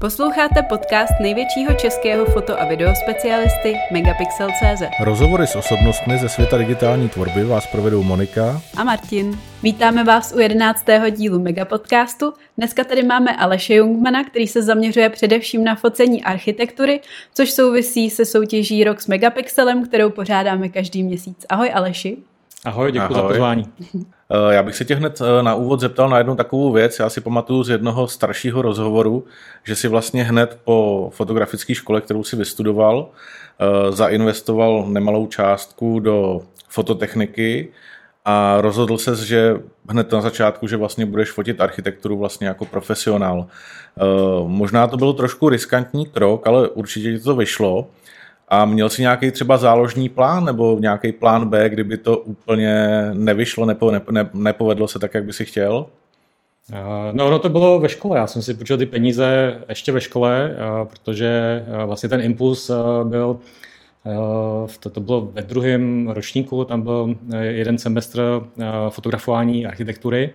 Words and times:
Posloucháte 0.00 0.62
podcast 0.62 1.12
největšího 1.20 1.74
českého 1.74 2.24
foto- 2.24 2.60
a 2.60 2.64
videospecialisty 2.64 3.76
Megapixel.cz. 3.92 4.82
Rozhovory 5.04 5.46
s 5.46 5.56
osobnostmi 5.56 6.18
ze 6.18 6.28
světa 6.28 6.58
digitální 6.58 7.08
tvorby 7.08 7.44
vás 7.44 7.66
provedou 7.66 8.02
Monika 8.02 8.62
a 8.76 8.84
Martin. 8.84 9.38
Vítáme 9.62 10.04
vás 10.04 10.32
u 10.36 10.38
jedenáctého 10.38 11.08
dílu 11.08 11.38
Megapodcastu. 11.38 12.32
Dneska 12.58 12.84
tady 12.84 13.02
máme 13.02 13.36
Aleše 13.36 13.74
Jungmana, 13.74 14.24
který 14.24 14.46
se 14.46 14.62
zaměřuje 14.62 15.10
především 15.10 15.64
na 15.64 15.74
focení 15.74 16.24
architektury, 16.24 17.00
což 17.34 17.50
souvisí 17.50 18.10
se 18.10 18.24
soutěží 18.24 18.84
Rok 18.84 19.00
s 19.00 19.06
Megapixelem, 19.06 19.84
kterou 19.84 20.10
pořádáme 20.10 20.68
každý 20.68 21.02
měsíc. 21.02 21.46
Ahoj 21.48 21.70
Aleši. 21.74 22.16
Ahoj, 22.64 22.92
děkuji 22.92 23.14
za 23.14 23.22
pozvání. 23.22 23.64
Eh, 24.32 24.54
já 24.54 24.62
bych 24.62 24.76
se 24.76 24.84
tě 24.84 24.94
hned 24.94 25.20
eh, 25.20 25.42
na 25.42 25.54
úvod 25.54 25.80
zeptal 25.80 26.08
na 26.08 26.18
jednu 26.18 26.36
takovou 26.36 26.72
věc. 26.72 26.98
Já 26.98 27.08
si 27.10 27.20
pamatuju 27.20 27.62
z 27.62 27.68
jednoho 27.68 28.08
staršího 28.08 28.62
rozhovoru, 28.62 29.24
že 29.64 29.76
si 29.76 29.88
vlastně 29.88 30.24
hned 30.24 30.58
po 30.64 31.10
fotografické 31.14 31.74
škole, 31.74 32.00
kterou 32.00 32.24
si 32.24 32.36
vystudoval, 32.36 33.08
eh, 33.60 33.92
zainvestoval 33.92 34.86
nemalou 34.88 35.26
částku 35.26 36.00
do 36.00 36.40
fototechniky 36.68 37.68
a 38.24 38.60
rozhodl 38.60 38.98
se, 38.98 39.16
že 39.16 39.56
hned 39.88 40.12
na 40.12 40.20
začátku, 40.20 40.66
že 40.66 40.76
vlastně 40.76 41.06
budeš 41.06 41.30
fotit 41.30 41.60
architekturu 41.60 42.18
vlastně 42.18 42.46
jako 42.46 42.64
profesionál. 42.64 43.46
Možná 44.46 44.86
to 44.86 44.96
byl 44.96 45.12
trošku 45.12 45.48
riskantní 45.48 46.06
krok, 46.06 46.46
ale 46.46 46.68
určitě 46.68 47.12
ti 47.12 47.24
to 47.24 47.36
vyšlo. 47.36 47.86
A 48.50 48.64
měl 48.64 48.88
si 48.88 49.02
nějaký 49.02 49.30
třeba 49.30 49.56
záložní 49.56 50.08
plán 50.08 50.44
nebo 50.44 50.78
nějaký 50.80 51.12
plán 51.12 51.48
B, 51.48 51.68
kdyby 51.68 51.96
to 51.96 52.18
úplně 52.18 52.86
nevyšlo, 53.12 53.66
nepo, 53.66 53.90
ne, 53.90 54.00
ne, 54.10 54.30
nepovedlo 54.34 54.88
se 54.88 54.98
tak, 54.98 55.14
jak 55.14 55.24
by 55.24 55.32
si 55.32 55.44
chtěl? 55.44 55.86
No, 57.12 57.30
no 57.30 57.38
to 57.38 57.48
bylo 57.48 57.80
ve 57.80 57.88
škole. 57.88 58.18
Já 58.18 58.26
jsem 58.26 58.42
si 58.42 58.54
počítal 58.54 58.78
ty 58.78 58.86
peníze 58.86 59.58
ještě 59.68 59.92
ve 59.92 60.00
škole, 60.00 60.56
protože 60.90 61.62
vlastně 61.86 62.08
ten 62.08 62.20
impuls 62.20 62.70
byl, 63.04 63.38
to, 64.80 64.90
to 64.90 65.00
bylo 65.00 65.20
ve 65.20 65.42
druhém 65.42 66.08
ročníku, 66.08 66.64
tam 66.64 66.82
byl 66.82 67.14
jeden 67.40 67.78
semestr 67.78 68.42
fotografování 68.88 69.66
architektury 69.66 70.30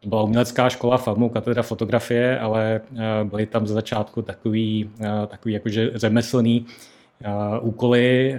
to 0.00 0.08
byla 0.08 0.22
umělecká 0.22 0.68
škola, 0.68 0.96
FAMU, 0.96 1.28
katedra 1.28 1.62
fotografie, 1.62 2.38
ale 2.38 2.80
eh, 2.96 3.24
byly 3.24 3.46
tam 3.46 3.66
za 3.66 3.74
začátku 3.74 4.22
takový, 4.22 4.90
eh, 5.00 5.26
takový 5.26 5.54
jakože 5.54 5.90
řemeslný 5.94 6.66
eh, 7.24 7.58
úkoly, 7.60 8.36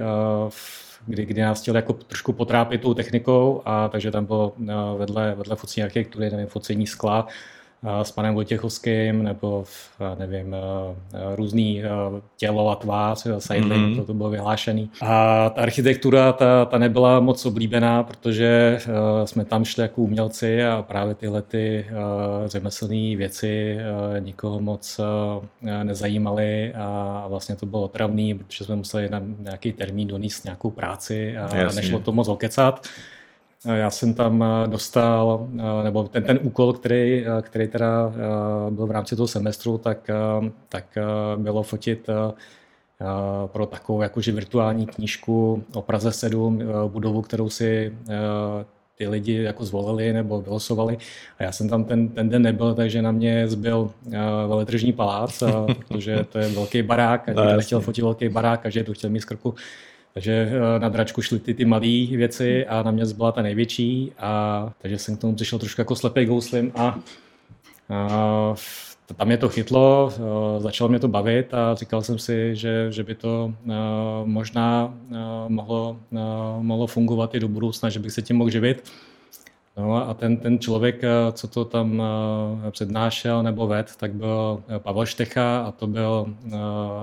kdy, 1.06 1.26
kdy 1.26 1.42
nás 1.42 1.62
chtěli 1.62 1.78
jako 1.78 1.94
trošku 1.94 2.34
potrápit 2.34 2.82
tou 2.82 2.94
technikou, 2.94 3.62
a 3.66 3.88
takže 3.88 4.12
tam 4.12 4.26
bylo 4.26 4.54
vedle, 4.98 5.36
vedle 5.36 5.56
focení 5.56 5.84
architektury, 5.84 6.30
nevím, 6.30 6.48
focení 6.48 6.88
skla, 6.88 7.28
s 8.04 8.12
panem 8.12 8.34
Vojtěchovským, 8.36 9.24
nebo 9.24 9.64
nevím, 10.18 10.56
různý 11.36 11.82
tělo 12.38 12.70
a 12.70 12.76
tvář, 12.76 13.28
sidling, 13.38 13.72
mm-hmm. 13.72 13.96
to, 13.96 14.06
to 14.06 14.14
bylo 14.14 14.30
vyhlášený. 14.30 14.90
A 15.02 15.50
ta 15.50 15.62
architektura, 15.62 16.34
ta, 16.34 16.66
ta 16.66 16.78
nebyla 16.78 17.20
moc 17.20 17.46
oblíbená, 17.46 18.04
protože 18.04 18.80
jsme 19.26 19.46
tam 19.46 19.66
šli 19.66 19.82
jako 19.82 20.02
umělci 20.02 20.64
a 20.64 20.82
právě 20.88 21.16
tyhle 21.16 21.42
ty 21.42 21.86
řemeslné 22.46 23.16
věci 23.16 23.78
nikoho 24.20 24.60
moc 24.60 25.00
nezajímaly 25.84 26.74
a 26.74 27.26
vlastně 27.30 27.56
to 27.56 27.66
bylo 27.66 27.82
otravný, 27.84 28.34
protože 28.34 28.66
jsme 28.66 28.76
museli 28.76 29.10
na 29.10 29.22
nějaký 29.40 29.74
termín 29.74 30.08
donést 30.08 30.46
nějakou 30.46 30.72
práci 30.72 31.38
a 31.38 31.56
Jasně. 31.56 31.82
nešlo 31.82 32.00
to 32.00 32.12
moc 32.12 32.28
okecat. 32.28 32.88
Já 33.66 33.90
jsem 33.90 34.14
tam 34.14 34.44
eh, 34.44 34.68
dostal, 34.68 35.48
eh, 35.60 35.84
nebo 35.84 36.04
ten, 36.04 36.24
ten 36.24 36.40
úkol, 36.42 36.74
který, 36.74 37.26
eh, 37.28 37.42
který 37.42 37.68
teda 37.68 38.14
byl 38.70 38.86
v 38.86 38.92
rámci 38.92 39.16
toho 39.16 39.28
semestru, 39.28 39.78
tak, 39.78 40.10
tak 40.70 40.98
bylo 41.38 41.64
fotit 41.64 42.10
pro 43.48 43.66
takovou 43.66 44.02
jakože 44.02 44.32
virtuální 44.32 44.86
knížku 44.86 45.64
o 45.74 45.82
Praze 45.82 46.12
7, 46.12 46.62
budovu, 46.88 47.22
kterou 47.22 47.50
si 47.50 47.94
ty 48.98 49.08
lidi 49.08 49.44
jako 49.44 49.66
zvolili 49.66 50.14
nebo 50.14 50.42
vylosovali. 50.42 50.98
A 51.40 51.44
já 51.44 51.52
jsem 51.52 51.70
tam 51.70 51.84
ten, 51.84 52.10
ten 52.10 52.30
den 52.30 52.42
nebyl, 52.42 52.76
takže 52.76 53.02
na 53.02 53.12
mě 53.12 53.48
zbyl 53.48 53.92
veletržní 54.48 54.94
palác, 54.94 55.44
protože 55.88 56.26
to 56.30 56.38
je 56.38 56.50
velký 56.50 56.82
barák 56.82 57.30
a 57.30 57.34
no, 57.34 57.56
nechtěl 57.58 57.82
fotit 57.82 58.04
velký 58.04 58.30
barák 58.30 58.66
a 58.66 58.70
že 58.70 58.84
to 58.84 58.94
chtěl 58.94 59.10
mít 59.10 59.22
z 59.22 59.26
krku 59.26 59.56
takže 60.14 60.52
eh, 60.52 60.80
na 60.80 60.90
dračku 60.90 61.22
šly 61.22 61.40
ty, 61.40 61.54
ty 61.54 61.66
malé 61.66 62.06
věci 62.12 62.66
a 62.66 62.84
na 62.84 62.92
mě 62.92 63.06
zbyla 63.06 63.32
ta 63.32 63.42
největší, 63.42 64.12
a, 64.18 64.74
takže 64.82 64.98
jsem 64.98 65.18
k 65.18 65.22
tomu 65.22 65.36
přišel 65.36 65.60
trošku 65.60 65.82
jako 65.82 65.96
slepý 65.96 66.26
gouslim 66.26 66.72
a, 66.76 67.00
a 67.90 68.54
tam 69.16 69.28
mě 69.28 69.38
to 69.38 69.50
chytlo, 69.50 70.14
eh, 70.14 70.62
začalo 70.62 70.90
mě 70.90 71.00
to 71.00 71.08
bavit 71.08 71.54
a 71.54 71.76
říkal 71.76 72.02
jsem 72.02 72.20
si, 72.20 72.56
že, 72.56 72.92
že 72.92 73.04
by 73.04 73.16
to 73.16 73.54
eh, 73.68 73.72
možná 74.24 74.94
mohlo, 75.48 75.98
mohlo 76.60 76.88
fungovat 76.88 77.36
i 77.36 77.40
do 77.40 77.48
budoucna, 77.48 77.90
že 77.90 78.00
bych 78.00 78.12
se 78.12 78.22
tím 78.22 78.38
mohl 78.38 78.50
živit. 78.50 78.92
No 79.80 80.10
a 80.10 80.14
ten, 80.14 80.38
ten 80.38 80.60
člověk, 80.60 81.04
eh, 81.04 81.32
co 81.32 81.48
to 81.48 81.66
tam 81.66 82.02
eh, 82.68 82.72
přednášel 82.72 83.44
nebo 83.44 83.68
ved, 83.68 83.96
tak 83.96 84.14
byl 84.14 84.64
eh, 84.68 84.80
Pavel 84.80 85.06
Štecha 85.06 85.60
a 85.60 85.72
to 85.72 85.88
byl 85.88 86.36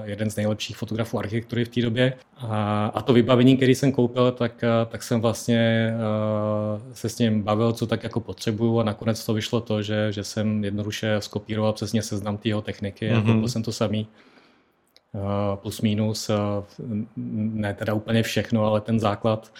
jeden 0.04 0.30
z 0.30 0.36
nejlepších 0.36 0.76
fotografů 0.76 1.18
architektury 1.18 1.64
v 1.64 1.68
té 1.68 1.82
době. 1.82 2.12
A, 2.36 2.86
a 2.94 3.02
to 3.02 3.12
vybavení, 3.12 3.56
který 3.56 3.74
jsem 3.74 3.92
koupil, 3.92 4.32
tak, 4.32 4.64
tak 4.88 5.02
jsem 5.02 5.20
vlastně 5.20 5.92
se 6.92 7.08
s 7.08 7.18
ním 7.18 7.42
bavil, 7.42 7.72
co 7.72 7.86
tak 7.86 8.04
jako 8.04 8.20
potřebuju 8.20 8.78
a 8.78 8.84
nakonec 8.84 9.26
to 9.26 9.34
vyšlo 9.34 9.60
to, 9.60 9.82
že, 9.82 10.12
že 10.12 10.24
jsem 10.24 10.64
jednoduše 10.64 11.16
skopíroval 11.20 11.72
přesně 11.72 12.02
seznam 12.02 12.36
té 12.36 12.50
techniky 12.62 13.10
mm-hmm. 13.10 13.18
a 13.18 13.22
koupil 13.22 13.48
jsem 13.48 13.62
to 13.62 13.72
samý 13.72 14.08
plus 15.54 15.80
minus, 15.80 16.30
ne 17.16 17.74
teda 17.74 17.94
úplně 17.94 18.22
všechno, 18.22 18.64
ale 18.64 18.80
ten 18.80 19.00
základ. 19.00 19.52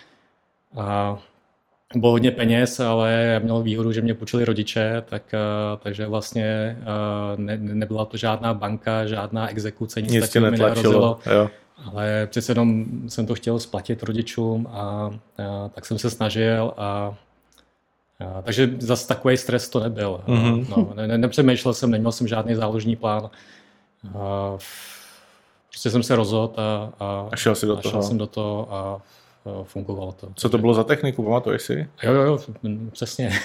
A 0.76 1.18
bylo 1.94 2.12
hodně 2.12 2.30
peněz, 2.30 2.80
ale 2.80 3.12
já 3.12 3.38
měl 3.38 3.62
výhodu, 3.62 3.92
že 3.92 4.02
mě 4.02 4.14
počuli 4.14 4.44
rodiče, 4.44 5.02
tak, 5.08 5.22
eh, 5.34 5.38
takže 5.82 6.06
vlastně 6.06 6.44
eh, 6.80 7.36
ne, 7.36 7.56
nebyla 7.56 8.04
to 8.04 8.16
žádná 8.16 8.54
banka, 8.54 9.06
žádná 9.06 9.50
exekuce, 9.50 10.02
nic, 10.02 10.12
nic 10.12 10.28
takového 10.28 10.50
mi 10.50 10.58
nehrozilo. 10.58 11.18
Jo. 11.32 11.50
Ale 11.84 12.26
přece 12.30 12.52
jenom 12.52 12.84
jsem 13.08 13.26
to 13.26 13.34
chtěl 13.34 13.58
splatit 13.58 14.02
rodičům 14.02 14.66
a, 14.70 15.10
a 15.38 15.68
tak 15.68 15.86
jsem 15.86 15.98
se 15.98 16.10
snažil 16.10 16.74
a, 16.76 17.14
a 18.20 18.42
takže 18.42 18.70
zase 18.78 19.08
takový 19.08 19.36
stres 19.36 19.68
to 19.68 19.80
nebyl. 19.80 20.20
Mm-hmm. 20.26 20.66
No, 20.68 21.06
ne, 21.06 21.18
nepřemýšlel 21.18 21.74
jsem, 21.74 21.90
neměl 21.90 22.12
jsem 22.12 22.28
žádný 22.28 22.54
záložní 22.54 22.96
plán. 22.96 23.30
A, 24.18 24.56
prostě 25.68 25.90
jsem 25.90 26.02
se 26.02 26.16
rozhodl 26.16 26.60
a, 26.60 26.92
a, 27.00 27.28
a 27.32 27.36
šel, 27.36 27.54
si 27.54 27.66
do 27.66 27.78
a 27.78 27.82
toho. 27.82 27.92
šel 27.92 28.02
jsem 28.02 28.18
do 28.18 28.26
toho 28.26 28.74
a 28.74 29.02
fungovalo 29.64 30.12
to. 30.12 30.28
Co 30.34 30.48
to 30.48 30.58
bylo 30.58 30.74
za 30.74 30.84
techniku, 30.84 31.22
pamatuješ 31.22 31.62
si? 31.62 31.88
Jo, 32.02 32.12
jo, 32.12 32.22
jo, 32.22 32.38
přesně. 32.90 33.30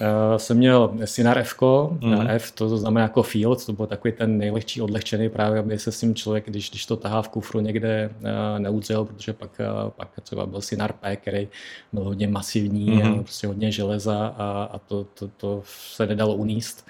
Eh, 0.00 0.38
jsem 0.38 0.56
měl 0.56 0.92
Sinar 1.04 1.38
F, 1.38 1.56
mm. 2.00 2.26
F 2.28 2.50
to 2.50 2.78
znamená 2.78 3.02
jako 3.02 3.22
field, 3.22 3.66
to 3.66 3.72
byl 3.72 3.86
takový 3.86 4.12
ten 4.12 4.38
nejlehčí 4.38 4.80
odlehčený 4.80 5.28
právě, 5.28 5.60
aby 5.60 5.78
se 5.78 5.92
s 5.92 6.00
tím 6.00 6.14
člověk, 6.14 6.46
když, 6.46 6.70
když 6.70 6.86
to 6.86 6.96
tahá 6.96 7.22
v 7.22 7.28
kufru 7.28 7.60
někde 7.60 8.10
uh, 8.20 8.58
neudzel, 8.58 9.04
protože 9.04 9.32
pak, 9.32 9.60
pak 9.96 10.08
třeba 10.22 10.46
byl 10.46 10.60
Sinar 10.60 10.92
P, 10.92 11.16
který 11.16 11.48
byl 11.92 12.04
hodně 12.04 12.28
masivní, 12.28 12.90
mm. 12.90 13.02
a 13.02 13.22
prostě 13.22 13.46
hodně 13.46 13.72
železa 13.72 14.34
a, 14.38 14.68
a 14.72 14.78
to, 14.78 15.04
to, 15.04 15.28
to 15.36 15.62
se 15.66 16.06
nedalo 16.06 16.34
uníst. 16.34 16.86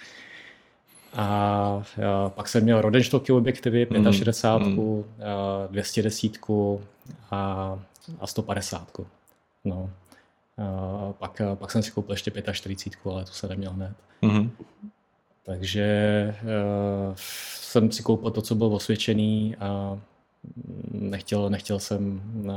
A, 1.14 1.24
a 2.26 2.28
pak 2.28 2.48
jsem 2.48 2.62
měl 2.64 2.80
Rodenstocky 2.80 3.32
objektivy, 3.32 3.86
65, 4.10 4.68
mm. 4.68 4.78
uh, 4.78 5.04
210 5.70 6.32
a 7.30 7.78
a 8.20 8.26
150. 8.26 9.00
No. 9.64 9.90
A 10.58 11.12
pak, 11.12 11.42
pak 11.54 11.70
jsem 11.70 11.82
si 11.82 11.90
koupil 11.90 12.12
ještě 12.12 12.32
45, 12.52 13.12
ale 13.12 13.24
to 13.24 13.32
se 13.32 13.48
neměl 13.48 13.72
hned. 13.72 13.92
Mm-hmm. 14.22 14.50
Takže 15.46 16.34
uh, 16.42 17.14
jsem 17.56 17.92
si 17.92 18.02
koupil 18.02 18.30
to, 18.30 18.42
co 18.42 18.54
bylo 18.54 18.70
osvědčený 18.70 19.56
a 19.56 19.98
nechtěl, 20.90 21.50
nechtěl 21.50 21.78
jsem 21.78 22.22
uh, 22.44 22.52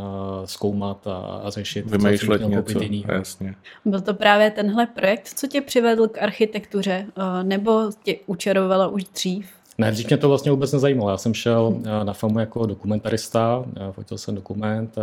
zkoumat 0.45 1.07
a, 1.07 1.17
a 1.17 1.49
řešit, 1.49 1.85
Vymýšlet 1.85 2.41
co 2.41 2.47
něco, 2.47 3.11
jasně. 3.11 3.55
Byl 3.85 4.01
to 4.01 4.13
právě 4.13 4.51
tenhle 4.51 4.85
projekt, 4.85 5.27
co 5.27 5.47
tě 5.47 5.61
přivedl 5.61 6.07
k 6.07 6.21
architektuře, 6.21 7.05
uh, 7.17 7.43
nebo 7.43 7.91
tě 8.03 8.15
učarovalo 8.25 8.89
už 8.89 9.03
dřív? 9.03 9.49
Ne, 9.77 9.91
dřív 9.91 10.07
mě 10.07 10.17
to 10.17 10.29
vlastně 10.29 10.51
vůbec 10.51 10.73
nezajímalo. 10.73 11.09
Já 11.09 11.17
jsem 11.17 11.33
šel 11.33 11.77
eh, 11.85 12.03
na 12.03 12.13
FAMu 12.13 12.39
jako 12.39 12.65
dokumentarista, 12.65 13.65
eh, 13.77 13.91
fotil 13.91 14.17
jsem 14.17 14.35
dokument, 14.35 14.95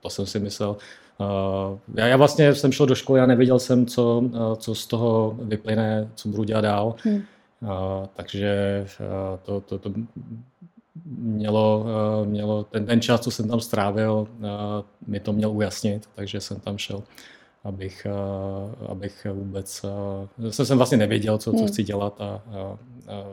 to 0.00 0.10
jsem 0.10 0.26
si 0.26 0.40
myslel. 0.40 0.76
Eh, 1.20 1.78
já, 1.94 2.06
já 2.06 2.16
vlastně 2.16 2.54
jsem 2.54 2.72
šel 2.72 2.86
do 2.86 2.94
školy 2.94 3.20
a 3.20 3.26
nevěděl 3.26 3.58
jsem, 3.58 3.86
co, 3.86 4.22
co 4.56 4.74
z 4.74 4.86
toho 4.86 5.38
vyplyne, 5.42 6.08
co 6.14 6.28
budu 6.28 6.44
dělat 6.44 6.60
dál. 6.60 6.94
Hmm. 7.04 7.22
Takže 8.14 8.86
to, 9.42 9.60
to, 9.60 9.78
to 9.78 9.92
mělo, 11.18 11.86
mělo 12.24 12.64
ten, 12.64 12.86
ten 12.86 13.00
čas, 13.00 13.20
co 13.20 13.30
jsem 13.30 13.48
tam 13.48 13.60
strávil, 13.60 14.28
mi 15.06 15.20
to 15.20 15.32
měl 15.32 15.50
ujasnit, 15.50 16.08
takže 16.14 16.40
jsem 16.40 16.60
tam 16.60 16.78
šel 16.78 17.02
abych, 17.64 18.06
abych 18.88 19.26
vůbec, 19.32 19.84
jsem, 20.50 20.66
jsem 20.66 20.76
vlastně 20.76 20.98
nevěděl, 20.98 21.38
co, 21.38 21.52
co 21.52 21.58
hmm. 21.58 21.68
chci 21.68 21.82
dělat 21.82 22.20
a, 22.20 22.24
a, 22.24 22.78
a 23.08 23.24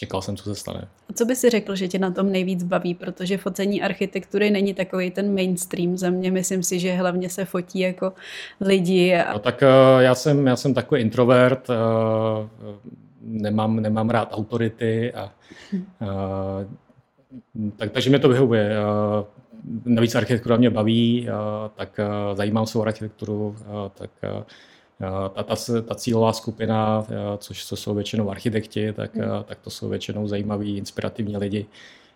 čekal 0.00 0.22
jsem, 0.22 0.36
co 0.36 0.44
se 0.44 0.54
stane. 0.54 0.88
A 1.08 1.12
co 1.12 1.24
by 1.24 1.36
si 1.36 1.50
řekl, 1.50 1.76
že 1.76 1.88
tě 1.88 1.98
na 1.98 2.10
tom 2.10 2.32
nejvíc 2.32 2.64
baví, 2.64 2.94
protože 2.94 3.38
focení 3.38 3.82
architektury 3.82 4.50
není 4.50 4.74
takový 4.74 5.10
ten 5.10 5.34
mainstream 5.34 5.96
za 5.96 6.10
mě, 6.10 6.30
myslím 6.30 6.62
si, 6.62 6.80
že 6.80 6.92
hlavně 6.92 7.28
se 7.28 7.44
fotí 7.44 7.80
jako 7.80 8.12
lidi. 8.60 9.14
A... 9.14 9.32
No, 9.32 9.38
tak 9.38 9.64
já 9.98 10.14
jsem, 10.14 10.46
já 10.46 10.56
jsem 10.56 10.74
takový 10.74 11.00
introvert, 11.00 11.68
nemám, 13.20 13.76
nemám 13.76 14.10
rád 14.10 14.28
autority 14.32 15.12
a, 15.12 15.32
hm. 15.72 15.84
a 16.00 16.08
tak, 17.76 17.90
takže 17.90 18.10
mě 18.10 18.18
to 18.18 18.28
vyhovuje. 18.28 18.76
Navíc 19.84 20.14
architektura 20.14 20.56
mě 20.56 20.70
baví, 20.70 21.28
tak 21.76 22.00
zajímám 22.34 22.66
se 22.66 22.78
o 22.78 22.82
architekturu, 22.82 23.56
tak 23.94 24.10
ta, 25.34 25.42
ta, 25.42 25.54
ta 25.86 25.94
cílová 25.94 26.32
skupina, 26.32 27.06
což 27.38 27.66
co 27.66 27.76
jsou 27.76 27.94
většinou 27.94 28.30
architekti, 28.30 28.92
tak, 28.92 29.16
hmm. 29.16 29.24
tak 29.44 29.58
to 29.60 29.70
jsou 29.70 29.88
většinou 29.88 30.28
zajímaví, 30.28 30.76
inspirativní 30.76 31.36
lidi. 31.36 31.66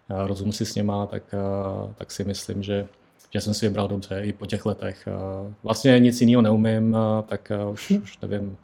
Rozum 0.09 0.53
si 0.53 0.67
s 0.67 0.75
něma, 0.75 1.07
tak, 1.07 1.23
tak 1.95 2.11
si 2.11 2.25
myslím, 2.25 2.63
že, 2.63 2.87
že 3.31 3.41
jsem 3.41 3.55
si 3.55 3.69
vybral 3.69 3.89
dobře 3.89 4.21
i 4.25 4.33
po 4.33 4.47
těch 4.47 4.67
letech. 4.67 5.09
Vlastně 5.63 5.99
nic 5.99 6.21
jiného 6.21 6.43
neumím, 6.43 6.97
tak 7.27 7.53
už, 7.73 7.91
už 7.91 8.19
nevím, 8.23 8.57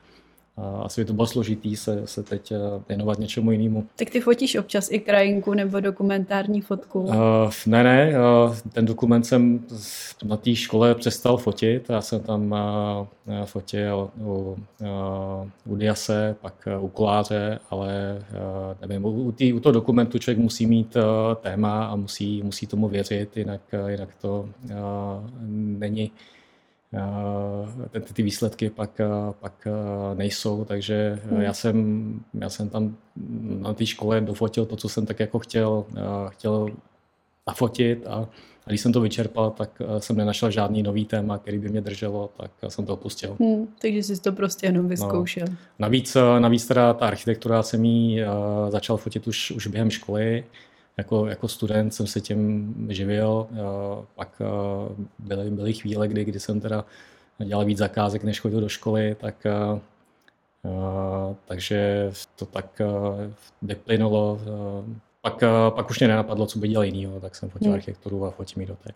asi 0.83 1.01
by 1.01 1.05
to 1.05 1.13
bylo 1.13 1.27
složitý 1.27 1.77
se, 1.77 2.03
se 2.05 2.23
teď 2.23 2.53
eh, 2.53 2.57
věnovat 2.89 3.19
něčemu 3.19 3.51
jinému. 3.51 3.87
Tak 3.97 4.11
ty 4.11 4.21
fotíš 4.21 4.57
občas 4.57 4.91
i 4.91 4.99
krajinku 4.99 5.55
nebo 5.55 5.81
dokumentární 5.81 6.61
fotku? 6.61 7.01
Uh, 7.01 7.15
ne, 7.67 7.85
ne, 7.85 8.13
uh, 8.19 8.57
ten 8.73 8.87
dokument 8.87 9.25
jsem 9.25 9.61
na 10.25 10.37
té 10.37 10.55
škole 10.55 10.95
přestal 10.95 11.37
fotit. 11.37 11.91
Já 11.91 12.01
jsem 12.01 12.21
tam 12.21 12.55
uh, 13.27 13.45
fotil 13.45 14.11
u, 14.21 14.57
uh, 14.81 15.73
u 15.73 15.77
Diase, 15.77 16.37
pak 16.41 16.69
uh, 16.79 16.85
u 16.85 16.89
Koláře, 16.89 17.59
ale 17.71 18.19
uh, 18.33 18.89
nevím, 18.89 19.05
u, 19.05 19.33
tý, 19.33 19.53
u 19.53 19.61
toho 19.61 19.73
dokumentu 19.73 20.19
člověk 20.19 20.39
musí 20.39 20.67
mít 20.67 20.97
uh, 20.97 21.03
téma 21.35 21.85
a 21.85 21.97
musí, 21.97 22.43
musí 22.43 22.67
tomu 22.67 22.89
věřit, 22.89 23.37
jinak, 23.37 23.61
uh, 23.83 23.89
jinak 23.89 24.09
to 24.21 24.49
uh, 24.65 24.71
není 25.55 26.11
ty, 27.91 28.01
ty 28.01 28.23
výsledky 28.23 28.71
pak, 28.71 29.01
pak 29.41 29.69
nejsou, 30.15 30.65
takže 30.65 31.21
hmm. 31.31 31.41
já, 31.41 31.53
jsem, 31.53 32.15
já 32.35 32.49
jsem 32.49 32.69
tam 32.69 32.97
na 33.61 33.75
té 33.75 33.87
škole 33.87 34.21
dofotil 34.21 34.67
to, 34.67 34.77
co 34.77 34.89
jsem 34.89 35.07
tak 35.07 35.21
jako 35.21 35.39
chtěl, 35.39 35.85
chtěl 36.29 36.69
nafotit 37.47 38.07
a, 38.07 38.29
a 38.67 38.69
když 38.69 38.81
jsem 38.81 38.93
to 38.93 39.01
vyčerpal, 39.01 39.51
tak 39.51 39.83
jsem 39.99 40.17
nenašel 40.17 40.51
žádný 40.51 40.83
nový 40.83 41.05
téma, 41.05 41.39
který 41.39 41.59
by 41.59 41.69
mě 41.69 41.81
drželo, 41.81 42.31
tak 42.37 42.51
jsem 42.69 42.87
to 42.87 42.95
opustil. 42.95 43.37
Hmm, 43.41 43.67
takže 43.83 44.03
jsi 44.03 44.21
to 44.21 44.33
prostě 44.33 44.67
jenom 44.67 44.89
vyzkoušel. 44.89 45.47
No. 45.51 45.57
Navíc, 45.79 46.17
navíc 46.39 46.67
teda 46.67 46.95
ta 46.95 47.07
architektura 47.07 47.63
jsem 47.63 47.85
ji 47.85 48.25
začal 48.69 48.97
fotit 48.97 49.27
už, 49.27 49.51
už 49.51 49.67
během 49.67 49.91
školy, 49.91 50.45
jako, 51.01 51.27
jako 51.27 51.49
student 51.49 51.95
jsem 51.95 52.07
se 52.07 52.21
tím 52.21 52.75
živil, 52.91 53.47
pak 54.15 54.43
byly, 55.19 55.51
byly 55.51 55.73
chvíle, 55.73 56.09
kdy, 56.09 56.25
kdy 56.25 56.41
jsem 56.41 56.61
teda 56.61 56.85
dělal 57.45 57.65
víc 57.65 57.79
zakázek, 57.79 58.25
než 58.25 58.41
chodil 58.41 58.61
do 58.61 58.69
školy, 58.69 59.17
tak 59.21 59.47
takže 61.45 62.11
to 62.37 62.47
tak 62.47 62.83
vyplynulo. 63.63 64.41
Pak, 65.23 65.45
pak 65.71 65.91
už 65.91 65.99
mě 65.99 66.09
nenapadlo, 66.09 66.47
co 66.47 66.59
by 66.59 66.69
dělal 66.69 66.85
jinýho, 66.85 67.21
tak 67.21 67.35
jsem 67.35 67.51
fotil 67.51 67.69
hmm. 67.69 67.75
architekturu 67.75 68.25
a 68.25 68.31
fotím 68.31 68.61
ji 68.61 68.67
doteď. 68.67 68.95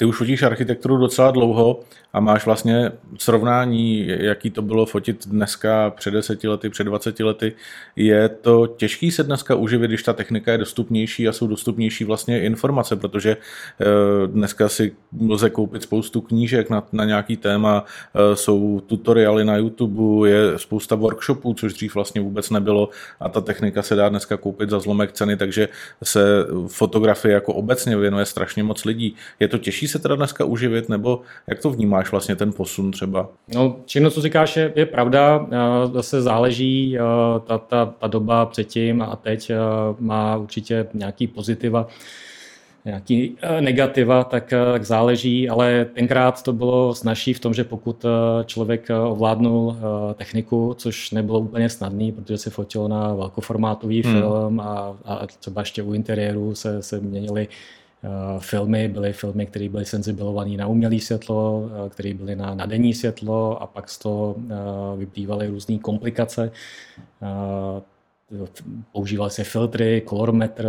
Ty 0.00 0.06
už 0.06 0.16
fotíš 0.16 0.42
architekturu 0.42 0.96
docela 0.96 1.30
dlouho 1.30 1.80
a 2.12 2.20
máš 2.20 2.46
vlastně 2.46 2.92
srovnání, 3.18 4.06
jaký 4.06 4.50
to 4.50 4.62
bylo 4.62 4.86
fotit 4.86 5.28
dneska 5.28 5.90
před 5.90 6.10
deseti 6.10 6.48
lety, 6.48 6.70
před 6.70 6.84
20 6.84 7.20
lety. 7.20 7.52
Je 7.96 8.28
to 8.28 8.66
těžký 8.66 9.10
se 9.10 9.22
dneska 9.22 9.54
uživit, 9.54 9.90
když 9.90 10.02
ta 10.02 10.12
technika 10.12 10.52
je 10.52 10.58
dostupnější 10.58 11.28
a 11.28 11.32
jsou 11.32 11.46
dostupnější 11.46 12.04
vlastně 12.04 12.42
informace, 12.42 12.96
protože 12.96 13.36
eh, 13.80 13.86
dneska 14.26 14.68
si 14.68 14.92
lze 15.28 15.50
koupit 15.50 15.82
spoustu 15.82 16.20
knížek 16.20 16.70
na, 16.70 16.82
na 16.92 17.04
nějaký 17.04 17.36
téma, 17.36 17.84
eh, 18.14 18.36
jsou 18.36 18.82
tutoriály 18.86 19.44
na 19.44 19.56
YouTube, 19.56 20.30
je 20.30 20.58
spousta 20.58 20.94
workshopů, 20.94 21.54
což 21.54 21.72
dřív 21.72 21.94
vlastně 21.94 22.20
vůbec 22.20 22.50
nebylo 22.50 22.88
a 23.20 23.28
ta 23.28 23.40
technika 23.40 23.82
se 23.82 23.94
dá 23.94 24.08
dneska 24.08 24.36
koupit 24.36 24.70
za 24.70 24.80
zlomek 24.80 25.12
ceny, 25.12 25.36
takže 25.36 25.68
se 26.02 26.20
fotografie 26.66 27.34
jako 27.34 27.54
obecně 27.54 27.96
věnuje 27.96 28.24
strašně 28.24 28.62
moc 28.62 28.84
lidí. 28.84 29.14
Je 29.40 29.48
to 29.48 29.58
těžší 29.58 29.89
se 29.90 29.98
teda 29.98 30.16
dneska 30.16 30.44
uživit, 30.44 30.88
nebo 30.88 31.20
jak 31.46 31.58
to 31.58 31.70
vnímáš 31.70 32.10
vlastně 32.10 32.36
ten 32.36 32.52
posun 32.52 32.90
třeba? 32.90 33.28
No, 33.54 33.76
všechno, 33.86 34.10
co 34.10 34.20
říkáš, 34.20 34.56
je, 34.56 34.72
je 34.76 34.86
pravda. 34.86 35.46
Zase 35.92 36.22
záleží, 36.22 36.98
ta, 37.46 37.58
ta, 37.58 37.86
ta 37.86 38.06
doba 38.06 38.46
předtím 38.46 39.02
a 39.02 39.16
teď 39.16 39.52
má 39.98 40.36
určitě 40.36 40.86
nějaký 40.94 41.26
pozitiva 41.26 41.86
nějaký 42.84 43.36
negativa, 43.60 44.24
tak, 44.24 44.54
tak 44.72 44.84
záleží, 44.84 45.48
ale 45.48 45.84
tenkrát 45.84 46.42
to 46.42 46.52
bylo 46.52 46.94
snažší 46.94 47.32
v 47.34 47.40
tom, 47.40 47.54
že 47.54 47.64
pokud 47.64 48.04
člověk 48.44 48.88
ovládnul 49.04 49.76
techniku, 50.14 50.74
což 50.78 51.10
nebylo 51.10 51.40
úplně 51.40 51.68
snadný, 51.68 52.12
protože 52.12 52.38
se 52.38 52.50
fotilo 52.50 52.88
na 52.88 53.14
velkoformátový 53.14 54.02
hmm. 54.02 54.12
film 54.12 54.60
a, 54.60 54.96
a 55.04 55.26
třeba 55.26 55.62
ještě 55.62 55.82
u 55.82 55.92
interiéru 55.92 56.54
se, 56.54 56.82
se 56.82 57.00
měnily 57.00 57.48
Eh, 57.48 57.79
filmy, 58.38 58.88
byly 58.88 59.12
filmy, 59.12 59.46
které 59.46 59.68
byly 59.68 59.84
senzibilované 59.84 60.56
na 60.56 60.66
umělé 60.66 61.00
světlo, 61.00 61.70
eh, 61.86 61.90
které 61.90 62.14
byly 62.14 62.36
na, 62.36 62.54
na 62.54 62.66
denní 62.66 62.94
světlo 62.94 63.62
a 63.62 63.66
pak 63.66 63.88
z 63.88 63.98
toho 63.98 64.36
eh, 64.38 64.54
vyplývaly 64.96 65.46
různé 65.46 65.78
komplikace. 65.78 66.52
Používaly 68.92 69.30
se 69.30 69.44
filtry, 69.44 70.00
kolormetr, 70.00 70.68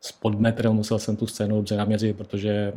spodmetr, 0.00 0.70
musel 0.70 0.98
jsem 0.98 1.16
tu 1.16 1.26
scénu 1.26 1.56
dobře 1.56 1.76
naměřit, 1.76 2.16
protože 2.16 2.72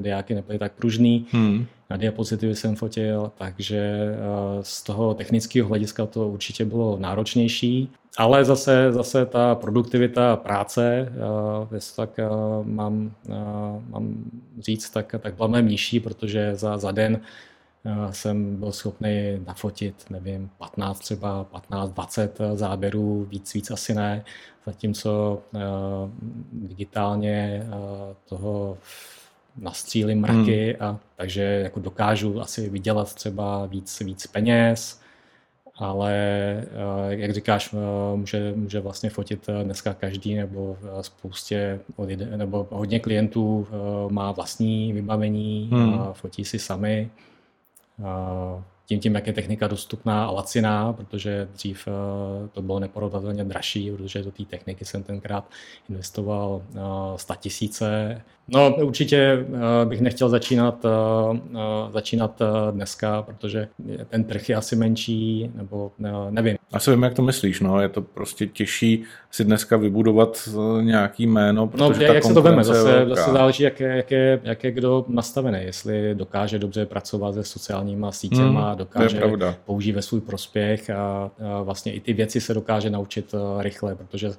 diáky 0.00 0.34
nebyly 0.34 0.58
tak 0.58 0.72
pružný. 0.72 1.26
Hmm. 1.30 1.66
Na 1.90 1.96
diapozitivy 1.96 2.56
jsem 2.56 2.76
fotil, 2.76 3.32
takže 3.38 4.14
z 4.60 4.82
toho 4.82 5.14
technického 5.14 5.68
hlediska 5.68 6.06
to 6.06 6.28
určitě 6.28 6.64
bylo 6.64 6.98
náročnější. 6.98 7.90
Ale 8.16 8.44
zase, 8.44 8.92
zase 8.92 9.26
ta 9.26 9.54
produktivita 9.54 10.36
práce, 10.36 11.12
jestli 11.74 11.96
tak 11.96 12.20
mám, 12.62 13.12
mám 13.88 14.24
říct, 14.58 14.90
tak, 14.90 15.14
tak 15.18 15.34
byla 15.34 15.48
mnohem 15.48 15.68
nižší, 15.68 16.00
protože 16.00 16.56
za, 16.56 16.78
za 16.78 16.90
den 16.90 17.20
jsem 18.10 18.56
byl 18.56 18.72
schopný 18.72 19.42
nafotit, 19.46 20.04
nevím, 20.10 20.50
15 20.58 20.98
třeba, 20.98 21.44
15, 21.44 21.90
20 21.90 22.38
záběrů, 22.54 23.26
víc, 23.30 23.54
víc 23.54 23.70
asi 23.70 23.94
ne, 23.94 24.24
zatímco 24.66 25.42
digitálně 26.52 27.66
toho 28.28 28.78
nastřílím 29.56 30.20
mraky, 30.20 30.76
hmm. 30.80 30.88
a 30.90 30.98
takže 31.16 31.42
jako 31.42 31.80
dokážu 31.80 32.40
asi 32.40 32.68
vydělat 32.68 33.14
třeba 33.14 33.66
víc, 33.66 34.00
víc 34.00 34.26
peněz, 34.26 35.00
ale 35.78 36.12
eh, 36.12 36.66
jak 37.08 37.32
říkáš, 37.32 37.74
eh, 37.74 38.16
může, 38.16 38.52
může 38.56 38.80
vlastně 38.80 39.10
fotit 39.10 39.48
eh, 39.48 39.64
dneska 39.64 39.94
každý 39.94 40.34
nebo 40.34 40.76
spoustě 41.00 41.80
nebo 42.36 42.66
hodně 42.70 43.00
klientů 43.00 43.66
má 44.08 44.32
vlastní 44.32 44.92
vybavení, 44.92 45.68
hmm. 45.72 45.98
fotí 46.12 46.44
si 46.44 46.58
sami 46.58 47.10
tím, 48.86 49.00
tím, 49.00 49.14
jak 49.14 49.26
je 49.26 49.32
technika 49.32 49.66
dostupná 49.66 50.26
a 50.26 50.30
laciná, 50.30 50.92
protože 50.92 51.48
dřív 51.54 51.88
to 52.52 52.62
bylo 52.62 52.80
neporovnatelně 52.80 53.44
dražší, 53.44 53.90
protože 53.90 54.22
do 54.22 54.30
té 54.30 54.44
techniky 54.44 54.84
jsem 54.84 55.02
tenkrát 55.02 55.50
investoval 55.88 56.62
100 57.16 57.34
tisíce 57.34 58.22
No 58.48 58.76
určitě 58.76 59.16
eh, 59.16 59.86
bych 59.86 60.00
nechtěl 60.00 60.28
začínat, 60.28 60.84
eh, 60.84 61.38
eh, 61.54 61.92
začínat 61.92 62.42
dneska, 62.70 63.22
protože 63.22 63.68
ten 64.08 64.24
trh 64.24 64.48
je 64.48 64.56
asi 64.56 64.76
menší, 64.76 65.50
nebo 65.54 65.92
nevím. 66.30 66.56
Asi 66.72 66.90
vím, 66.90 67.02
jak 67.02 67.14
to 67.14 67.22
myslíš, 67.22 67.60
no, 67.60 67.80
je 67.80 67.88
to 67.88 68.02
prostě 68.02 68.46
těžší 68.46 69.02
si 69.30 69.44
dneska 69.44 69.76
vybudovat 69.76 70.48
nějaký 70.80 71.26
jméno, 71.26 71.60
no, 71.60 71.66
protože 71.66 72.00
no, 72.00 72.06
ta 72.06 72.14
jak 72.14 72.24
se 72.24 72.34
to 72.34 72.42
veme, 72.42 72.64
zase, 72.64 73.06
zase 73.08 73.30
záleží, 73.32 73.62
jak 73.62 73.80
je, 73.80 73.88
jak, 73.88 74.10
je, 74.10 74.40
jak 74.42 74.64
je 74.64 74.70
kdo 74.70 75.04
nastavený, 75.08 75.58
jestli 75.62 76.14
dokáže 76.14 76.58
dobře 76.58 76.86
pracovat 76.86 77.34
se 77.34 77.44
sociálníma 77.44 78.12
sítěma, 78.12 78.68
hmm, 78.68 78.78
dokáže 78.78 79.22
použít 79.64 79.92
ve 79.92 80.02
svůj 80.02 80.20
prospěch 80.20 80.90
a, 80.90 81.30
a 81.56 81.62
vlastně 81.62 81.92
i 81.92 82.00
ty 82.00 82.12
věci 82.12 82.40
se 82.40 82.54
dokáže 82.54 82.90
naučit 82.90 83.34
rychle, 83.58 83.94
protože 83.94 84.30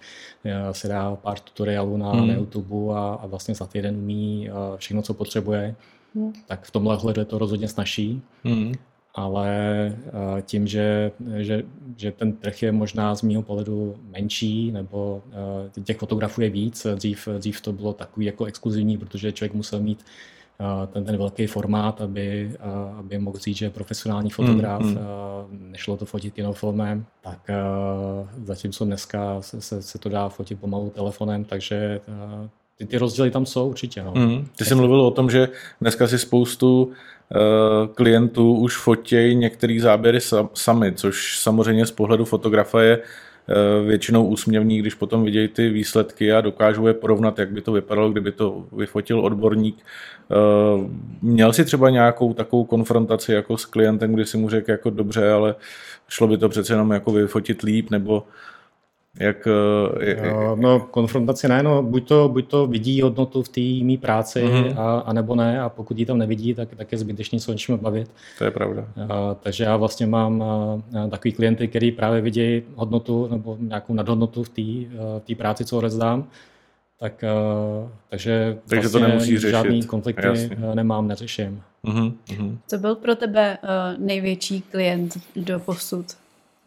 se 0.71 0.87
dá 0.87 1.15
pár 1.15 1.39
tutoriálů 1.39 1.97
na, 1.97 2.11
hmm. 2.11 2.27
na 2.27 2.33
YouTube 2.33 2.95
a, 2.95 3.19
a 3.21 3.27
vlastně 3.27 3.55
za 3.55 3.65
týden 3.65 3.96
umí 3.97 4.49
všechno, 4.75 5.01
co 5.01 5.13
potřebuje, 5.13 5.75
hmm. 6.15 6.33
tak 6.47 6.65
v 6.65 6.71
tomhle 6.71 6.97
ohledu 6.97 7.21
je 7.21 7.25
to 7.25 7.37
rozhodně 7.37 7.67
snažší. 7.67 8.21
Hmm. 8.43 8.73
Ale 9.15 9.49
tím, 10.41 10.67
že, 10.67 11.11
že, 11.37 11.63
že 11.97 12.11
ten 12.11 12.33
trh 12.33 12.63
je 12.63 12.71
možná 12.71 13.15
z 13.15 13.21
mého 13.21 13.41
pohledu 13.41 13.95
menší, 14.11 14.71
nebo 14.71 15.21
těch 15.83 15.97
fotografů 15.97 16.41
je 16.41 16.49
víc, 16.49 16.87
dřív, 16.95 17.27
dřív 17.37 17.61
to 17.61 17.73
bylo 17.73 17.93
takový 17.93 18.25
jako 18.25 18.45
exkluzivní, 18.45 18.97
protože 18.97 19.31
člověk 19.31 19.53
musel 19.53 19.79
mít 19.79 20.05
ten, 20.93 21.05
ten 21.05 21.17
velký 21.17 21.47
formát, 21.47 22.01
aby, 22.01 22.51
aby 22.99 23.19
mohl 23.19 23.37
říct, 23.37 23.57
že 23.57 23.65
je 23.65 23.69
profesionální 23.69 24.29
fotograf, 24.29 24.81
mm, 24.81 24.89
mm. 24.89 25.71
nešlo 25.71 25.97
to 25.97 26.05
fotit 26.05 26.37
jenom 26.37 26.53
filmem, 26.53 27.05
tak 27.21 27.47
zatímco 28.43 28.85
dneska 28.85 29.41
se, 29.41 29.61
se, 29.61 29.81
se 29.81 29.99
to 29.99 30.09
dá 30.09 30.29
fotit 30.29 30.59
pomalu 30.59 30.89
telefonem, 30.89 31.45
takže 31.45 32.01
ty, 32.77 32.85
ty 32.85 32.97
rozdíly 32.97 33.31
tam 33.31 33.45
jsou 33.45 33.69
určitě. 33.69 34.03
No. 34.03 34.13
Mm. 34.15 34.47
Ty 34.55 34.65
jsi 34.65 34.75
mluvil 34.75 35.01
o 35.01 35.11
tom, 35.11 35.29
že 35.29 35.49
dneska 35.81 36.07
si 36.07 36.19
spoustu 36.19 36.83
uh, 36.83 36.91
klientů 37.95 38.53
už 38.53 38.77
fotějí 38.77 39.35
některé 39.35 39.77
záběry 39.81 40.19
sami, 40.53 40.93
což 40.93 41.39
samozřejmě 41.39 41.85
z 41.85 41.91
pohledu 41.91 42.25
fotografa 42.25 42.81
je 42.81 42.99
Eh, 43.49 43.83
většinou 43.83 44.25
úsměvní, 44.27 44.79
když 44.79 44.93
potom 44.93 45.23
vidějí 45.23 45.47
ty 45.47 45.69
výsledky 45.69 46.33
a 46.33 46.41
dokážou 46.41 46.87
je 46.87 46.93
porovnat, 46.93 47.39
jak 47.39 47.51
by 47.51 47.61
to 47.61 47.71
vypadalo, 47.71 48.11
kdyby 48.11 48.31
to 48.31 48.65
vyfotil 48.71 49.19
odborník. 49.19 49.77
Eh, 50.31 50.35
měl 51.21 51.53
si 51.53 51.65
třeba 51.65 51.89
nějakou 51.89 52.33
takovou 52.33 52.65
konfrontaci 52.65 53.33
jako 53.33 53.57
s 53.57 53.65
klientem, 53.65 54.13
kdy 54.13 54.25
si 54.25 54.37
mu 54.37 54.49
řekl 54.49 54.71
jako 54.71 54.89
dobře, 54.89 55.31
ale 55.31 55.55
šlo 56.07 56.27
by 56.27 56.37
to 56.37 56.49
přece 56.49 56.73
jenom 56.73 56.91
jako 56.91 57.11
vyfotit 57.11 57.61
líp, 57.61 57.89
nebo 57.89 58.23
jak, 59.19 59.47
eh, 59.47 60.05
jak... 60.05 60.19
No, 60.55 60.79
konfrontace 60.79 61.47
ne, 61.47 61.63
no, 61.63 61.83
buď 61.83 62.07
to, 62.07 62.29
buď 62.29 62.47
to 62.47 62.67
vidí 62.67 63.01
hodnotu 63.01 63.43
v 63.43 63.49
té 63.49 63.61
mý 63.61 63.97
práci, 63.97 64.43
mm-hmm. 64.43 64.79
a, 64.79 64.99
a, 64.99 65.13
nebo 65.13 65.35
ne, 65.35 65.61
a 65.61 65.69
pokud 65.69 65.99
ji 65.99 66.05
tam 66.05 66.17
nevidí, 66.17 66.53
tak, 66.53 66.69
tak 66.77 66.91
je 66.91 66.97
zbytečný 66.97 67.39
se 67.39 67.51
o 67.51 67.53
něčem 67.53 67.77
bavit. 67.77 68.11
To 68.37 68.43
je 68.43 68.51
pravda. 68.51 68.85
A, 69.09 69.33
takže 69.33 69.63
já 69.63 69.77
vlastně 69.77 70.05
mám 70.05 70.43
a, 70.43 71.07
takový 71.07 71.31
klienty, 71.31 71.67
který 71.67 71.91
právě 71.91 72.21
vidí 72.21 72.63
hodnotu 72.75 73.27
nebo 73.31 73.57
nějakou 73.59 73.93
nadhodnotu 73.93 74.43
v 74.43 74.49
té 75.19 75.35
práci, 75.35 75.65
co 75.65 75.81
rozdám. 75.81 76.27
Tak, 76.99 77.23
a, 77.23 77.33
takže, 78.09 78.57
takže 78.67 78.87
vlastně 78.87 79.01
to 79.01 79.07
nemusí 79.07 79.37
řešit. 79.37 79.51
žádný 79.51 79.83
konflikty 79.83 80.27
Jasně. 80.27 80.57
nemám, 80.73 81.07
neřeším. 81.07 81.61
Mm-hmm. 81.85 82.57
Co 82.67 82.77
byl 82.77 82.95
pro 82.95 83.15
tebe 83.15 83.57
uh, 83.63 84.05
největší 84.05 84.61
klient 84.61 85.17
do 85.35 85.59
posud? 85.59 86.05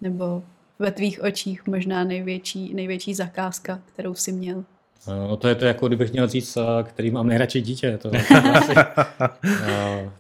Nebo 0.00 0.42
ve 0.80 0.90
tvých 0.90 1.22
očích 1.22 1.66
možná 1.66 2.04
největší, 2.04 2.74
největší 2.74 3.14
zakázka, 3.14 3.80
kterou 3.94 4.14
jsi 4.14 4.32
měl? 4.32 4.64
No 5.06 5.36
to 5.36 5.48
je 5.48 5.54
to 5.54 5.64
jako 5.64 5.86
kdybych 5.86 6.12
měl 6.12 6.28
říct, 6.28 6.58
který 6.82 7.10
mám 7.10 7.26
nejradši 7.26 7.60
dítě. 7.60 7.98
To, 7.98 8.10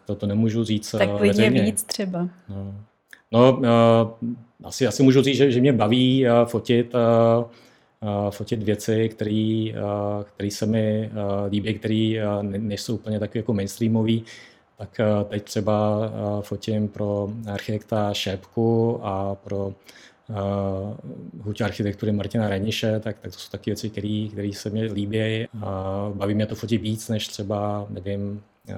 to, 0.06 0.14
to 0.14 0.26
nemůžu 0.26 0.64
říct 0.64 0.90
Tak 0.90 1.16
klidně 1.16 1.50
víc 1.50 1.82
třeba. 1.82 2.28
No, 3.32 3.60
no 3.60 4.16
asi, 4.64 4.86
asi 4.86 5.02
můžu 5.02 5.22
říct, 5.22 5.36
že, 5.36 5.50
že 5.50 5.60
mě 5.60 5.72
baví 5.72 6.26
fotit, 6.44 6.92
fotit 8.30 8.62
věci, 8.62 9.08
které 9.08 10.50
se 10.50 10.66
mi 10.66 11.10
líbí, 11.48 11.74
které 11.74 12.20
nejsou 12.42 12.94
úplně 12.94 13.20
tak 13.20 13.34
jako 13.34 13.54
mainstreamový. 13.54 14.24
Tak 14.78 15.00
teď 15.28 15.42
třeba 15.42 16.10
fotím 16.40 16.88
pro 16.88 17.28
architekta 17.46 18.14
Šépku 18.14 19.00
a 19.02 19.34
pro 19.34 19.72
uh, 20.30 21.44
hutě 21.44 21.64
architektury 21.64 22.12
Martina 22.12 22.48
Reniše, 22.48 23.00
tak, 23.00 23.18
tak 23.18 23.32
to 23.32 23.38
jsou 23.38 23.50
taky 23.50 23.70
věci, 23.70 23.90
které 23.90 24.50
se 24.52 24.70
mi 24.70 24.82
líbí. 24.82 25.46
Uh, 25.54 26.16
baví 26.16 26.34
mě 26.34 26.46
to 26.46 26.54
fotit 26.54 26.82
víc, 26.82 27.08
než 27.08 27.28
třeba, 27.28 27.86
nevím, 27.88 28.42
uh, 28.68 28.76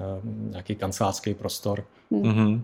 nějaký 0.51 0.75
kancelářský 0.75 1.33
prostor. 1.33 1.83
Mm-hmm. 2.11 2.61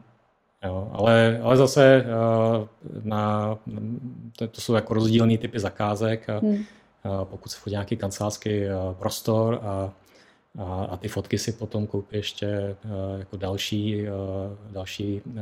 Jo, 0.65 0.89
ale, 0.93 1.39
ale 1.43 1.57
zase 1.57 2.05
uh, 2.05 2.67
na, 3.03 3.57
to, 4.37 4.47
to 4.47 4.61
jsou 4.61 4.73
jako 4.73 4.93
rozdílné 4.93 5.37
typy 5.37 5.59
zakázek. 5.59 6.29
A, 6.29 6.39
mm. 6.39 6.51
uh, 6.51 6.61
pokud 7.23 7.51
se 7.51 7.59
fotí 7.59 7.73
nějaký 7.73 7.97
kancelářský 7.97 8.49
uh, 8.49 8.93
prostor 8.93 9.59
a 9.61 9.91
a, 10.57 10.87
a 10.91 10.97
ty 10.97 11.07
fotky 11.07 11.37
si 11.37 11.51
potom 11.51 11.87
koupí 11.87 12.15
ještě 12.17 12.75
uh, 12.85 13.19
jako 13.19 13.37
další, 13.37 14.01
uh, 14.01 14.73
další 14.73 15.21
uh, 15.25 15.37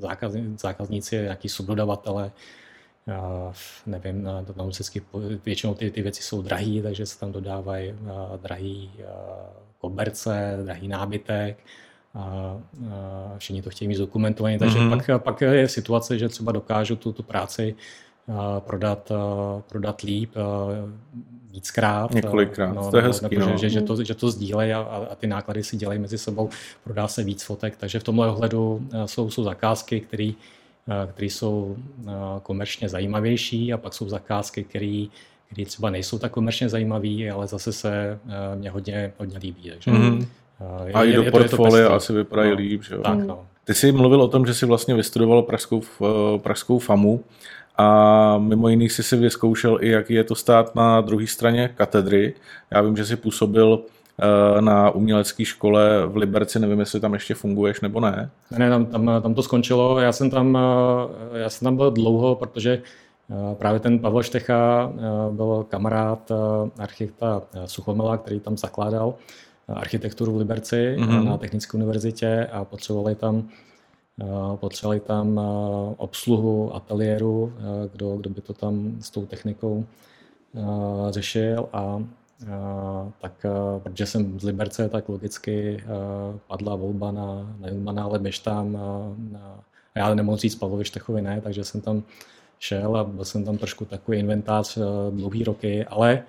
zákazní, 0.00 0.56
zákazníci, 0.58 1.16
nějaký 1.16 1.48
subdodavatele, 1.48 2.32
nevím, 3.86 4.28
tam 4.56 4.68
vždycky 4.68 5.02
většinou 5.44 5.74
ty, 5.74 5.90
ty 5.90 6.02
věci 6.02 6.22
jsou 6.22 6.42
drahé, 6.42 6.82
takže 6.82 7.06
se 7.06 7.20
tam 7.20 7.32
dodávají 7.32 7.94
drahý 8.42 8.90
koberce, 9.78 10.58
drahý 10.64 10.88
nábytek 10.88 11.58
a, 12.14 12.20
a 12.20 12.58
všichni 13.38 13.62
to 13.62 13.70
chtějí 13.70 13.88
mít 13.88 13.94
zdokumentované, 13.94 14.58
takže 14.58 14.78
mm-hmm. 14.78 15.04
pak, 15.06 15.22
pak 15.22 15.40
je 15.40 15.68
situace, 15.68 16.18
že 16.18 16.28
třeba 16.28 16.52
dokážu 16.52 16.96
tu, 16.96 17.12
tu 17.12 17.22
práci 17.22 17.74
prodat, 18.58 19.12
prodat 19.68 20.00
líp 20.00 20.34
víckrát. 21.50 22.14
Několikrát, 22.14 22.72
no, 22.72 22.90
to 22.90 22.96
je 22.96 23.02
hezký, 23.02 23.36
nebo, 23.36 23.50
no. 23.50 23.56
že, 23.56 23.70
že, 23.70 23.80
to, 23.80 24.04
že 24.04 24.14
to 24.14 24.30
sdílejí 24.30 24.72
a, 24.72 24.80
a 25.10 25.14
ty 25.14 25.26
náklady 25.26 25.64
si 25.64 25.76
dělají 25.76 25.98
mezi 25.98 26.18
sebou, 26.18 26.48
prodá 26.84 27.08
se 27.08 27.24
víc 27.24 27.42
fotek, 27.42 27.76
takže 27.76 27.98
v 27.98 28.04
tomhle 28.04 28.30
ohledu 28.30 28.88
jsou, 29.06 29.30
jsou 29.30 29.44
zakázky, 29.44 30.00
které 30.00 30.30
které 31.12 31.26
jsou 31.26 31.76
eh, 32.08 32.12
komerčně 32.42 32.88
zajímavější 32.88 33.72
a 33.72 33.76
pak 33.76 33.94
jsou 33.94 34.08
zakázky, 34.08 34.64
které 34.64 35.04
které 35.52 35.66
třeba 35.66 35.90
nejsou 35.90 36.18
tak 36.18 36.32
komerčně 36.32 36.68
zajímavé, 36.68 37.30
ale 37.34 37.46
zase 37.46 37.72
se 37.72 38.18
eh, 38.28 38.56
mě 38.56 38.70
hodně, 38.70 39.12
hodně 39.18 39.38
líbí. 39.38 39.70
Takže, 39.70 39.90
mm-hmm. 39.90 40.26
je, 40.86 40.92
a 40.92 41.04
i 41.04 41.12
do 41.12 41.30
portfolia 41.30 41.88
asi 41.88 42.12
vypadají 42.12 42.50
no, 42.50 42.56
líp. 42.56 42.82
Že? 42.82 42.96
Tak, 42.98 43.18
no. 43.18 43.46
Ty 43.64 43.74
jsi 43.74 43.92
mluvil 43.92 44.22
o 44.22 44.28
tom, 44.28 44.46
že 44.46 44.54
jsi 44.54 44.66
vlastně 44.66 44.94
vystudoval 44.94 45.42
pražskou, 45.42 45.82
pražskou 46.36 46.78
FAMu 46.78 47.24
a 47.76 48.38
mimo 48.38 48.68
jiných 48.68 48.92
jsi 48.92 49.02
si 49.02 49.16
vyzkoušel 49.16 49.78
i, 49.80 49.88
jaký 49.88 50.14
je 50.14 50.24
to 50.24 50.34
stát 50.34 50.74
na 50.74 51.00
druhé 51.00 51.26
straně 51.26 51.70
katedry. 51.74 52.34
Já 52.70 52.80
vím, 52.80 52.96
že 52.96 53.06
jsi 53.06 53.16
působil 53.16 53.78
Eh, 53.78 54.01
na 54.60 54.90
umělecké 54.90 55.44
škole 55.44 56.06
v 56.06 56.16
Liberci, 56.16 56.58
nevím, 56.58 56.80
jestli 56.80 57.00
tam 57.00 57.14
ještě 57.14 57.34
funguješ 57.34 57.80
nebo 57.80 58.00
ne. 58.00 58.30
Ne, 58.58 58.70
tam, 58.70 58.86
tam, 58.86 59.10
tam 59.22 59.34
to 59.34 59.42
skončilo, 59.42 60.00
já 60.00 60.12
jsem 60.12 60.30
tam, 60.30 60.58
eh, 61.34 61.38
já 61.38 61.50
jsem 61.50 61.66
tam 61.66 61.76
byl 61.76 61.90
dlouho, 61.90 62.34
protože 62.34 62.82
eh, 63.30 63.54
právě 63.54 63.80
ten 63.80 63.98
Pavel 63.98 64.22
Štecha 64.22 64.92
byl 65.30 65.66
kamarád 65.68 66.32
architekta 66.78 67.42
Suchomela, 67.66 68.16
který 68.16 68.40
tam 68.40 68.56
zakládal 68.56 69.14
architekturu 69.68 70.32
v 70.32 70.36
Liberci 70.36 70.96
mm-hmm. 70.98 71.24
na 71.24 71.36
Technické 71.36 71.76
univerzitě 71.76 72.48
a 72.52 72.64
potřebovali 72.64 73.14
tam 73.14 73.48
potřebovali 74.56 75.00
tam 75.00 75.40
obsluhu 75.96 76.76
ateliéru, 76.76 77.52
kdo, 77.92 78.16
kdo 78.16 78.30
by 78.30 78.40
to 78.40 78.52
tam 78.52 78.96
s 79.00 79.10
tou 79.10 79.26
technikou 79.26 79.84
řešil 81.10 81.68
a 81.72 82.02
tak 83.20 83.46
protože 83.78 84.06
jsem 84.06 84.40
z 84.40 84.44
Liberce, 84.44 84.88
tak 84.88 85.08
logicky 85.08 85.84
padla 86.46 86.76
volba 86.76 87.12
na, 87.12 87.56
na 87.60 87.68
Jumana, 87.68 88.04
ale 88.04 88.18
běž 88.18 88.38
tam. 88.38 88.72
Na, 89.32 89.60
já 89.94 90.14
nemohu 90.14 90.36
říct 90.36 90.54
Pavlovi 90.54 90.84
Štechovi 90.84 91.22
ne, 91.22 91.40
takže 91.40 91.64
jsem 91.64 91.80
tam 91.80 92.02
šel 92.58 92.96
a 92.96 93.04
byl 93.04 93.24
jsem 93.24 93.44
tam 93.44 93.58
trošku 93.58 93.84
takový 93.84 94.18
inventář 94.18 94.78
dlouhý 95.10 95.44
roky, 95.44 95.84
ale 95.84 96.22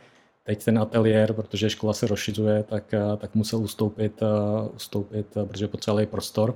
teď 0.43 0.65
ten 0.65 0.79
ateliér, 0.79 1.33
protože 1.33 1.69
škola 1.69 1.93
se 1.93 2.07
rozšiřuje, 2.07 2.63
tak, 2.63 2.93
tak 3.17 3.35
musel 3.35 3.59
ustoupit, 3.59 4.23
ustoupit 4.75 5.27
protože 5.47 5.67
potřebovali 5.67 6.05
prostor. 6.05 6.55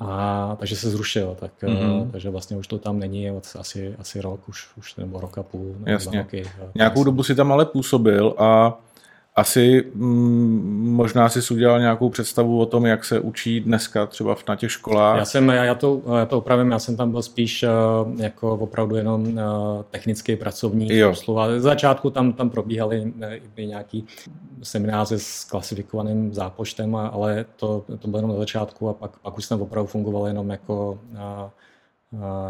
A, 0.00 0.56
takže 0.58 0.76
se 0.76 0.90
zrušil, 0.90 1.36
tak, 1.40 1.52
mm-hmm. 1.62 2.10
takže 2.10 2.30
vlastně 2.30 2.56
už 2.56 2.66
to 2.66 2.78
tam 2.78 2.98
není, 2.98 3.30
asi, 3.58 3.94
asi 3.98 4.20
rok, 4.20 4.48
už, 4.48 4.68
už 4.76 4.96
nebo 4.96 5.20
rok 5.20 5.38
a 5.38 5.42
půl. 5.42 5.66
Nebo 5.78 5.90
Jasně. 5.90 6.18
Roky, 6.18 6.44
Nějakou 6.74 7.04
dobu 7.04 7.22
si 7.22 7.34
tam 7.34 7.52
ale 7.52 7.66
působil 7.66 8.34
a 8.38 8.78
asi 9.38 9.84
mm, 9.94 10.92
možná 10.92 11.28
si 11.28 11.54
udělal 11.54 11.80
nějakou 11.80 12.08
představu 12.08 12.60
o 12.60 12.66
tom, 12.66 12.86
jak 12.86 13.04
se 13.04 13.20
učí 13.20 13.60
dneska 13.60 14.06
třeba 14.06 14.36
na 14.48 14.56
těch 14.56 14.72
školách. 14.72 15.18
Já 15.18 15.24
jsem, 15.24 15.48
já, 15.48 15.64
já, 15.64 15.74
to, 15.74 16.02
já 16.18 16.26
to 16.26 16.38
opravím, 16.38 16.70
já 16.70 16.78
jsem 16.78 16.96
tam 16.96 17.10
byl 17.10 17.22
spíš 17.22 17.62
uh, 17.62 18.20
jako 18.20 18.52
opravdu 18.52 18.96
jenom 18.96 19.22
uh, 19.22 19.38
technický 19.90 20.36
pracovník. 20.36 20.90
Jo. 20.90 21.14
Z 21.14 21.62
začátku 21.62 22.10
tam, 22.10 22.32
tam 22.32 22.50
probíhaly 22.50 23.00
uh, 23.00 23.64
nějaký 23.64 24.04
semináře 24.62 25.18
s 25.18 25.44
klasifikovaným 25.44 26.34
zápočtem, 26.34 26.96
ale 26.96 27.44
to, 27.56 27.84
to 27.98 28.08
bylo 28.08 28.18
jenom 28.18 28.30
na 28.30 28.36
začátku 28.36 28.88
a 28.88 28.92
pak, 28.92 29.18
pak 29.18 29.38
už 29.38 29.44
jsem 29.44 29.62
opravdu 29.62 29.86
fungoval 29.86 30.26
jenom 30.26 30.50
jako 30.50 30.98
uh, 31.12 31.18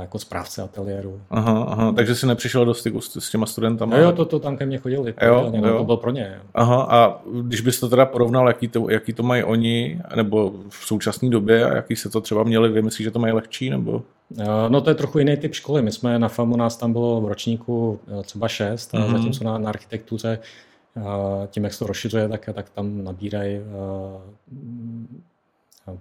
jako 0.01 0.19
správce 0.19 0.63
ateliéru. 0.63 1.21
Aha, 1.31 1.65
aha, 1.69 1.93
takže 1.93 2.15
jsi 2.15 2.27
nepřišel 2.27 2.65
do 2.65 2.75
styku 2.75 3.01
s, 3.01 3.17
s 3.17 3.31
těma 3.31 3.47
studentama? 3.47 3.97
Jo, 3.97 4.13
to, 4.13 4.25
to 4.25 4.39
tam 4.39 4.57
ke 4.57 4.67
mně 4.67 4.79
chodili, 4.79 5.15
jo, 5.23 5.53
no, 5.61 5.69
jo. 5.69 5.79
to 5.79 5.85
bylo 5.85 5.97
pro 5.97 6.11
ně. 6.11 6.33
Jo. 6.37 6.43
Aha, 6.55 6.87
a 6.91 7.21
když 7.43 7.61
bys 7.61 7.81
to 7.81 7.89
teda 7.89 8.07
porovnal, 8.07 8.49
jaký 8.49 8.69
to, 8.69 8.91
jaký 8.91 9.13
to 9.13 9.23
mají 9.23 9.45
oni, 9.45 10.01
nebo 10.15 10.53
v 10.69 10.87
současné 10.87 11.31
době, 11.31 11.65
a 11.65 11.77
jaký 11.77 11.97
se 11.97 12.11
to 12.11 12.21
třeba 12.21 12.43
měli, 12.43 12.69
vy 12.69 12.83
myslíš, 12.83 13.05
že 13.05 13.11
to 13.11 13.19
mají 13.19 13.33
lehčí, 13.33 13.71
nebo? 13.71 14.03
No 14.69 14.81
to 14.81 14.91
je 14.91 14.95
trochu 14.95 15.19
jiný 15.19 15.37
typ 15.37 15.55
školy. 15.55 15.83
My 15.83 15.93
jsme 15.93 16.19
na 16.19 16.29
FAMu, 16.29 16.57
nás 16.57 16.77
tam 16.77 16.93
bylo 16.93 17.21
v 17.21 17.29
ročníku 17.29 18.01
e, 18.21 18.23
třeba 18.23 18.49
šest, 18.49 18.93
mm-hmm. 18.93 19.13
zatímco 19.13 19.45
na, 19.45 19.59
na 19.59 19.69
architektuře 19.69 20.39
tím, 21.51 21.65
jak 21.65 21.73
se 21.73 21.79
to 21.79 21.87
rozšiřuje, 21.87 22.29
tak, 22.29 22.49
tak 22.53 22.71
tam 22.71 23.05
nabírají 23.05 23.61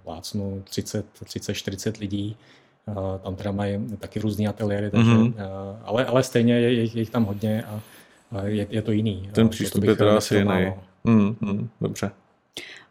plácnu 0.04 0.62
30, 0.64 1.06
30, 1.24 1.54
40 1.54 1.96
lidí. 1.96 2.36
Tam 3.22 3.36
teda 3.36 3.52
mají 3.52 3.78
taky 3.98 4.20
různý 4.20 4.48
ateliéry, 4.48 4.90
takže, 4.90 5.10
mm-hmm. 5.10 5.34
ale, 5.84 6.04
ale 6.04 6.22
stejně 6.22 6.60
je, 6.60 6.72
je, 6.72 6.84
je 6.84 7.00
jich 7.00 7.10
tam 7.10 7.24
hodně 7.24 7.64
a 7.64 7.80
je, 8.44 8.66
je 8.70 8.82
to 8.82 8.92
jiný. 8.92 9.28
Ten 9.32 9.48
přístup 9.48 9.84
je 9.84 9.96
teda 9.96 10.16
asi 10.16 10.34
jiný. 10.36 10.72
Mm, 11.04 11.36
mm, 11.40 11.68
dobře. 11.80 12.10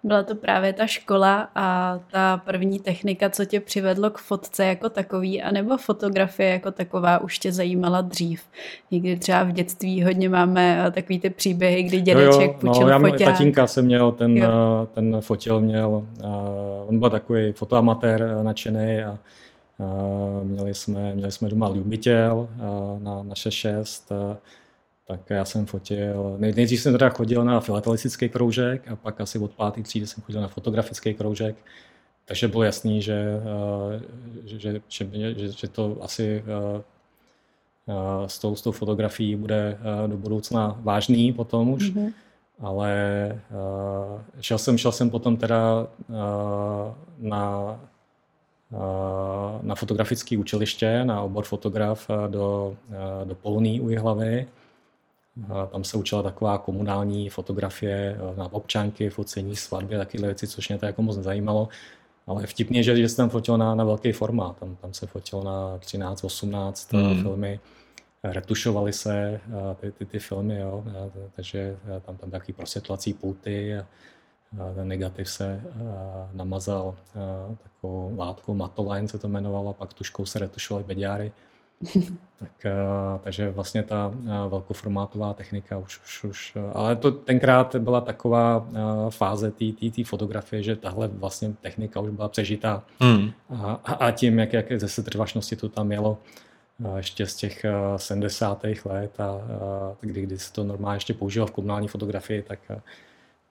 Byla 0.03 0.23
to 0.23 0.35
právě 0.35 0.73
ta 0.73 0.87
škola 0.87 1.49
a 1.55 1.99
ta 2.11 2.37
první 2.37 2.79
technika, 2.79 3.29
co 3.29 3.45
tě 3.45 3.59
přivedlo 3.59 4.09
k 4.09 4.17
fotce 4.17 4.65
jako 4.65 4.89
takový, 4.89 5.41
anebo 5.41 5.77
fotografie 5.77 6.49
jako 6.49 6.71
taková 6.71 7.17
už 7.17 7.39
tě 7.39 7.51
zajímala 7.51 8.01
dřív? 8.01 8.41
Někdy 8.91 9.17
třeba 9.17 9.43
v 9.43 9.51
dětství 9.51 10.03
hodně 10.03 10.29
máme 10.29 10.85
eh, 10.87 10.91
takový 10.91 11.19
ty 11.19 11.29
příběhy, 11.29 11.83
kdy 11.83 12.01
dědeček 12.01 12.41
jo, 12.41 12.47
jo, 12.47 12.55
půjčil 12.59 12.83
no, 12.83 12.89
já 12.89 12.99
foťák. 12.99 13.31
Tatínka 13.31 13.67
jsem 13.67 13.85
měl, 13.85 14.11
ten, 14.11 14.37
jo. 14.37 14.49
Eh, 14.83 14.87
ten 14.93 15.17
fotil 15.21 15.61
měl, 15.61 16.07
on 16.87 16.99
byl 16.99 17.09
takový 17.09 17.51
fotoamatér 17.51 18.37
nadšený 18.43 19.03
a 19.03 19.17
měli, 20.43 20.73
jsme, 20.73 21.15
měli 21.15 21.31
jsme 21.31 21.49
doma 21.49 21.69
ljubitěl 21.69 22.49
uh, 22.55 23.03
na, 23.03 23.23
na 23.23 23.33
6.6, 23.33 24.29
uh, 24.29 24.35
tak 25.07 25.29
já 25.29 25.45
jsem 25.45 25.65
fotil, 25.65 26.35
nejdřív 26.37 26.81
jsem 26.81 26.93
teda 26.93 27.09
chodil 27.09 27.45
na 27.45 27.59
filatelistický 27.59 28.29
kroužek 28.29 28.91
a 28.91 28.95
pak 28.95 29.21
asi 29.21 29.39
od 29.39 29.51
páté 29.51 29.81
třídy 29.81 30.07
jsem 30.07 30.23
chodil 30.23 30.41
na 30.41 30.47
fotografický 30.47 31.13
kroužek, 31.13 31.55
takže 32.25 32.47
bylo 32.47 32.63
jasný, 32.63 33.01
že, 33.01 33.13
eh, 33.15 34.01
že, 34.45 34.59
že, 34.59 34.81
že, 34.89 35.51
že 35.51 35.67
to 35.67 35.97
asi 36.01 36.43
eh, 36.43 36.83
eh, 37.87 38.29
s 38.29 38.39
tou, 38.39 38.55
s 38.55 38.61
tou 38.61 38.71
fotografií 38.71 39.35
bude 39.35 39.77
do 40.07 40.17
budoucna 40.17 40.77
vážný 40.79 41.33
potom 41.33 41.69
už. 41.69 41.91
Mm-hmm. 41.91 42.13
Ale 42.59 42.91
šel 44.41 44.57
jsem, 44.57 44.77
šel 44.77 44.91
jsem 44.91 45.09
potom 45.09 45.37
teda 45.37 45.87
na, 47.19 47.79
na 49.67 49.75
fotografické 49.75 50.37
učiliště, 50.37 51.05
na 51.05 51.21
obor 51.21 51.45
fotograf 51.45 52.07
do, 52.27 52.77
do 53.23 53.35
Polný 53.35 53.81
u 53.81 53.89
Jihlavy. 53.89 54.47
Tam 55.71 55.83
se 55.83 55.97
učila 55.97 56.23
taková 56.23 56.57
komunální 56.57 57.29
fotografie 57.29 58.17
eh, 58.19 58.37
na 58.37 58.53
občanky, 58.53 59.09
focení, 59.09 59.55
svatby, 59.55 59.97
takové 59.97 60.27
věci, 60.27 60.47
což 60.47 60.69
mě 60.69 60.77
to 60.77 60.85
jako 60.85 61.01
moc 61.01 61.17
nezajímalo. 61.17 61.69
Ale 62.27 62.47
vtipně, 62.47 62.83
že, 62.83 62.95
že 62.95 63.09
jsem 63.09 63.29
fotil 63.29 63.57
na, 63.57 63.75
na 63.75 63.83
velký 63.83 64.11
formát. 64.11 64.57
Tam, 64.57 64.75
tam 64.75 64.93
se 64.93 65.07
fotil 65.07 65.41
na 65.41 65.77
13, 65.77 66.23
18 66.23 66.93
mm. 66.93 67.21
filmy. 67.21 67.59
Retušovaly 68.23 68.93
se 68.93 69.41
eh, 69.47 69.75
ty, 69.75 69.91
ty, 69.91 70.05
ty 70.05 70.19
filmy, 70.19 70.59
jo. 70.59 70.83
takže 71.35 71.77
tam 72.05 72.17
tam 72.17 72.31
takový 72.31 72.53
prosvětlací 72.53 73.13
pouty 73.13 73.77
a, 73.77 73.79
a 73.79 73.85
ten 74.75 74.87
negativ 74.87 75.29
se 75.29 75.61
namazal 76.33 76.95
takovou 77.63 78.17
látkou 78.17 78.53
Matoline 78.53 79.07
se 79.07 79.19
to 79.19 79.27
jmenovalo, 79.27 79.69
a 79.69 79.73
pak 79.73 79.93
tuškou 79.93 80.25
se 80.25 80.39
retušovaly 80.39 80.83
beďáry. 80.83 81.31
tak, 82.39 82.51
uh, 82.65 83.19
takže 83.23 83.49
vlastně 83.49 83.83
ta 83.83 84.13
velkoformátová 84.49 85.33
technika 85.33 85.77
už, 85.77 85.99
už, 86.05 86.23
už 86.23 86.57
ale 86.73 86.95
to 86.95 87.11
tenkrát 87.11 87.75
byla 87.75 88.01
taková 88.01 88.67
fáze 89.09 89.51
té 89.95 90.03
fotografie, 90.05 90.63
že 90.63 90.75
tahle 90.75 91.07
vlastně 91.07 91.53
technika 91.61 91.99
už 91.99 92.09
byla 92.09 92.29
přežitá 92.29 92.83
hmm. 92.99 93.31
a, 93.49 93.73
a 93.73 94.11
tím, 94.11 94.39
jak, 94.39 94.53
jak 94.53 94.79
ze 94.79 94.87
setrvačnosti 94.87 95.55
to 95.55 95.69
tam 95.69 95.87
mělo 95.87 96.17
uh, 96.79 96.97
ještě 96.97 97.27
z 97.27 97.35
těch 97.35 97.65
uh, 97.91 97.97
70. 97.97 98.63
let 98.85 99.19
a 99.19 99.33
uh, 99.35 99.41
kdy, 100.01 100.21
kdy 100.21 100.39
se 100.39 100.53
to 100.53 100.63
normálně 100.63 100.97
ještě 100.97 101.13
používalo 101.13 101.47
v 101.47 101.51
komunální 101.51 101.87
fotografii, 101.87 102.41
tak, 102.41 102.59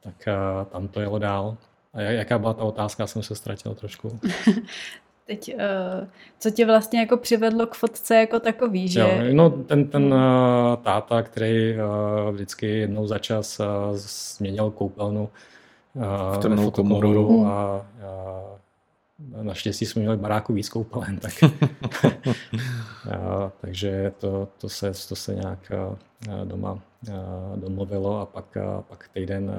tak 0.07 0.29
uh, 0.29 0.65
tam 0.65 0.89
to 0.89 1.01
jelo 1.01 1.19
dál. 1.19 1.57
A 1.95 2.01
jaká 2.01 2.39
byla 2.39 2.55
ta 2.55 2.63
otázka, 2.63 3.03
já 3.03 3.07
jsem 3.07 3.23
se 3.23 3.35
ztratil 3.35 3.75
trošku. 3.75 4.21
Teď, 5.27 5.55
uh, 5.55 6.07
co 6.39 6.51
tě 6.51 6.67
vlastně 6.67 7.01
jako 7.01 7.17
přivedlo 7.17 7.67
k 7.67 7.75
fotce 7.75 8.17
jako 8.17 8.41
takový, 8.41 8.89
že? 8.89 9.01
Jo, 9.01 9.09
no 9.33 9.51
ten, 9.51 9.89
ten 9.89 10.15
uh, 10.15 10.77
táta, 10.83 11.23
který 11.23 11.75
uh, 11.75 12.31
vždycky 12.35 12.67
jednou 12.67 13.07
za 13.07 13.19
čas 13.19 13.61
uh, 13.61 13.67
změnil 13.97 14.71
koupelnu 14.71 15.29
uh, 15.95 16.35
v 16.35 16.39
temnou 16.39 16.71
komoru 16.71 17.39
hmm. 17.39 17.47
a 17.47 17.87
naštěstí 19.43 19.87
jsme 19.87 20.01
měli 20.01 20.17
baráku 20.17 20.53
víc 20.53 20.69
koupelen, 20.69 21.19
tak, 21.19 21.33
uh, 21.43 21.51
takže 23.61 24.13
to, 24.19 24.49
to, 24.61 24.69
se, 24.69 24.93
to 25.09 25.17
se 25.17 25.35
nějak 25.35 25.73
uh, 26.29 26.45
doma 26.45 26.73
uh, 26.73 26.81
domluvilo 27.57 28.21
a 28.21 28.27
pak, 28.27 28.57
uh, 28.57 28.83
pak 28.83 29.09
týden 29.09 29.53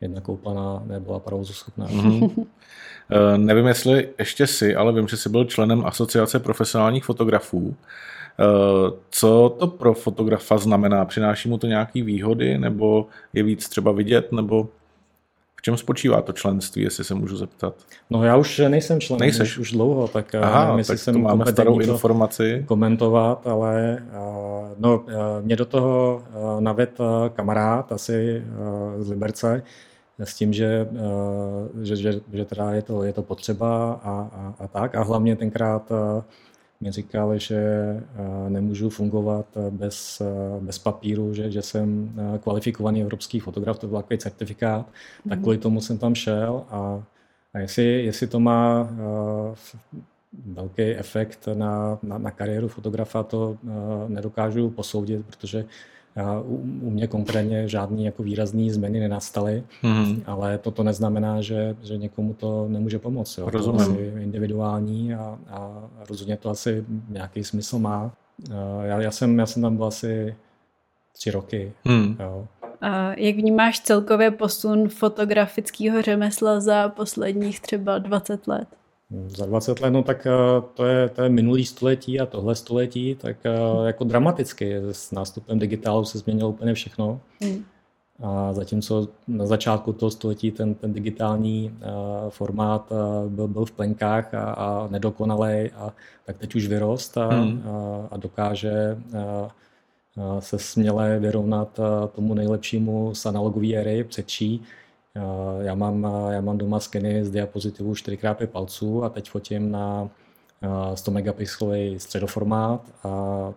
jedna 0.00 0.20
koupana 0.20 0.82
nebyla 0.86 1.18
provozuschopná. 1.18 1.86
Mm-hmm. 1.86 2.46
Eh, 3.10 3.38
nevím, 3.38 3.66
jestli 3.66 4.08
ještě 4.18 4.46
si, 4.46 4.76
ale 4.76 4.92
vím, 4.92 5.08
že 5.08 5.16
jsi 5.16 5.28
byl 5.28 5.44
členem 5.44 5.86
Asociace 5.86 6.38
profesionálních 6.38 7.04
fotografů. 7.04 7.74
Eh, 8.40 8.92
co 9.10 9.56
to 9.58 9.66
pro 9.66 9.94
fotografa 9.94 10.58
znamená? 10.58 11.04
Přináší 11.04 11.48
mu 11.48 11.58
to 11.58 11.66
nějaké 11.66 12.02
výhody, 12.02 12.58
nebo 12.58 13.06
je 13.32 13.42
víc 13.42 13.68
třeba 13.68 13.92
vidět, 13.92 14.32
nebo 14.32 14.68
v 15.56 15.62
čem 15.62 15.76
spočívá 15.76 16.22
to 16.22 16.32
členství, 16.32 16.82
jestli 16.82 17.04
se 17.04 17.14
můžu 17.14 17.36
zeptat? 17.36 17.74
No 18.10 18.24
já 18.24 18.36
už 18.36 18.58
nejsem 18.68 19.00
člen, 19.00 19.20
Nejseš? 19.20 19.58
Už, 19.58 19.72
dlouho, 19.72 20.08
tak 20.08 20.34
eh, 20.34 20.38
Aha, 20.38 20.70
nevím, 20.70 20.84
tak 20.84 20.98
jsem 20.98 21.22
máme 21.22 21.46
starou 21.46 21.80
informaci. 21.80 22.64
komentovat, 22.66 23.46
ale 23.46 24.02
no, 24.78 25.04
mě 25.40 25.56
do 25.56 25.64
toho 25.64 26.22
naved 26.60 26.98
kamarád 27.34 27.92
asi 27.92 28.42
z 28.98 29.10
Liberce, 29.10 29.62
s 30.24 30.34
tím, 30.34 30.52
že, 30.52 30.88
eh, 30.92 31.84
že, 31.84 31.96
že, 31.96 32.12
že 32.32 32.44
teda 32.44 32.72
je 32.72 32.82
to, 32.82 33.02
je 33.02 33.12
to 33.12 33.22
potřeba 33.22 33.92
a, 33.92 34.30
a, 34.32 34.54
a 34.58 34.68
tak. 34.68 34.94
A 34.94 35.02
hlavně 35.02 35.36
tenkrát 35.36 35.92
eh, 35.92 36.22
mi 36.80 36.92
říkal, 36.92 37.38
že 37.38 37.56
eh, 37.56 38.50
nemůžu 38.50 38.90
fungovat 38.90 39.46
bez, 39.70 40.22
bez 40.60 40.78
papíru, 40.78 41.34
že, 41.34 41.50
že 41.50 41.62
jsem 41.62 42.12
kvalifikovaný 42.42 43.02
evropský 43.02 43.40
fotograf, 43.40 43.78
to 43.78 43.86
byl 43.86 43.96
takový 43.96 44.18
certifikát, 44.18 44.86
mm-hmm. 44.86 45.28
tak 45.28 45.38
mhm. 45.38 45.42
kvůli 45.42 45.58
tomu 45.58 45.80
jsem 45.80 45.98
tam 45.98 46.14
šel 46.14 46.64
a, 46.70 47.02
a 47.54 47.58
jestli, 47.58 48.04
jestli 48.04 48.26
to 48.26 48.40
má 48.40 48.90
velký 50.46 50.82
efekt 50.82 51.48
na, 51.54 51.98
na, 52.02 52.18
na 52.18 52.30
kariéru 52.30 52.68
fotografa, 52.68 53.22
to 53.22 53.56
nedokážu 54.08 54.70
posoudit, 54.70 55.26
protože 55.26 55.64
u, 56.44 56.54
u 56.82 56.90
mě 56.90 57.06
konkrétně 57.06 57.68
žádný 57.68 58.04
jako 58.04 58.22
výrazný 58.22 58.70
změny 58.70 59.00
nenastaly, 59.00 59.64
mm. 59.82 60.22
ale 60.26 60.58
toto 60.58 60.82
neznamená, 60.82 61.40
že, 61.40 61.76
že 61.82 61.96
někomu 61.96 62.34
to 62.34 62.68
nemůže 62.68 62.98
pomoct. 62.98 63.38
Jo. 63.38 63.50
Rozumím. 63.50 63.86
To 63.86 63.92
asi 63.92 64.12
individuální 64.22 65.14
a, 65.14 65.38
a 65.50 65.88
rozhodně 66.08 66.36
to 66.36 66.50
asi 66.50 66.84
nějaký 67.08 67.44
smysl 67.44 67.78
má. 67.78 68.12
Já, 68.82 69.00
já, 69.00 69.10
jsem, 69.10 69.38
já 69.38 69.46
jsem 69.46 69.62
tam 69.62 69.76
byl 69.76 69.84
asi 69.84 70.36
tři 71.12 71.30
roky. 71.30 71.72
Mm. 71.84 72.16
Jo. 72.20 72.46
A 72.80 73.12
jak 73.14 73.36
vnímáš 73.36 73.80
celkově 73.80 74.30
posun 74.30 74.88
fotografického 74.88 76.02
řemesla 76.02 76.60
za 76.60 76.88
posledních 76.88 77.60
třeba 77.60 77.98
20 77.98 78.48
let? 78.48 78.68
Za 79.10 79.46
20 79.46 79.80
let, 79.80 79.90
no 79.90 80.02
tak 80.02 80.26
eh, 80.26 80.62
to 80.74 80.84
je, 80.84 81.08
to 81.08 81.22
je 81.22 81.28
minulý 81.28 81.64
století 81.64 82.20
a 82.20 82.26
tohle 82.26 82.54
století, 82.54 83.14
tak 83.14 83.36
eh, 83.44 83.86
jako 83.86 84.04
dramaticky. 84.04 84.74
S 84.92 85.12
nástupem 85.12 85.58
digitálu 85.58 86.04
se 86.04 86.18
změnilo 86.18 86.50
úplně 86.50 86.74
všechno. 86.74 87.20
Hmm. 87.40 87.64
A 88.22 88.52
zatímco 88.52 89.08
na 89.28 89.46
začátku 89.46 89.92
toho 89.92 90.10
století 90.10 90.50
ten, 90.50 90.74
ten 90.74 90.92
digitální 90.92 91.70
uh, 91.70 92.30
formát 92.30 92.92
uh, 92.92 93.32
byl, 93.32 93.48
byl 93.48 93.64
v 93.64 93.72
plenkách 93.72 94.34
a, 94.34 94.50
a 94.50 94.88
nedokonalý, 94.90 95.70
a 95.70 95.92
tak 96.24 96.38
teď 96.38 96.54
už 96.54 96.66
vyrost 96.66 97.18
a, 97.18 97.28
hmm. 97.28 97.62
a, 97.66 98.08
a 98.10 98.16
dokáže 98.16 98.98
uh, 99.14 100.40
se 100.40 100.58
směle 100.58 101.18
vyrovnat 101.18 101.80
tomu 102.14 102.34
nejlepšímu 102.34 103.14
z 103.14 103.26
analogové 103.26 103.74
éry 103.74 104.04
předčí 104.04 104.62
já 105.60 105.74
mám, 105.74 106.06
já 106.30 106.40
mám 106.40 106.58
doma 106.58 106.80
skeny 106.80 107.24
z 107.24 107.30
diapozitivu 107.30 107.92
4x5 107.92 108.46
palců 108.46 109.04
a 109.04 109.08
teď 109.08 109.30
fotím 109.30 109.70
na 109.70 110.10
100 110.94 111.10
megapixelový 111.10 112.00
středoformát 112.00 112.92
a 113.04 113.52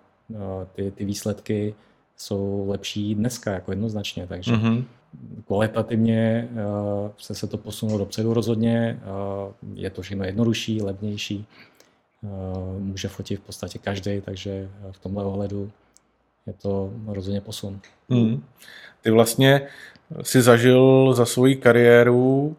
ty, 0.73 0.91
ty 0.91 1.05
výsledky 1.05 1.75
jsou 2.17 2.65
lepší 2.69 3.15
dneska, 3.15 3.51
jako 3.51 3.71
jednoznačně, 3.71 4.27
takže 4.27 4.51
mm-hmm. 4.51 4.83
kvalitativně 5.47 6.49
se 7.17 7.35
se 7.35 7.47
to 7.47 7.57
posunulo 7.57 7.99
dopředu 7.99 8.33
rozhodně, 8.33 8.99
je 9.73 9.89
to 9.89 10.01
všechno 10.01 10.23
jednodušší, 10.23 10.81
levnější, 10.81 11.45
může 12.79 13.07
fotit 13.07 13.39
v 13.39 13.43
podstatě 13.43 13.79
každý, 13.79 14.21
takže 14.21 14.69
v 14.91 14.99
tomhle 14.99 15.23
ohledu 15.23 15.71
je 16.47 16.53
to 16.53 16.93
rozhodně 17.07 17.41
posun. 17.41 17.79
Mm. 18.09 18.43
Ty 19.01 19.11
vlastně 19.11 19.67
si 20.21 20.41
zažil 20.41 21.13
za 21.13 21.25
svoji 21.25 21.55
kariéru 21.55 22.55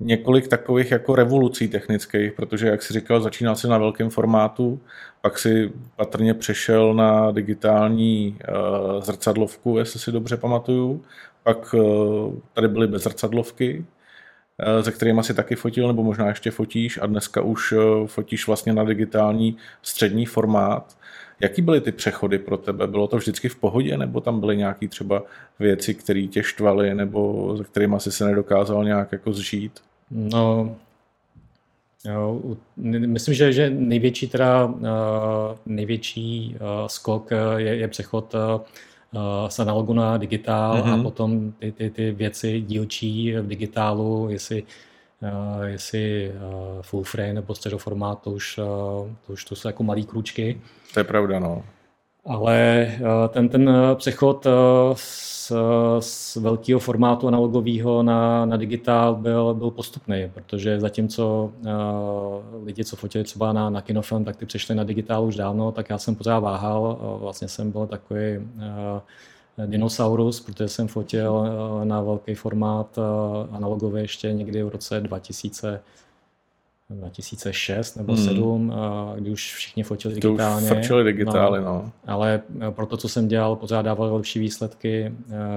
několik 0.00 0.48
takových 0.48 0.90
jako 0.90 1.14
revolucí 1.14 1.68
technických, 1.68 2.32
protože, 2.32 2.68
jak 2.68 2.82
si 2.82 2.92
říkal, 2.92 3.20
začínal 3.20 3.56
si 3.56 3.68
na 3.68 3.78
velkém 3.78 4.10
formátu, 4.10 4.80
pak 5.20 5.38
si 5.38 5.72
patrně 5.96 6.34
přešel 6.34 6.94
na 6.94 7.30
digitální 7.30 8.38
uh, 8.48 9.02
zrcadlovku, 9.02 9.78
jestli 9.78 10.00
si 10.00 10.12
dobře 10.12 10.36
pamatuju, 10.36 11.04
pak 11.42 11.74
uh, 11.74 12.34
tady 12.52 12.68
byly 12.68 12.86
bez 12.86 13.02
zrcadlovky, 13.02 13.84
se 14.80 14.92
kterými 14.92 15.24
si 15.24 15.34
taky 15.34 15.56
fotil, 15.56 15.86
nebo 15.86 16.02
možná 16.02 16.28
ještě 16.28 16.50
fotíš 16.50 16.98
a 17.02 17.06
dneska 17.06 17.42
už 17.42 17.74
fotíš 18.06 18.46
vlastně 18.46 18.72
na 18.72 18.84
digitální 18.84 19.56
střední 19.82 20.26
formát. 20.26 20.96
Jaký 21.40 21.62
byly 21.62 21.80
ty 21.80 21.92
přechody 21.92 22.38
pro 22.38 22.56
tebe? 22.56 22.86
Bylo 22.86 23.06
to 23.06 23.16
vždycky 23.16 23.48
v 23.48 23.56
pohodě, 23.56 23.98
nebo 23.98 24.20
tam 24.20 24.40
byly 24.40 24.56
nějaké 24.56 24.88
třeba 24.88 25.22
věci, 25.58 25.94
které 25.94 26.26
tě 26.26 26.42
štvaly, 26.42 26.94
nebo 26.94 27.54
se 27.56 27.64
kterými 27.64 27.96
asi 27.96 28.12
se 28.12 28.24
nedokázal 28.24 28.84
nějak 28.84 29.12
jako 29.12 29.32
zžít? 29.32 29.80
No, 30.10 30.76
jo, 32.04 32.40
myslím, 32.76 33.34
že, 33.34 33.52
že 33.52 33.70
největší 33.70 34.28
teda, 34.28 34.74
největší 35.66 36.56
skok 36.86 37.30
je, 37.56 37.76
je 37.76 37.88
přechod 37.88 38.34
z 39.48 39.58
analogu 39.58 39.92
na 39.92 40.16
digitál 40.16 40.76
mm-hmm. 40.76 40.92
a 40.92 40.94
mhm. 40.96 41.02
potom 41.02 41.52
ty, 41.52 41.72
ty, 41.72 41.90
ty 41.90 42.12
věci 42.12 42.60
dílčí 42.60 43.32
v 43.32 43.46
digitálu, 43.46 44.28
jestli 44.30 44.62
Uh, 45.22 45.62
jestli 45.62 46.32
uh, 46.32 46.82
full 46.82 47.04
frame 47.04 47.32
nebo 47.32 47.54
středoformát, 47.54 48.22
to 48.22 48.30
už, 48.30 48.58
uh, 48.58 48.64
to 49.26 49.32
už 49.32 49.44
to 49.44 49.56
jsou 49.56 49.68
jako 49.68 49.82
malý 49.82 50.04
kručky. 50.06 50.60
To 50.94 51.00
je 51.00 51.04
pravda, 51.04 51.38
no. 51.38 51.64
Ale 52.24 52.88
ten, 53.28 53.48
ten 53.48 53.70
přechod 53.94 54.46
z, 54.94 55.52
z 56.00 56.36
velkého 56.36 56.80
formátu 56.80 57.28
analogového 57.28 58.02
na, 58.02 58.44
na 58.44 58.56
digitál 58.56 59.14
byl, 59.14 59.54
byl 59.54 59.70
postupný, 59.70 60.30
protože 60.34 60.80
zatímco 60.80 61.52
lidi, 62.64 62.84
co 62.84 62.96
fotili 62.96 63.24
třeba 63.24 63.52
na, 63.52 63.70
na 63.70 63.80
kinofilm, 63.80 64.24
tak 64.24 64.36
ty 64.36 64.46
přešli 64.46 64.74
na 64.74 64.84
digitál 64.84 65.24
už 65.24 65.36
dávno, 65.36 65.72
tak 65.72 65.90
já 65.90 65.98
jsem 65.98 66.14
pořád 66.14 66.38
váhal. 66.38 66.98
Vlastně 67.20 67.48
jsem 67.48 67.70
byl 67.70 67.86
takový 67.86 68.38
dinosaurus, 69.66 70.40
protože 70.40 70.68
jsem 70.68 70.88
fotil 70.88 71.44
eh, 71.46 71.84
na 71.84 72.00
velký 72.00 72.34
formát 72.34 72.98
eh, 72.98 73.56
analogově 73.56 74.02
ještě 74.02 74.32
někdy 74.32 74.62
v 74.62 74.68
roce 74.68 75.00
2000, 75.00 75.80
2006 76.90 77.96
nebo 77.96 78.12
2007, 78.12 78.70
hmm. 78.70 79.20
kdy 79.20 79.30
už 79.30 79.54
všichni 79.54 79.82
fotili 79.82 80.14
digitálně. 80.14 80.68
To 80.68 80.74
už 80.74 81.04
digitály, 81.04 81.60
no, 81.60 81.64
no. 81.64 81.92
Ale 82.06 82.42
eh, 82.60 82.70
pro 82.70 82.86
to, 82.86 82.96
co 82.96 83.08
jsem 83.08 83.28
dělal, 83.28 83.56
pořád 83.56 83.82
dával 83.82 84.14
lepší 84.14 84.38
výsledky 84.38 85.12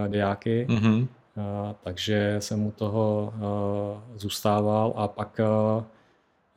diáky, 0.07 0.67
mm-hmm. 0.69 1.07
takže 1.83 2.35
jsem 2.39 2.65
u 2.65 2.71
toho 2.71 3.33
zůstával 4.15 4.93
a 4.95 5.07
pak 5.07 5.39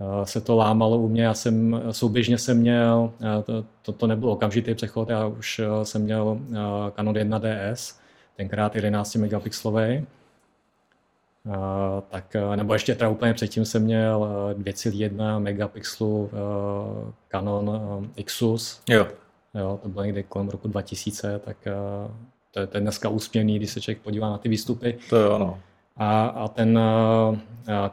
Eh, 0.01 0.27
se 0.27 0.41
to 0.41 0.57
lámalo 0.57 0.99
u 0.99 1.09
mě. 1.09 1.23
Já 1.23 1.35
jsem 1.35 1.83
souběžně 1.91 2.39
jsem 2.39 2.59
měl, 2.59 3.13
eh, 3.23 3.43
to, 3.43 3.65
to, 3.83 3.93
to 3.93 4.07
nebyl 4.07 4.31
okamžitý 4.31 4.75
přechod, 4.75 5.11
já 5.11 5.27
už 5.27 5.59
eh, 5.59 5.85
jsem 5.85 6.03
měl 6.03 6.39
Canon 6.97 7.15
1DS, 7.15 8.01
tenkrát 8.37 8.77
11 8.77 9.15
megapixlový. 9.15 10.07
Tak, 12.09 12.37
nebo 12.57 12.73
ještě 12.73 12.95
teda 12.95 13.11
úplně 13.11 13.35
předtím 13.35 13.65
jsem 13.65 13.83
měl 13.83 14.29
2,1 14.59 15.39
megapixelu 15.39 16.31
Canon 17.31 17.81
Xus. 18.25 18.81
Jo. 18.89 19.07
Jo, 19.55 19.79
to 19.83 19.89
bylo 19.89 20.05
někdy 20.05 20.23
kolem 20.23 20.49
roku 20.49 20.69
2000, 20.69 21.39
tak 21.39 21.57
to 22.51 22.61
je, 22.61 22.67
to 22.67 22.77
je 22.77 22.81
dneska 22.81 23.09
úsměvný, 23.09 23.57
když 23.57 23.71
se 23.71 23.81
člověk 23.81 24.03
podívá 24.03 24.31
na 24.31 24.39
ty 24.39 24.49
výstupy. 24.49 24.99
To 25.11 25.17
je 25.17 25.29
ono. 25.29 25.59
A, 25.97 26.27
a 26.27 26.49
ten 26.49 26.79
uh, 26.79 27.37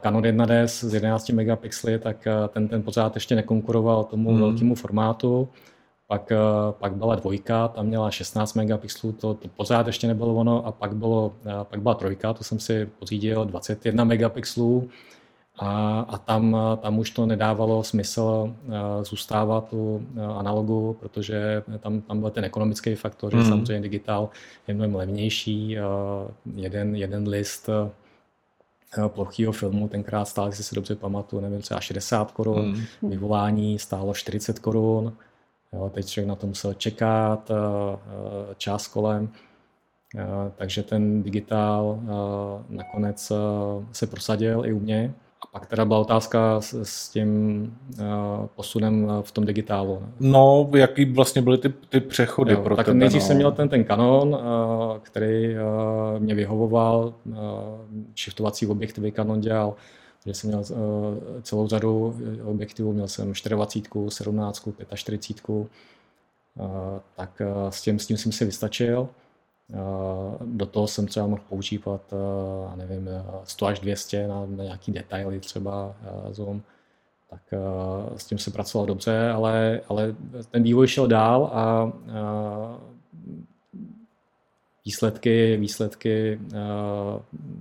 Canon 0.02 0.22
1D 0.22 0.62
s 0.62 0.94
11 0.94 1.28
megapixely, 1.28 1.98
tak 1.98 2.26
uh, 2.26 2.48
ten, 2.48 2.68
ten 2.68 2.82
pořád 2.82 3.14
ještě 3.14 3.34
nekonkuroval 3.34 4.04
tomu 4.04 4.30
hmm. 4.30 4.40
velkému 4.40 4.74
formátu. 4.74 5.48
Pak, 6.12 6.32
uh, 6.32 6.72
pak 6.72 6.92
byla 6.94 7.14
dvojka, 7.14 7.68
tam 7.68 7.86
měla 7.86 8.10
16 8.10 8.54
megapixelů, 8.54 9.12
to, 9.12 9.34
to 9.34 9.48
pořád 9.48 9.86
ještě 9.86 10.06
nebylo 10.06 10.34
ono. 10.34 10.66
A 10.66 10.72
pak, 10.72 10.96
bylo, 10.96 11.26
uh, 11.26 11.52
pak 11.62 11.82
byla 11.82 11.94
trojka, 11.94 12.32
to 12.32 12.44
jsem 12.44 12.58
si 12.60 12.86
pořídil 12.98 13.44
21 13.44 14.04
megapixelů. 14.04 14.88
A, 15.58 16.00
a 16.08 16.18
tam, 16.18 16.56
tam 16.82 16.98
už 16.98 17.10
to 17.10 17.26
nedávalo 17.26 17.84
smysl 17.84 18.54
zůstávat 19.02 19.72
u 19.72 19.96
uh, 20.14 20.38
analogu, 20.38 20.96
protože 21.00 21.62
tam, 21.80 22.00
tam 22.00 22.20
byl 22.20 22.30
ten 22.30 22.44
ekonomický 22.44 22.94
faktor, 22.94 23.34
mm. 23.34 23.40
že 23.40 23.48
samozřejmě 23.48 23.82
digitál 23.82 24.28
je 24.68 24.74
mnohem 24.74 24.94
levnější. 24.94 25.76
Jeden, 26.54 26.96
jeden 26.96 27.28
list 27.28 27.70
plochýho 29.08 29.52
filmu 29.52 29.88
tenkrát 29.88 30.24
stál, 30.24 30.46
jestli 30.46 30.64
si 30.64 30.74
dobře 30.74 30.96
pamatuju, 30.96 31.42
nevím, 31.42 31.60
třeba 31.60 31.80
60 31.80 32.32
korun, 32.32 32.66
mm. 33.02 33.10
vyvolání 33.10 33.78
stálo 33.78 34.14
40 34.14 34.58
korun. 34.58 35.12
Jo, 35.72 35.90
teď 35.94 36.06
člověk 36.06 36.28
na 36.28 36.34
to 36.34 36.46
musel 36.46 36.74
čekat, 36.74 37.50
uh, 37.50 37.56
čas 38.56 38.88
kolem. 38.88 39.28
Takže 40.56 40.82
ten 40.82 41.22
digitál 41.22 41.98
nakonec 42.68 43.32
se 43.92 44.06
prosadil 44.06 44.66
i 44.66 44.72
u 44.72 44.80
mě. 44.80 45.14
A 45.42 45.46
pak 45.52 45.66
teda 45.66 45.84
byla 45.84 45.98
otázka 45.98 46.60
s, 46.60 46.82
s 46.82 47.08
tím 47.08 47.72
posunem 48.56 49.12
v 49.22 49.32
tom 49.32 49.44
digitálu. 49.44 50.02
No, 50.20 50.70
jaký 50.76 51.04
vlastně 51.04 51.42
byly 51.42 51.58
ty, 51.58 51.68
ty 51.68 52.00
přechody 52.00 52.52
jo, 52.52 52.62
pro 52.62 52.76
tak 52.76 52.86
tebe? 52.86 52.98
Nejdřív 52.98 53.22
no. 53.22 53.26
jsem 53.26 53.36
měl 53.36 53.52
ten, 53.52 53.68
ten 53.68 53.84
Canon, 53.84 54.28
uh, 54.28 54.98
který 55.02 55.56
mě 56.18 56.34
vyhovoval, 56.34 57.14
shiftovací 58.22 58.66
objektivy 58.66 59.12
Canon 59.12 59.40
dělal, 59.40 59.74
že 60.26 60.34
jsem 60.34 60.48
měl 60.50 60.60
uh, 60.60 60.76
celou 61.42 61.68
řadu 61.68 62.16
objektivů, 62.44 62.92
měl 62.92 63.08
jsem 63.08 63.32
24, 63.48 64.10
17, 64.10 64.68
45, 64.94 65.48
uh, 65.48 65.66
tak 67.16 67.30
uh, 67.40 67.70
s, 67.70 67.82
tím, 67.82 67.98
s 67.98 68.06
tím 68.06 68.16
jsem 68.16 68.32
si 68.32 68.44
vystačil. 68.44 69.08
Do 70.44 70.66
toho 70.66 70.86
jsem 70.86 71.06
třeba 71.06 71.26
mohl 71.26 71.42
používat, 71.48 72.14
eh, 72.72 72.76
nevím, 72.76 73.08
100 73.44 73.66
až 73.66 73.80
200 73.80 74.28
na, 74.28 74.46
na 74.46 74.64
nějaký 74.64 74.92
detaily 74.92 75.40
třeba 75.40 75.96
eh, 76.02 76.34
zoom, 76.34 76.62
tak 77.30 77.40
eh, 77.52 78.18
s 78.18 78.24
tím 78.24 78.38
se 78.38 78.50
pracoval 78.50 78.86
dobře, 78.86 79.30
ale, 79.30 79.80
ale 79.88 80.14
ten 80.50 80.62
vývoj 80.62 80.88
šel 80.88 81.06
dál 81.06 81.50
a 81.52 81.92
výsledky, 84.84 85.56
výsledky 85.56 86.40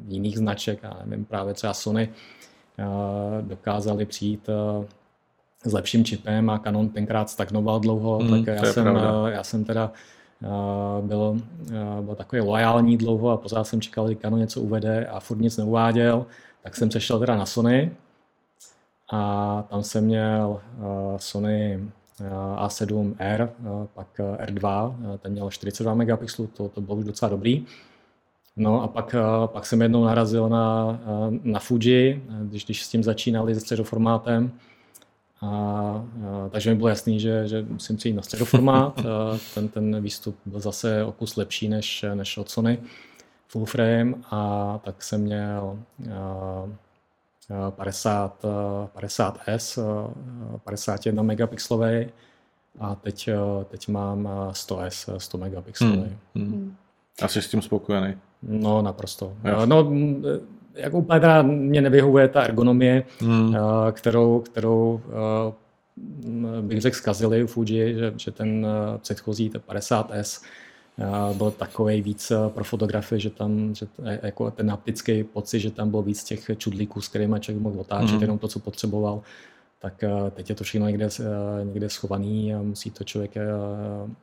jiných 0.08 0.38
značek, 0.38 0.80
já 0.84 1.02
nevím, 1.06 1.26
právě 1.26 1.54
třeba 1.54 1.74
Sony, 1.74 2.10
dokázali 3.41 4.06
přijít 4.06 4.50
s 5.63 5.74
lepším 5.74 6.06
čipem 6.06 6.50
a 6.50 6.60
Canon 6.60 6.89
tenkrát 6.89 7.30
stagnoval 7.30 7.80
dlouho, 7.80 8.20
mm, 8.20 8.30
tak 8.30 8.56
já 8.56 8.74
jsem, 8.74 9.00
já 9.28 9.44
jsem 9.44 9.63
teda 9.63 9.91
byl, 11.02 11.38
byl 12.02 12.15
takový 12.15 12.41
loajální 12.41 12.98
dlouho 12.98 13.30
a 13.30 13.38
pořád 13.38 13.63
jsem 13.63 13.82
čekal, 13.82 14.10
že 14.10 14.15
Canon 14.15 14.39
něco 14.39 14.62
uvede 14.62 15.06
a 15.06 15.20
furt 15.20 15.39
nic 15.39 15.58
neuváděl, 15.58 16.26
tak 16.63 16.76
jsem 16.76 16.89
přešel 16.89 17.20
teda 17.20 17.36
na 17.36 17.46
Sony 17.46 17.91
a 19.12 19.63
tam 19.70 19.84
jsem 19.84 20.04
měl 20.04 20.62
Sony 21.17 21.80
A7R, 22.56 23.50
pak 23.94 24.08
R2, 24.46 24.96
ten 25.20 25.32
měl 25.32 25.50
42 25.50 25.94
megapixelů, 25.94 26.48
to, 26.48 26.70
to 26.70 26.82
bylo 26.82 26.98
už 26.98 27.06
docela 27.06 27.30
dobrý. 27.30 27.65
No 28.56 28.84
a 28.84 28.88
pak, 28.88 29.16
pak 29.46 29.66
jsem 29.66 29.82
jednou 29.82 30.04
narazil 30.06 30.50
na, 30.50 31.00
na 31.44 31.60
Fuji, 31.60 32.26
když, 32.42 32.66
když 32.66 32.84
s 32.84 32.90
tím 32.90 33.04
začínali 33.04 33.56
se 33.56 33.62
středoformátem, 33.62 34.52
a, 35.42 35.48
a, 35.48 36.04
takže 36.50 36.70
mi 36.70 36.76
bylo 36.76 36.90
jasný, 36.90 37.20
že, 37.20 37.48
že 37.48 37.66
musím 37.70 37.98
přijít 37.98 38.14
na 38.14 38.22
středoformát. 38.22 39.02
ten, 39.54 39.68
ten 39.68 40.02
výstup 40.02 40.36
byl 40.46 40.60
zase 40.60 41.04
o 41.04 41.12
kus 41.12 41.36
lepší 41.36 41.68
než, 41.68 42.06
než 42.14 42.38
od 42.38 42.50
Sony 42.50 42.80
full 43.48 43.66
frame 43.66 44.14
a 44.32 44.80
tak 44.84 45.04
jsem 45.04 45.22
měl 45.22 45.80
a, 46.14 46.64
50, 47.70 48.46
50S, 48.96 49.82
51 50.64 51.24
megapixlový 51.24 52.10
a 52.80 52.96
teď, 52.96 53.30
teď 53.68 53.88
mám 53.88 54.30
100S, 54.52 55.18
100 55.18 55.38
megapixlový. 55.38 56.18
Hmm. 56.36 56.46
Hmm. 56.46 56.76
Asi 57.22 57.42
s 57.42 57.48
tím 57.48 57.62
spokojený. 57.62 58.18
No, 58.44 58.82
naprosto. 58.82 59.34
Yes. 59.44 59.56
No, 59.66 59.92
jako 60.76 60.98
úplně 60.98 61.20
teda 61.20 61.42
mě 61.42 61.82
nevyhovuje 61.82 62.28
ta 62.28 62.42
ergonomie, 62.42 63.04
hmm. 63.20 63.56
Eh, 63.56 63.92
kterou, 63.92 64.40
kterou 64.40 65.02
eh, 65.08 66.62
bych 66.62 66.82
řekl 66.82 66.96
zkazili 66.96 67.44
u 67.44 67.48
Fuji, 67.48 67.94
že, 67.96 68.14
že 68.18 68.32
ten 68.32 68.66
eh, 68.66 68.98
předchozí, 68.98 69.50
ten 69.50 69.62
50S, 69.70 70.44
byl 71.34 71.52
takový 71.52 72.02
víc 72.02 72.32
pro 72.48 72.64
fotografy, 72.64 73.20
že 73.20 73.30
tam 73.30 73.76
že 73.76 73.88
jako 74.22 74.52
ten 74.52 74.70
haptický 74.70 75.24
pocit, 75.24 75.60
že 75.60 75.72
tam 75.72 75.90
bylo 75.90 76.02
víc 76.02 76.24
těch 76.24 76.52
čudlíků, 76.58 77.02
s 77.02 77.08
kterými 77.08 77.40
člověk 77.40 77.64
mohl 77.64 77.80
otáčet 77.80 78.12
hmm. 78.12 78.22
jenom 78.22 78.38
to, 78.38 78.48
co 78.48 78.60
potřeboval. 78.60 79.22
Tak 79.80 80.04
teď 80.32 80.50
je 80.50 80.56
to 80.56 80.64
všechno 80.64 80.88
někde, 80.88 81.10
někde 81.64 81.90
schovaný 81.90 82.56
a 82.56 82.62
musí 82.62 82.92
to 82.92 83.04
člověk 83.04 83.32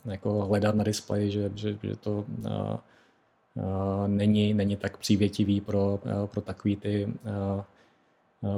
jako 0.05 0.33
hledat 0.33 0.75
na 0.75 0.85
displeji, 0.85 1.31
že, 1.31 1.51
že, 1.55 1.79
že 1.83 1.97
to 1.97 2.25
není, 4.07 4.55
není 4.55 4.77
tak 4.77 4.97
přívětivý 4.97 5.61
pro, 5.61 6.01
pro 6.27 6.41
takový 6.41 6.77
ty 6.77 7.09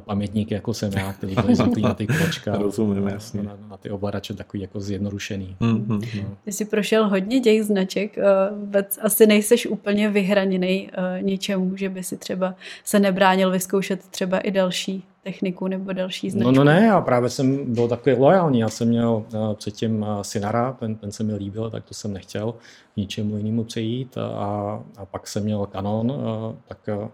pamětníky, 0.00 0.54
jako 0.54 0.74
jsem 0.74 0.92
já, 0.92 1.12
který 1.12 1.34
byli 1.34 1.54
zvyklí 1.56 1.82
na 1.82 1.94
ty 1.94 2.06
kolečka, 2.06 2.56
Rozumím, 2.56 3.08
jasně. 3.08 3.42
na, 3.42 3.58
na, 3.68 3.76
ty 3.76 3.90
ovladače 3.90 4.34
takový 4.34 4.60
jako 4.60 4.80
zjednodušený. 4.80 5.56
Mm-hmm. 5.60 6.22
No. 6.22 6.36
Ty 6.44 6.52
jsi 6.52 6.64
prošel 6.64 7.08
hodně 7.08 7.40
těch 7.40 7.64
značek, 7.64 8.18
eh, 8.18 8.24
vůbec 8.54 8.98
asi 9.02 9.26
nejseš 9.26 9.66
úplně 9.66 10.08
vyhraněný 10.08 10.90
eh, 10.92 11.22
něčemu, 11.22 11.76
že 11.76 11.88
by 11.88 12.02
si 12.02 12.16
třeba 12.16 12.54
se 12.84 13.00
nebránil 13.00 13.50
vyzkoušet 13.50 14.08
třeba 14.08 14.38
i 14.38 14.50
další 14.50 15.04
techniku 15.22 15.68
nebo 15.68 15.92
další 15.92 16.30
značku. 16.30 16.50
No, 16.50 16.58
no 16.58 16.64
ne, 16.64 16.86
já 16.86 17.00
právě 17.00 17.30
jsem 17.30 17.74
byl 17.74 17.88
takový 17.88 18.16
loajální. 18.16 18.60
Já 18.60 18.68
jsem 18.68 18.88
měl 18.88 19.24
uh, 19.34 19.54
předtím 19.54 20.02
uh, 20.02 20.20
Sinara, 20.22 20.72
ten, 20.72 20.94
ten 20.94 21.12
se 21.12 21.24
mi 21.24 21.34
líbil, 21.34 21.70
tak 21.70 21.84
to 21.84 21.94
jsem 21.94 22.12
nechtěl 22.12 22.54
ničemu 22.96 23.36
jinému 23.36 23.64
přejít. 23.64 24.18
A, 24.18 24.82
a 24.96 25.06
pak 25.06 25.26
jsem 25.26 25.44
měl 25.44 25.66
Canon, 25.66 26.10
uh, 26.10 26.54
tak, 26.68 26.78
uh, 26.98 27.08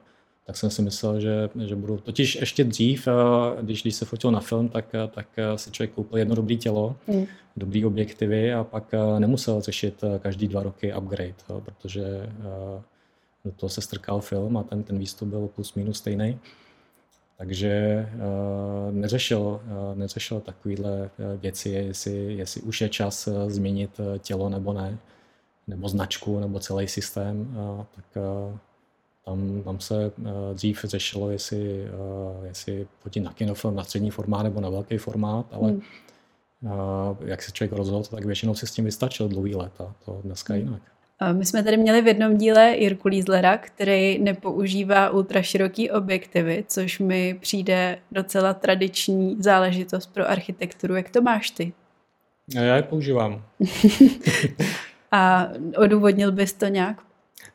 tak 0.47 0.57
jsem 0.57 0.71
si 0.71 0.83
myslel, 0.83 1.21
že, 1.21 1.51
že 1.65 1.77
budu... 1.77 1.97
Totiž 1.99 2.37
ještě 2.37 2.65
dřív, 2.65 3.07
uh, 3.07 3.63
když, 3.63 3.83
když 3.83 3.95
se 3.95 4.05
fotil 4.05 4.31
na 4.31 4.41
film, 4.41 4.69
tak, 4.69 4.85
uh, 4.95 5.11
tak 5.11 5.27
uh, 5.39 5.57
si 5.57 5.71
člověk 5.71 5.93
koupil 5.95 6.19
jedno 6.19 6.35
dobré 6.35 6.57
tělo, 6.57 6.97
Hmm. 7.09 7.27
dobrý 7.57 7.85
objektivy 7.85 8.55
a 8.55 8.65
pak 8.65 8.85
uh, 8.93 9.21
nemusel 9.21 9.61
řešit 9.61 10.03
uh, 10.03 10.19
každý 10.19 10.49
dva 10.49 10.63
roky 10.63 10.95
upgrade, 10.95 11.35
uh, 11.49 11.61
protože 11.61 12.03
uh, 12.39 12.83
do 13.45 13.53
toho 13.53 13.71
se 13.71 13.81
strkal 13.81 14.21
film 14.21 14.57
a 14.57 14.63
ten, 14.63 14.83
ten 14.83 14.99
výstup 14.99 15.29
byl 15.29 15.49
plus 15.55 15.75
minus 15.75 15.99
stejný. 15.99 16.39
Takže 17.39 18.07
uh, 18.15 18.95
neřešil, 18.95 19.41
uh, 19.41 19.61
neřešil 19.95 20.41
takovéhle 20.41 21.11
uh, 21.19 21.41
věci, 21.41 21.69
jestli, 21.71 22.35
jestli 22.35 22.63
už 22.63 22.81
je 22.81 22.89
čas 22.89 23.29
změnit 23.47 24.01
tělo 24.19 24.49
nebo 24.49 24.73
ne, 24.73 24.99
nebo 25.67 25.89
značku, 25.89 26.41
nebo 26.41 26.61
celý 26.61 26.89
systém, 26.89 27.57
uh, 27.57 27.85
tak 27.97 28.05
uh, 28.17 28.59
tam, 29.25 29.63
tam 29.63 29.81
se 29.81 30.13
uh, 30.19 30.27
dřív 30.55 30.85
řešilo, 30.85 31.31
jestli, 31.31 31.87
uh, 32.39 32.45
jestli 32.45 32.87
fotit 33.01 33.25
na 33.25 33.33
kinofilm, 33.33 33.75
na 33.77 33.85
střední 33.85 34.11
formát 34.11 34.43
nebo 34.43 34.61
na 34.61 34.69
velký 34.71 34.99
formát, 34.99 35.47
ale 35.53 35.71
Hmm. 35.71 35.81
uh, 36.63 37.29
jak 37.29 37.43
se 37.43 37.53
člověk 37.53 37.73
rozhodl, 37.73 38.05
tak 38.05 38.25
většinou 38.25 38.55
si 38.55 38.67
s 38.67 38.73
tím 38.73 38.85
vystačil 38.85 39.29
dlouhý 39.29 39.55
léta, 39.55 39.95
to 40.05 40.21
dneska 40.25 40.55
jinak. 40.55 40.83
A 41.19 41.33
My 41.33 41.45
jsme 41.47 41.63
tady 41.63 41.77
měli 41.77 42.03
v 42.03 42.07
jednom 42.07 42.37
díle 42.37 42.77
Jirku 42.77 43.09
Lízlera, 43.09 43.59
který 43.59 44.19
nepoužívá 44.19 45.11
ultraširoký 45.11 45.91
objektivy, 45.91 46.65
což 46.69 46.99
mi 46.99 47.39
přijde 47.41 47.99
docela 48.13 48.55
tradiční 48.55 49.37
záležitost 49.41 50.07
pro 50.15 50.31
architekturu. 50.31 50.95
Jak 50.97 51.11
to 51.11 51.23
máš 51.23 51.51
ty? 51.51 51.73
A 52.59 52.61
Já 52.61 52.77
je 52.77 52.83
používám. 52.83 53.43
A 55.13 55.49
odůvodnil 55.77 56.33
bys 56.33 56.53
to 56.53 56.67
nějak? 56.67 56.97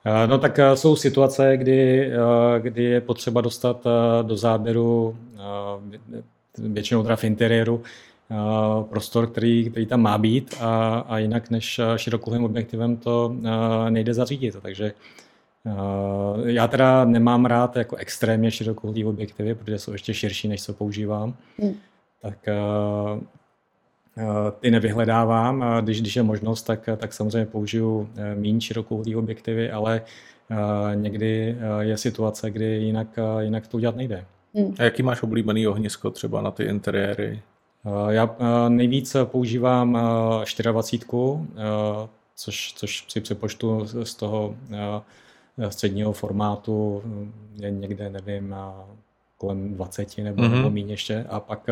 Eh, 0.05 0.27
No 0.27 0.37
tak 0.37 0.59
eh, 0.59 0.75
jsou 0.75 0.95
situace, 0.95 1.57
kdy, 1.57 2.11
eh, 2.11 2.59
kdy 2.59 2.83
je 2.83 3.01
potřeba 3.01 3.41
dostat 3.41 3.85
eh, 3.85 4.23
do 4.23 4.37
záběru, 4.37 5.17
eh, 5.35 6.21
většinou 6.57 7.03
teda 7.03 7.15
v 7.15 7.23
interiéru, 7.23 7.83
eh, 7.85 8.10
prostor, 8.89 9.27
který, 9.27 9.69
který 9.69 9.85
tam 9.85 10.01
má 10.01 10.17
být 10.17 10.55
a, 10.59 10.99
a 10.99 11.17
jinak 11.17 11.49
než 11.49 11.79
eh, 11.79 11.97
širokouhlým 11.97 12.43
objektivem 12.43 12.97
to 12.97 13.35
eh, 13.45 13.91
nejde 13.91 14.13
zařídit. 14.13 14.55
Takže 14.61 14.93
eh, 15.65 15.71
já 16.51 16.67
teda 16.67 17.05
nemám 17.05 17.45
rád 17.45 17.75
jako 17.75 17.95
extrémně 17.95 18.51
širokouhlý 18.51 19.05
objektivy, 19.05 19.55
protože 19.55 19.79
jsou 19.79 19.91
ještě 19.91 20.13
širší, 20.13 20.47
než 20.47 20.63
co 20.63 20.73
používám. 20.73 21.33
Hmm. 21.59 21.73
Tak 22.21 22.47
eh, 22.47 22.55
eh, 24.17 24.23
ty 24.59 24.71
nevyhledávám. 24.71 25.63
A 25.63 25.81
Když, 25.81 26.01
když 26.01 26.15
je 26.15 26.23
možnost, 26.23 26.63
tak, 26.63 26.89
tak 26.97 27.13
samozřejmě 27.13 27.45
použiju 27.45 28.09
eh, 28.17 28.35
méně 28.35 28.61
širokouhlý 28.61 29.15
objektivy, 29.15 29.71
ale 29.71 30.01
eh, 30.51 30.95
někdy 30.95 31.57
eh, 31.59 31.83
je 31.85 31.97
situace, 31.97 32.51
kdy 32.51 32.65
jinak, 32.65 33.07
eh, 33.17 33.43
jinak 33.43 33.67
to 33.67 33.77
udělat 33.77 33.95
nejde. 33.95 34.25
Hmm. 34.55 34.75
A 34.79 34.83
jaký 34.83 35.03
máš 35.03 35.23
oblíbený 35.23 35.67
ohnisko 35.67 36.09
třeba 36.11 36.41
na 36.41 36.51
ty 36.51 36.63
interiéry? 36.63 37.41
Eh, 37.85 38.13
Já 38.13 38.35
eh, 38.39 38.69
nejvíc 38.69 39.15
používám 39.25 39.97
eh, 39.97 40.63
24, 40.71 41.05
eh, 41.57 42.07
což, 42.35 42.73
což 42.73 43.05
si 43.07 43.21
přepočtu 43.21 43.85
z- 44.03 44.15
toho 44.15 44.55
středního 45.69 46.13
formátu 46.13 47.03
eh, 47.05 47.65
je 47.65 47.71
někde, 47.71 48.09
nevím, 48.09 48.55
kolem 49.37 49.73
20 49.73 50.17
nebo, 50.23 50.43
Mhm. 50.43 50.55
nebo 50.55 50.69
méně 50.69 50.93
ještě. 50.93 51.25
A 51.29 51.39
pak, 51.39 51.67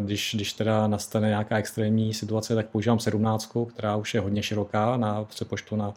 když, 0.00 0.32
když 0.34 0.52
teda 0.52 0.86
nastane 0.86 1.28
nějaká 1.28 1.56
extrémní 1.58 2.14
situace, 2.14 2.54
tak 2.54 2.66
používám 2.68 2.98
17, 2.98 3.66
která 3.66 3.96
už 3.96 4.14
je 4.14 4.20
hodně 4.20 4.42
široká 4.42 4.96
na 4.96 5.24
přepočtu 5.24 5.76
na, 5.76 5.94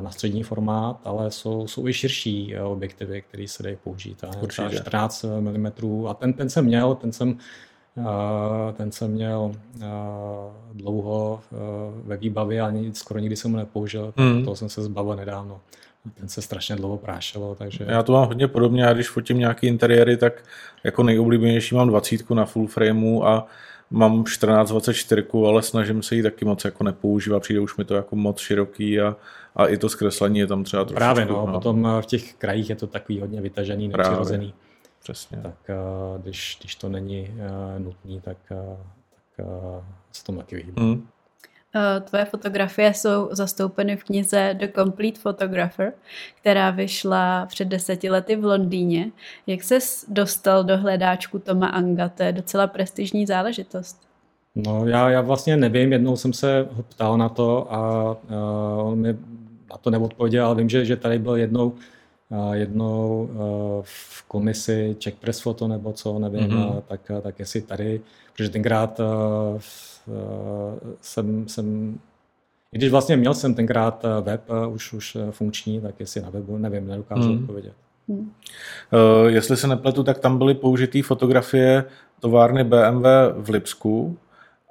na 0.00 0.10
střední 0.10 0.42
formát, 0.42 1.00
ale 1.04 1.30
jsou, 1.30 1.66
jsou 1.68 1.88
i 1.88 1.92
širší 1.92 2.54
objektivy, 2.58 3.22
které 3.22 3.48
se 3.48 3.62
dají 3.62 3.76
použít. 3.84 4.24
A 4.24 4.26
třeba 4.26 4.42
Určitě. 4.42 4.76
14 4.82 5.24
mm 5.40 5.72
a 6.08 6.14
ten, 6.14 6.32
ten 6.32 6.50
jsem 6.50 6.64
měl, 6.64 6.94
ten 6.94 7.12
jsem 7.12 7.38
Ten 8.76 8.92
jsem 8.92 9.10
měl 9.10 9.52
eh, 9.80 9.86
dlouho 10.74 11.40
eh, 11.52 11.56
ve 12.04 12.16
výbavě, 12.16 12.60
ale 12.60 12.72
nic- 12.72 12.98
skoro 12.98 13.20
nikdy 13.20 13.36
jsem 13.36 13.52
ho 13.52 13.58
nepoužil, 13.58 14.14
Hmm. 14.16 14.44
toho 14.44 14.56
jsem 14.56 14.68
se 14.68 14.82
zbavil 14.82 15.16
nedávno. 15.16 15.60
Ten 16.14 16.28
se 16.28 16.42
strašně 16.42 16.76
dlouho 16.76 16.96
prášilo, 16.96 17.54
takže 17.54 17.84
Já 17.88 18.02
to 18.02 18.12
mám 18.12 18.26
hodně 18.28 18.48
podobně, 18.48 18.82
já 18.82 18.92
když 18.92 19.08
fotím 19.08 19.38
nějaký 19.38 19.66
interiéry, 19.66 20.16
tak 20.16 20.44
jako 20.84 21.02
nejoblíbenější 21.02 21.74
mám 21.74 21.88
20 21.88 22.30
na 22.34 22.44
full 22.44 22.66
frameu 22.66 23.22
a 23.24 23.46
mám 23.90 24.24
14-24, 24.24 25.48
ale 25.48 25.62
snažím 25.62 26.02
se 26.02 26.14
ji 26.14 26.22
taky 26.22 26.44
moc 26.44 26.64
jako 26.64 26.84
nepoužívat, 26.84 27.40
přijde 27.40 27.60
už 27.60 27.76
mi 27.76 27.84
to 27.84 27.94
jako 27.94 28.16
moc 28.16 28.38
široký 28.40 29.00
a, 29.00 29.16
a 29.56 29.66
i 29.66 29.76
to 29.76 29.88
zkreslení 29.88 30.38
je 30.38 30.46
tam 30.46 30.64
třeba 30.64 30.84
trošičku. 30.84 30.98
právě 30.98 31.24
no, 31.24 31.46
potom 31.52 31.86
eh, 31.98 32.02
v 32.02 32.06
těch 32.06 32.34
krajích 32.34 32.70
je 32.70 32.76
to 32.76 32.86
takový 32.86 33.20
hodně 33.20 33.40
vytažený, 33.40 33.90
Právě. 33.90 34.10
nepřirozený. 34.10 34.54
Přesně. 35.02 35.38
Tak 35.42 35.54
eh, 35.68 35.74
když, 36.22 36.56
když 36.60 36.74
to 36.74 36.88
není 36.88 37.28
eh, 37.38 37.78
nutný, 37.78 38.20
tak, 38.20 38.36
eh, 38.50 38.76
tak 39.36 39.46
se 40.12 40.24
tomu 40.24 40.38
taky 40.38 40.56
vyhýbám. 40.56 41.08
Eh, 41.74 42.00
Tvoje 42.00 42.24
fotografie 42.24 42.94
jsou 42.94 43.28
zastoupeny 43.30 43.96
v 43.96 44.04
knize 44.04 44.54
The 44.58 44.68
Complete 44.74 45.20
Photographer, 45.20 45.92
která 46.40 46.70
vyšla 46.70 47.46
před 47.46 47.68
deseti 47.68 48.10
lety 48.10 48.36
v 48.36 48.44
Londýně. 48.44 49.10
Jak 49.46 49.62
ses 49.62 50.04
dostal 50.08 50.64
do 50.64 50.78
hledáčku 50.78 51.38
Toma 51.38 51.66
Anga? 51.66 52.08
To 52.08 52.22
je 52.22 52.32
docela 52.32 52.66
prestižní 52.66 53.26
záležitost. 53.26 54.08
No, 54.54 54.86
já, 54.86 55.10
já 55.10 55.20
vlastně 55.20 55.56
nevím, 55.56 55.92
jednou 55.92 56.16
jsem 56.16 56.32
se 56.32 56.68
ho 56.70 56.82
ptal 56.82 57.18
na 57.18 57.28
to 57.28 57.72
a 57.74 58.12
uh, 58.12 58.88
on 58.88 58.98
mi 58.98 59.12
na 59.70 59.76
to 59.80 59.90
neodpověděl, 59.90 60.46
ale 60.46 60.54
vím, 60.54 60.68
že, 60.68 60.84
že 60.84 60.96
tady 60.96 61.18
byl 61.18 61.36
jednou, 61.36 61.68
uh, 61.68 61.78
jednou 62.52 63.28
uh, 63.32 63.38
v 63.82 64.22
komisi 64.28 64.96
Czech 64.98 65.14
Press 65.14 65.40
Photo 65.40 65.68
nebo 65.68 65.92
co, 65.92 66.18
nevím, 66.18 66.40
Mhm. 66.40 66.58
mm-hmm. 66.62 66.82
tak, 66.88 67.00
tak 67.22 67.38
jestli 67.38 67.60
tady, 67.62 68.00
protože 68.32 68.48
tenkrát 68.48 69.00
jsem, 71.00 71.48
jsem 71.48 71.98
i 72.72 72.78
když 72.78 72.90
vlastně 72.90 73.16
měl 73.16 73.34
jsem 73.34 73.54
tenkrát 73.54 74.04
web 74.20 74.42
už, 74.68 74.92
už 74.92 75.16
funkční, 75.30 75.80
tak 75.80 75.94
jestli 76.00 76.20
na 76.20 76.30
webu, 76.30 76.58
nevím, 76.58 76.86
nedokážu 76.88 77.28
Mhm. 77.32 77.40
odpovědět. 77.42 77.72
Uh, 78.08 78.18
jestli 79.26 79.56
se 79.56 79.66
nepletu, 79.66 80.02
tak 80.04 80.18
tam 80.18 80.38
byly 80.38 80.54
použitý 80.54 81.02
fotografie 81.02 81.84
továrny 82.20 82.64
BMW 82.64 83.06
v 83.36 83.48
Lipsku 83.50 84.18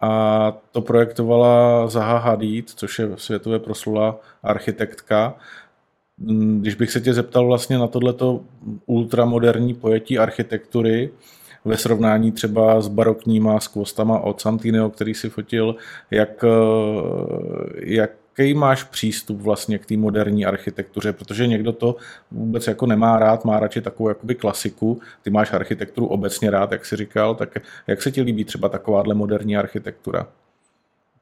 a 0.02 0.54
to 0.72 0.82
projektovala 0.82 1.88
Zaha 1.88 2.18
Hadid, 2.18 2.70
což 2.70 3.00
je 3.00 3.10
světově 3.16 3.60
proslulá 3.60 4.20
architektka. 4.44 5.36
Mm, 6.24 6.62
Když 6.62 6.76
bych 6.76 6.92
se 6.92 7.02
tě 7.02 7.14
zeptal 7.14 7.46
vlastně 7.46 7.78
na 7.78 7.88
tohleto 7.88 8.42
ultramoderní 8.86 9.74
pojetí 9.74 10.20
architektury 10.20 11.10
ve 11.66 11.78
srovnání 11.78 12.32
třeba 12.32 12.82
s 12.82 12.88
barokníma 12.88 13.60
skvostama 13.60 14.20
od 14.20 14.42
Santinio, 14.42 14.90
který 14.90 15.14
si 15.14 15.30
fotil, 15.30 15.76
jak, 16.12 16.44
eh, 16.44 16.48
jaký 17.76 18.54
máš 18.54 18.84
přístup 18.84 19.42
vlastně 19.42 19.78
k 19.78 19.86
té 19.86 19.98
moderní 19.98 20.46
architektuře, 20.46 21.14
protože 21.14 21.48
někdo 21.48 21.72
to 21.72 21.96
vůbec 22.32 22.68
jako 22.68 22.86
nemá 22.86 23.20
rád, 23.20 23.46
má 23.46 23.60
radši 23.60 23.82
takovou 23.82 24.10
jakoby 24.10 24.36
klasiku, 24.36 25.02
ty 25.22 25.30
máš 25.30 25.54
architekturu 25.54 26.08
obecně 26.08 26.52
rád, 26.52 26.72
jak 26.72 26.86
jsi 26.86 26.96
říkal, 26.96 27.36
tak 27.36 27.58
jak 27.88 28.02
se 28.02 28.12
ti 28.12 28.22
líbí 28.22 28.44
třeba 28.46 28.70
takováhle 28.70 29.16
moderní 29.16 29.58
architektura? 29.58 30.28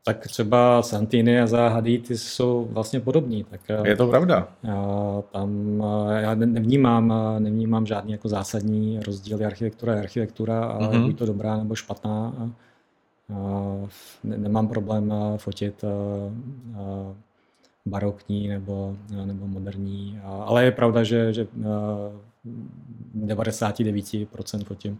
Tak 0.10 0.28
třeba 0.28 0.82
Santini 0.82 1.41
a 1.41 1.48
Zaha 1.48 1.69
Hadid 1.69 2.08
ty 2.08 2.17
jsou 2.17 2.67
vlastně 2.72 3.00
podobní. 3.00 3.43
Tak, 3.43 3.62
uh, 3.80 3.86
Je 3.88 3.95
to 3.95 4.08
pravda? 4.08 4.48
Já 4.63 5.24
tam 5.32 5.84
eh, 6.10 6.22
já 6.22 6.36
ne- 6.36 6.45
nevnímám, 6.45 7.13
eh, 7.36 7.39
nevnímám 7.39 7.86
žádný 7.86 8.12
jako 8.12 8.30
zásadní 8.30 9.00
rozdíly 9.06 9.45
architektura 9.45 9.93
je 9.93 10.00
architektura 10.00 10.63
a 10.65 10.80
Mhm. 10.80 10.89
mm-hmm. 10.91 11.06
buď 11.06 11.17
to 11.17 11.26
dobrá 11.26 11.58
nebo 11.58 11.76
špatná. 11.76 12.34
A, 12.38 12.50
a 13.34 13.76
ne, 14.24 14.38
nemám 14.38 14.67
problém 14.67 15.13
eh, 15.13 15.38
fotit 15.38 15.84
eh, 15.84 15.88
eh, 16.74 17.13
barokní 17.86 18.48
nebo, 18.48 18.95
eh, 19.22 19.26
nebo 19.26 19.48
moderní, 19.48 20.19
a, 20.24 20.43
ale 20.43 20.65
je 20.65 20.72
pravda, 20.72 21.04
že, 21.04 21.34
že 21.34 21.48
eh, 21.62 23.26
99% 23.26 24.63
fotím 24.63 25.00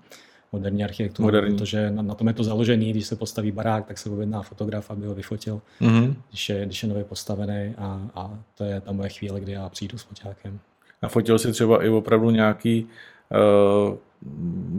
moderní 0.52 0.84
architekturu, 0.84 1.26
Moderní. 1.28 1.58
protože 1.58 1.92
na, 1.92 2.02
na 2.02 2.16
tom 2.16 2.28
je 2.28 2.34
to 2.34 2.44
založený, 2.44 2.92
když 2.92 3.08
se 3.08 3.16
postaví 3.16 3.52
barák, 3.52 3.86
tak 3.88 3.98
se 3.98 4.10
objedná 4.10 4.42
fotograf, 4.42 4.92
aby 4.92 5.06
ho 5.06 5.16
vyfotil 5.16 5.62
Mhm. 5.80 6.16
když 6.30 6.50
je, 6.50 6.66
když 6.66 6.84
je 6.84 6.90
nově 6.90 7.04
postavený 7.04 7.74
a, 7.78 8.10
a 8.16 8.40
to 8.58 8.64
je 8.64 8.82
ta 8.82 8.92
moje 8.92 9.10
chvíle, 9.10 9.40
kdy 9.40 9.52
já 9.52 9.70
přijdu 9.70 9.98
s 9.98 10.02
foťákem. 10.04 10.60
A 11.02 11.08
fotil 11.08 11.40
si 11.40 11.52
třeba 11.52 11.84
i 11.84 11.90
opravdu 11.90 12.30
nějaký 12.30 12.88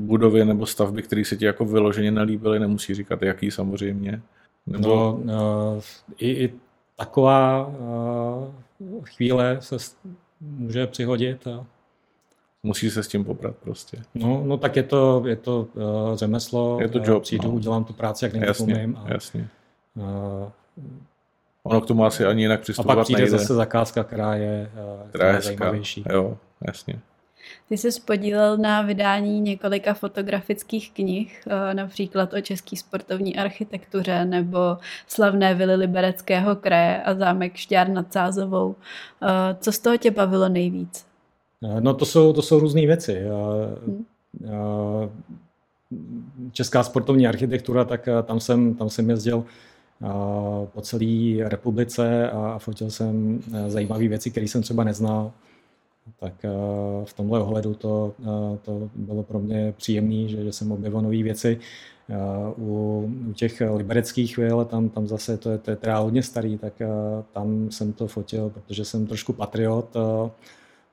budovy 0.06 0.44
nebo 0.44 0.66
stavby, 0.66 1.02
které 1.02 1.24
se 1.24 1.36
ti 1.36 1.44
jako 1.44 1.64
vyloženě 1.64 2.10
nelíbily, 2.10 2.58
nemusí 2.58 2.94
říkat 2.94 3.22
jaký 3.22 3.50
samozřejmě. 3.50 4.20
Nebo... 4.66 5.20
No, 5.24 5.74
uh, 5.76 5.82
i, 6.18 6.30
i 6.30 6.52
taková 6.96 7.66
uh, 7.66 9.04
chvíle 9.04 9.56
se 9.60 9.76
může 10.40 10.86
přihodit. 10.86 11.46
A... 11.46 11.66
Musí 12.62 12.90
se 12.90 13.02
s 13.02 13.08
tím 13.08 13.24
poprat 13.24 13.56
prostě. 13.56 13.98
No, 14.14 14.42
no 14.44 14.56
tak 14.56 14.76
je 14.76 14.82
to, 14.82 15.22
je 15.26 15.36
to 15.36 15.66
uh, 15.74 16.16
řemeslo. 16.16 16.78
Je 16.80 16.88
to 16.88 17.00
job. 17.04 17.22
Přijdu, 17.22 17.48
no. 17.48 17.54
udělám 17.54 17.84
tu 17.84 17.92
práci, 17.92 18.24
jak 18.24 18.34
nejvíc 18.34 18.60
umím. 18.60 18.96
A, 19.04 19.12
jasně. 19.12 19.48
Uh, 19.94 20.04
ono 21.62 21.80
k 21.80 21.86
tomu 21.86 22.04
asi 22.04 22.24
ani 22.24 22.42
jinak 22.42 22.60
přistupovat 22.60 22.92
A 22.92 22.96
pak 22.96 23.04
přijde 23.04 23.22
nejde. 23.22 23.38
zase 23.38 23.54
zakázka, 23.54 24.04
která 24.04 24.34
je, 24.34 24.70
uh, 25.02 25.08
která 25.08 25.34
je 25.34 25.40
zajímavější. 25.40 26.04
Jo, 26.12 26.36
jasně. 26.66 27.00
Ty 27.68 27.78
jsi 27.78 28.00
podílel 28.00 28.56
na 28.56 28.82
vydání 28.82 29.40
několika 29.40 29.94
fotografických 29.94 30.90
knih, 30.92 31.42
eh, 31.46 31.74
například 31.74 32.34
o 32.34 32.40
české 32.40 32.76
sportovní 32.76 33.36
architektuře 33.36 34.24
nebo 34.24 34.58
slavné 35.06 35.54
vily 35.54 35.74
Libereckého 35.74 36.56
kraje 36.56 37.02
a 37.02 37.14
zámek 37.14 37.56
Šťár 37.56 37.88
nad 37.88 38.12
Sázovou. 38.12 38.74
Eh, 39.22 39.56
co 39.60 39.72
z 39.72 39.78
toho 39.78 39.96
tě 39.96 40.10
bavilo 40.10 40.48
nejvíc? 40.48 41.09
Eh, 41.64 41.80
no 41.80 41.94
to 41.94 42.04
jsou, 42.04 42.32
to 42.32 42.42
jsou 42.42 42.58
různé 42.58 42.86
věci. 42.86 43.22
Hmm. 43.86 44.04
Česká 46.52 46.82
sportovní 46.82 47.26
architektura, 47.26 47.84
tak 47.84 48.08
tam 48.22 48.40
jsem, 48.40 48.74
tam 48.74 48.90
jsem 48.90 49.10
jezdil 49.10 49.44
po 50.64 50.80
celé 50.80 51.48
republice 51.48 52.30
a 52.30 52.58
fotil 52.58 52.90
jsem 52.90 53.40
zajímavé 53.68 54.08
věci, 54.08 54.30
které 54.30 54.48
jsem 54.48 54.62
třeba 54.62 54.84
neznal 54.84 55.32
tak 56.18 56.44
eh, 56.44 56.50
v 57.04 57.12
tomhle 57.12 57.40
ohledu 57.40 57.74
to, 57.74 58.14
eh, 58.22 58.58
to 58.62 58.90
bylo 58.94 59.22
pro 59.22 59.38
mě 59.38 59.74
příjemné, 59.76 60.28
že, 60.28 60.44
že 60.44 60.52
jsem 60.52 60.72
objevil 60.72 61.02
nové 61.02 61.22
věci. 61.22 61.58
Eh, 62.10 62.14
u, 62.58 63.12
u 63.28 63.32
těch 63.32 63.62
libereckých 63.74 64.36
vil, 64.36 64.64
tam, 64.64 64.88
tam 64.88 65.06
zase 65.06 65.36
to 65.36 65.50
je, 65.50 65.58
to 65.58 65.70
je 65.70 65.76
teda 65.76 65.98
hodně 65.98 66.22
starý, 66.22 66.58
tak 66.58 66.72
tam 67.32 67.70
jsem 67.70 67.92
to 67.92 68.06
fotil, 68.06 68.50
protože 68.50 68.84
jsem 68.84 69.06
trošku 69.06 69.32
patriot 69.32 69.96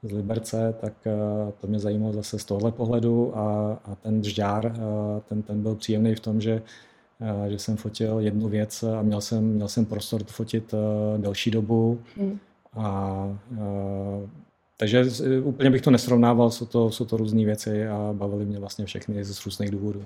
z 0.04 0.12
Liberce, 0.12 0.76
tak 0.82 0.94
to 1.62 1.68
mě 1.68 1.80
zajímalo 1.80 2.14
zase 2.14 2.40
z 2.40 2.46
tohle 2.46 2.72
pohledu 2.72 3.38
a, 3.38 3.78
a 3.86 3.96
ten 3.96 4.24
žďár, 4.24 4.74
ten, 5.30 5.42
ten 5.42 5.62
byl 5.62 5.76
příjemný 5.76 6.16
v 6.16 6.20
tom, 6.20 6.42
že 6.42 6.62
že 7.48 7.60
jsem 7.60 7.78
fotil 7.78 8.20
jednu 8.20 8.50
věc 8.50 8.84
a 8.84 9.02
měl 9.02 9.22
jsem, 9.22 9.44
měl 9.44 9.68
jsem 9.68 9.86
prostor 9.86 10.24
to 10.24 10.34
fotit 10.34 10.74
delší 11.18 11.52
dobu. 11.52 12.00
Mm. 12.18 12.40
A 12.74 13.40
takže 14.78 15.06
úplně 15.44 15.70
bych 15.70 15.82
to 15.82 15.92
nesrovnával, 15.92 16.52
jsou 16.52 16.66
to, 16.66 16.92
jsou 16.92 17.06
to 17.06 17.18
různé 17.18 17.46
věci 17.46 17.88
a 17.88 18.14
bavily 18.14 18.46
mě 18.46 18.60
vlastně 18.60 18.86
všechny 18.86 19.24
z 19.24 19.46
různých 19.46 19.72
důvodů. 19.72 20.06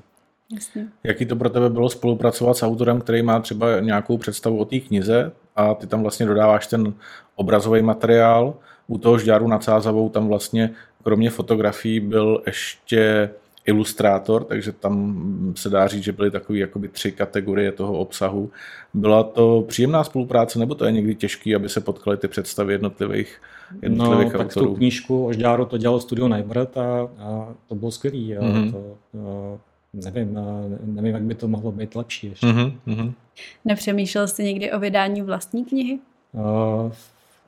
Jasně. 0.55 0.87
Jaký 1.03 1.25
to 1.25 1.35
pro 1.35 1.49
tebe 1.49 1.69
bylo 1.69 1.89
spolupracovat 1.89 2.57
s 2.57 2.63
autorem, 2.63 3.01
který 3.01 3.21
má 3.21 3.39
třeba 3.39 3.79
nějakou 3.79 4.17
představu 4.17 4.57
o 4.57 4.65
té 4.65 4.79
knize 4.79 5.31
a 5.55 5.73
ty 5.73 5.87
tam 5.87 6.01
vlastně 6.01 6.25
dodáváš 6.25 6.67
ten 6.67 6.93
obrazový 7.35 7.81
materiál. 7.81 8.53
U 8.91 8.97
toho 8.97 9.17
žďáru 9.17 9.47
nad 9.47 9.63
Sázavou 9.63 10.09
tam 10.09 10.27
vlastně 10.27 10.69
kromě 11.03 11.29
fotografií 11.29 11.99
byl 11.99 12.43
ještě 12.45 13.29
ilustrátor, 13.65 14.43
takže 14.43 14.71
tam 14.71 15.53
se 15.55 15.69
dá 15.69 15.87
říct, 15.87 16.03
že 16.03 16.11
byly 16.11 16.31
takové 16.31 16.59
jakoby 16.59 16.87
tři 16.87 17.11
kategorie 17.11 17.71
toho 17.71 17.93
obsahu. 17.93 18.51
Byla 18.93 19.23
to 19.23 19.65
příjemná 19.67 20.03
spolupráce, 20.03 20.59
nebo 20.59 20.75
to 20.75 20.85
je 20.85 20.91
někdy 20.91 21.15
těžké, 21.15 21.55
aby 21.55 21.69
se 21.69 21.81
potkaly 21.81 22.17
ty 22.17 22.27
představy 22.27 22.73
jednotlivých, 22.73 23.41
jednotlivých 23.81 24.33
no, 24.33 24.39
autorů? 24.39 24.65
tak 24.65 24.71
tu 24.71 24.75
knížku 24.75 25.25
o 25.25 25.33
Žďáru 25.33 25.65
to 25.65 25.77
dělalo 25.77 25.99
studio 25.99 26.27
Najbrt 26.27 26.77
a, 26.77 27.09
a 27.19 27.53
to 27.67 27.75
bylo 27.75 27.91
skvělý. 27.91 28.35
Mm-hmm. 28.35 28.71
To, 28.71 28.97
a, 29.17 29.57
nevím, 29.93 30.37
a 30.37 30.41
nevím, 30.85 31.13
jak 31.13 31.23
by 31.23 31.35
to 31.35 31.47
mohlo 31.47 31.71
být 31.71 31.95
lepší 31.95 32.27
ještě. 32.27 32.47
Mm-hmm. 32.47 33.13
Nepřemýšlel 33.65 34.27
jsi 34.27 34.43
někdy 34.43 34.71
o 34.71 34.79
vydání 34.79 35.21
vlastní 35.21 35.65
knihy? 35.65 35.99
Uh, 36.33 36.91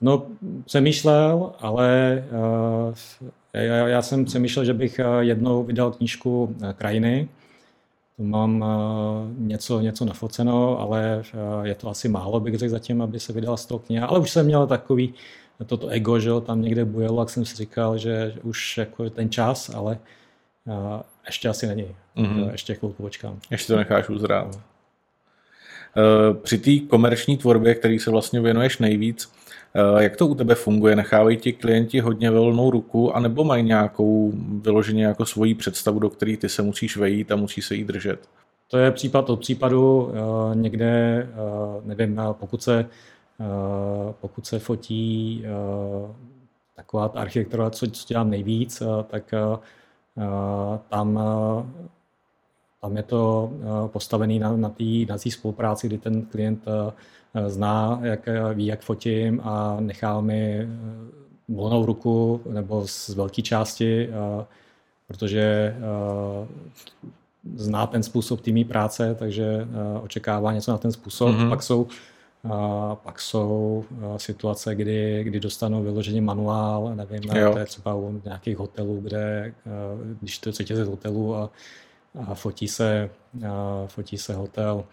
no, 0.02 0.26
přemýšlel, 0.66 1.54
ale 1.60 2.24
uh, 2.32 3.30
já, 3.54 3.88
já 3.88 4.02
jsem 4.02 4.26
přemýšlel, 4.26 4.66
že 4.66 4.74
bych 4.74 5.00
eh, 5.00 5.06
jednou 5.20 5.64
vydal 5.64 5.92
knížku 5.92 6.56
eh, 6.62 6.74
Krajiny. 6.74 7.30
Tu 8.18 8.24
mám 8.24 8.64
eh, 8.64 9.34
něco, 9.38 9.80
něco 9.80 10.06
nafoceno, 10.06 10.80
ale 10.80 11.24
je 11.64 11.76
to 11.76 11.90
asi 11.90 12.10
málo, 12.10 12.40
bych 12.40 12.58
řekl 12.58 12.72
zatím, 12.72 13.02
aby 13.02 13.20
se 13.20 13.34
vydala 13.34 13.58
z 13.58 13.66
toho 13.66 13.80
kniha. 13.80 14.08
Ale 14.08 14.20
už 14.20 14.30
jsem 14.30 14.46
měl 14.46 14.68
takový 14.68 15.14
toto 15.66 15.88
ego, 15.88 16.20
že 16.20 16.30
tam 16.46 16.62
někde 16.62 16.86
bujelo, 16.86 17.22
jak 17.22 17.30
jsem 17.30 17.46
si 17.46 17.56
říkal, 17.56 17.98
že 17.98 18.34
už 18.44 18.78
jako 18.78 19.10
ten 19.10 19.30
čas, 19.30 19.70
ale 19.70 20.00
ještě 21.26 21.50
asi 21.50 21.68
není. 21.68 21.96
Mm-hmm. 22.18 22.52
Ještě 22.52 22.76
chvilku 22.76 23.04
počkám. 23.04 23.40
Ještě 23.52 23.74
to 23.74 23.78
necháš 23.78 24.10
uzrát. 24.10 24.60
Při 26.42 26.58
té 26.58 26.88
komerční 26.88 27.38
tvorbě, 27.38 27.76
který 27.76 28.00
se 28.00 28.12
vlastně 28.12 28.42
věnuješ 28.42 28.78
nejvíc, 28.78 29.32
Eh, 29.43 29.43
jak 30.00 30.18
to 30.18 30.28
u 30.28 30.36
tebe 30.36 30.56
funguje? 30.56 30.96
Nechávají 30.96 31.38
ti 31.38 31.54
klienti 31.54 32.00
hodně 32.00 32.32
volnou 32.32 32.72
ruku, 32.72 33.16
anebo 33.16 33.44
mají 33.44 33.64
nějakou 33.64 34.34
vyloženě 34.62 35.06
jako 35.06 35.26
svoji 35.26 35.56
představu, 35.56 36.00
do 36.00 36.10
které 36.10 36.38
ty 36.38 36.50
se 36.50 36.62
musíš 36.62 36.98
vejít 36.98 37.32
a 37.32 37.36
musí 37.36 37.62
se 37.62 37.76
jí 37.76 37.84
držet? 37.84 38.30
To 38.68 38.78
je 38.78 38.92
případ 38.92 39.30
od 39.30 39.40
případu. 39.40 40.12
Eh, 40.14 40.56
někde, 40.56 40.88
eh, 40.88 41.82
nevím, 41.84 42.22
pokud 42.32 42.64
se, 42.64 42.86
pokud 44.22 44.46
se 44.46 44.60
fotí 44.60 45.46
taková 46.76 47.10
ta 47.10 47.20
architektura, 47.20 47.70
co, 47.70 47.88
co 47.88 48.08
dělám 48.08 48.30
nejvíc, 48.30 48.84
tak 49.08 49.32
tam 50.90 51.20
tam 52.82 52.98
je 52.98 53.04
to 53.04 53.52
postavené 53.88 54.40
na, 54.40 54.58
na 54.58 54.70
té 54.70 54.84
na 55.10 55.18
spolupráci, 55.18 55.88
kdy 55.88 55.98
ten 55.98 56.22
klient 56.22 56.66
zná, 57.48 58.00
jak, 58.04 58.30
ví, 58.54 58.66
jak 58.66 58.82
fotím 58.82 59.42
a 59.44 59.78
nechá 59.80 60.22
mi 60.22 60.60
eh, 60.60 60.68
volnou 61.48 61.86
ruku 61.86 62.42
nebo 62.50 62.88
z 62.88 63.10
velké 63.10 63.42
části, 63.42 64.10
eh, 64.10 64.46
protože 65.08 65.76
eh, 65.78 66.48
zná 67.56 67.88
ten 67.88 68.04
způsob 68.04 68.42
týmí 68.42 68.66
práce, 68.66 69.16
takže 69.20 69.68
očekává 70.02 70.54
něco 70.54 70.72
na 70.72 70.78
ten 70.78 70.92
způsob. 70.92 71.30
Mm-hmm. 71.30 71.50
Pak 71.50 71.64
jsou 71.64 71.88
a 72.52 72.96
pak 72.96 73.22
jsou 73.22 73.86
situace, 74.18 74.76
kdy, 74.76 75.24
kdy 75.24 75.40
dostanou 75.40 75.84
vyloženě 75.84 76.22
manuál, 76.22 76.96
nevím, 76.96 77.22
jo. 77.36 77.54
to 77.54 77.60
je 77.60 77.66
třeba 77.66 77.96
u 77.96 78.22
nějakých 78.26 78.58
hotelů, 78.58 79.02
kde 79.02 79.54
když 80.20 80.38
to 80.38 80.52
chcete 80.52 80.86
z 80.86 80.88
hotelu 80.88 81.36
a, 81.36 81.50
a 82.28 82.34
fotí, 82.34 82.68
se, 82.68 83.10
a 83.50 83.84
fotí 83.88 84.18
se 84.18 84.34
hotel 84.34 84.84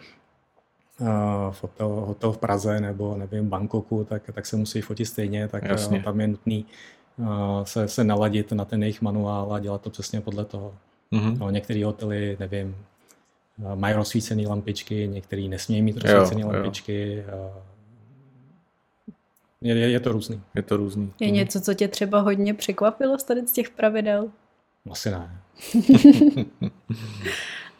hotel, 1.62 1.88
hotel 1.88 2.32
v 2.32 2.38
Praze 2.38 2.80
nebo 2.80 3.16
nevím, 3.16 3.48
Bangkoku, 3.48 4.04
tak, 4.04 4.22
tak 4.34 4.46
se 4.46 4.56
musí 4.56 4.80
fotit 4.80 5.06
stejně, 5.06 5.48
tak 5.48 5.64
Jasně. 5.64 6.02
tam 6.02 6.20
je 6.20 6.28
nutný 6.28 6.66
se, 7.64 7.88
se 7.88 8.04
naladit 8.04 8.52
na 8.52 8.64
ten 8.64 8.82
jejich 8.82 9.02
manuál 9.02 9.54
a 9.54 9.60
dělat 9.60 9.80
to 9.80 9.90
přesně 9.90 10.20
podle 10.20 10.44
toho. 10.44 10.74
Mm-hmm. 11.12 11.38
No, 11.38 11.50
některé 11.50 11.84
hotely, 11.84 12.36
nevím, 12.40 12.76
mají 13.74 13.94
rozsvícené 13.94 14.48
lampičky, 14.48 15.08
některý 15.08 15.48
nesmějí 15.48 15.82
mít 15.82 15.96
rozsvícené 15.96 16.44
lampičky. 16.44 17.24
Jo. 17.32 17.62
Je, 19.60 19.74
je, 19.74 19.90
je 19.90 20.00
to 20.00 20.12
různý. 20.12 20.40
Je 20.54 20.62
to 20.62 20.76
různý. 20.76 21.12
Je 21.20 21.30
něco, 21.30 21.60
co 21.60 21.74
tě 21.74 21.88
třeba 21.88 22.20
hodně 22.20 22.54
překvapilo 22.54 23.18
z 23.18 23.24
tady 23.24 23.46
z 23.46 23.52
těch 23.52 23.70
pravidel? 23.70 24.28
Asi 24.90 25.10
ne. 25.10 25.40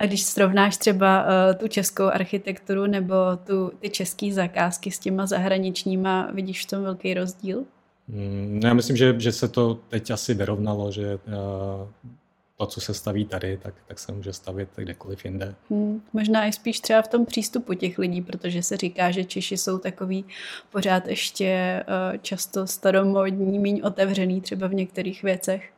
A 0.01 0.07
když 0.07 0.23
srovnáš 0.23 0.77
třeba 0.77 1.25
uh, 1.25 1.55
tu 1.55 1.69
českou 1.69 2.05
architekturu 2.05 2.87
nebo 2.87 3.15
tu, 3.47 3.73
ty 3.81 3.91
české 3.91 4.33
zakázky 4.33 4.91
s 4.91 4.99
těma 4.99 5.27
zahraničníma, 5.27 6.31
vidíš 6.33 6.65
v 6.65 6.69
tom 6.69 6.83
velký 6.83 7.15
rozdíl? 7.15 7.65
Mm, 8.09 8.61
já 8.65 8.75
myslím, 8.75 8.97
že, 8.97 9.21
že 9.21 9.33
se 9.33 9.49
to 9.49 9.79
teď 9.89 10.11
asi 10.11 10.35
vyrovnalo, 10.35 10.93
že 10.93 11.15
uh, 11.15 12.11
to, 12.57 12.67
co 12.67 12.81
se 12.81 12.95
staví 12.95 13.25
tady, 13.25 13.59
tak, 13.63 13.75
tak 13.87 13.99
se 13.99 14.13
může 14.13 14.33
stavit 14.33 14.69
kdekoliv 14.77 15.25
jinde. 15.25 15.55
Hmm, 15.71 16.03
možná 16.13 16.47
i 16.47 16.53
spíš 16.53 16.81
třeba 16.81 17.03
v 17.03 17.09
tom 17.09 17.27
přístupu 17.27 17.75
těch 17.75 17.99
lidí, 17.99 18.23
protože 18.23 18.63
se 18.63 18.77
říká, 18.77 19.11
že 19.11 19.25
Češi 19.25 19.57
jsou 19.57 19.79
takový 19.79 20.25
pořád 20.71 21.07
ještě 21.07 21.83
uh, 21.89 22.19
často 22.23 22.67
staromodní, 22.67 23.59
míň 23.59 23.81
otevřený 23.85 24.41
třeba 24.41 24.67
v 24.67 24.75
některých 24.75 25.23
věcech 25.23 25.73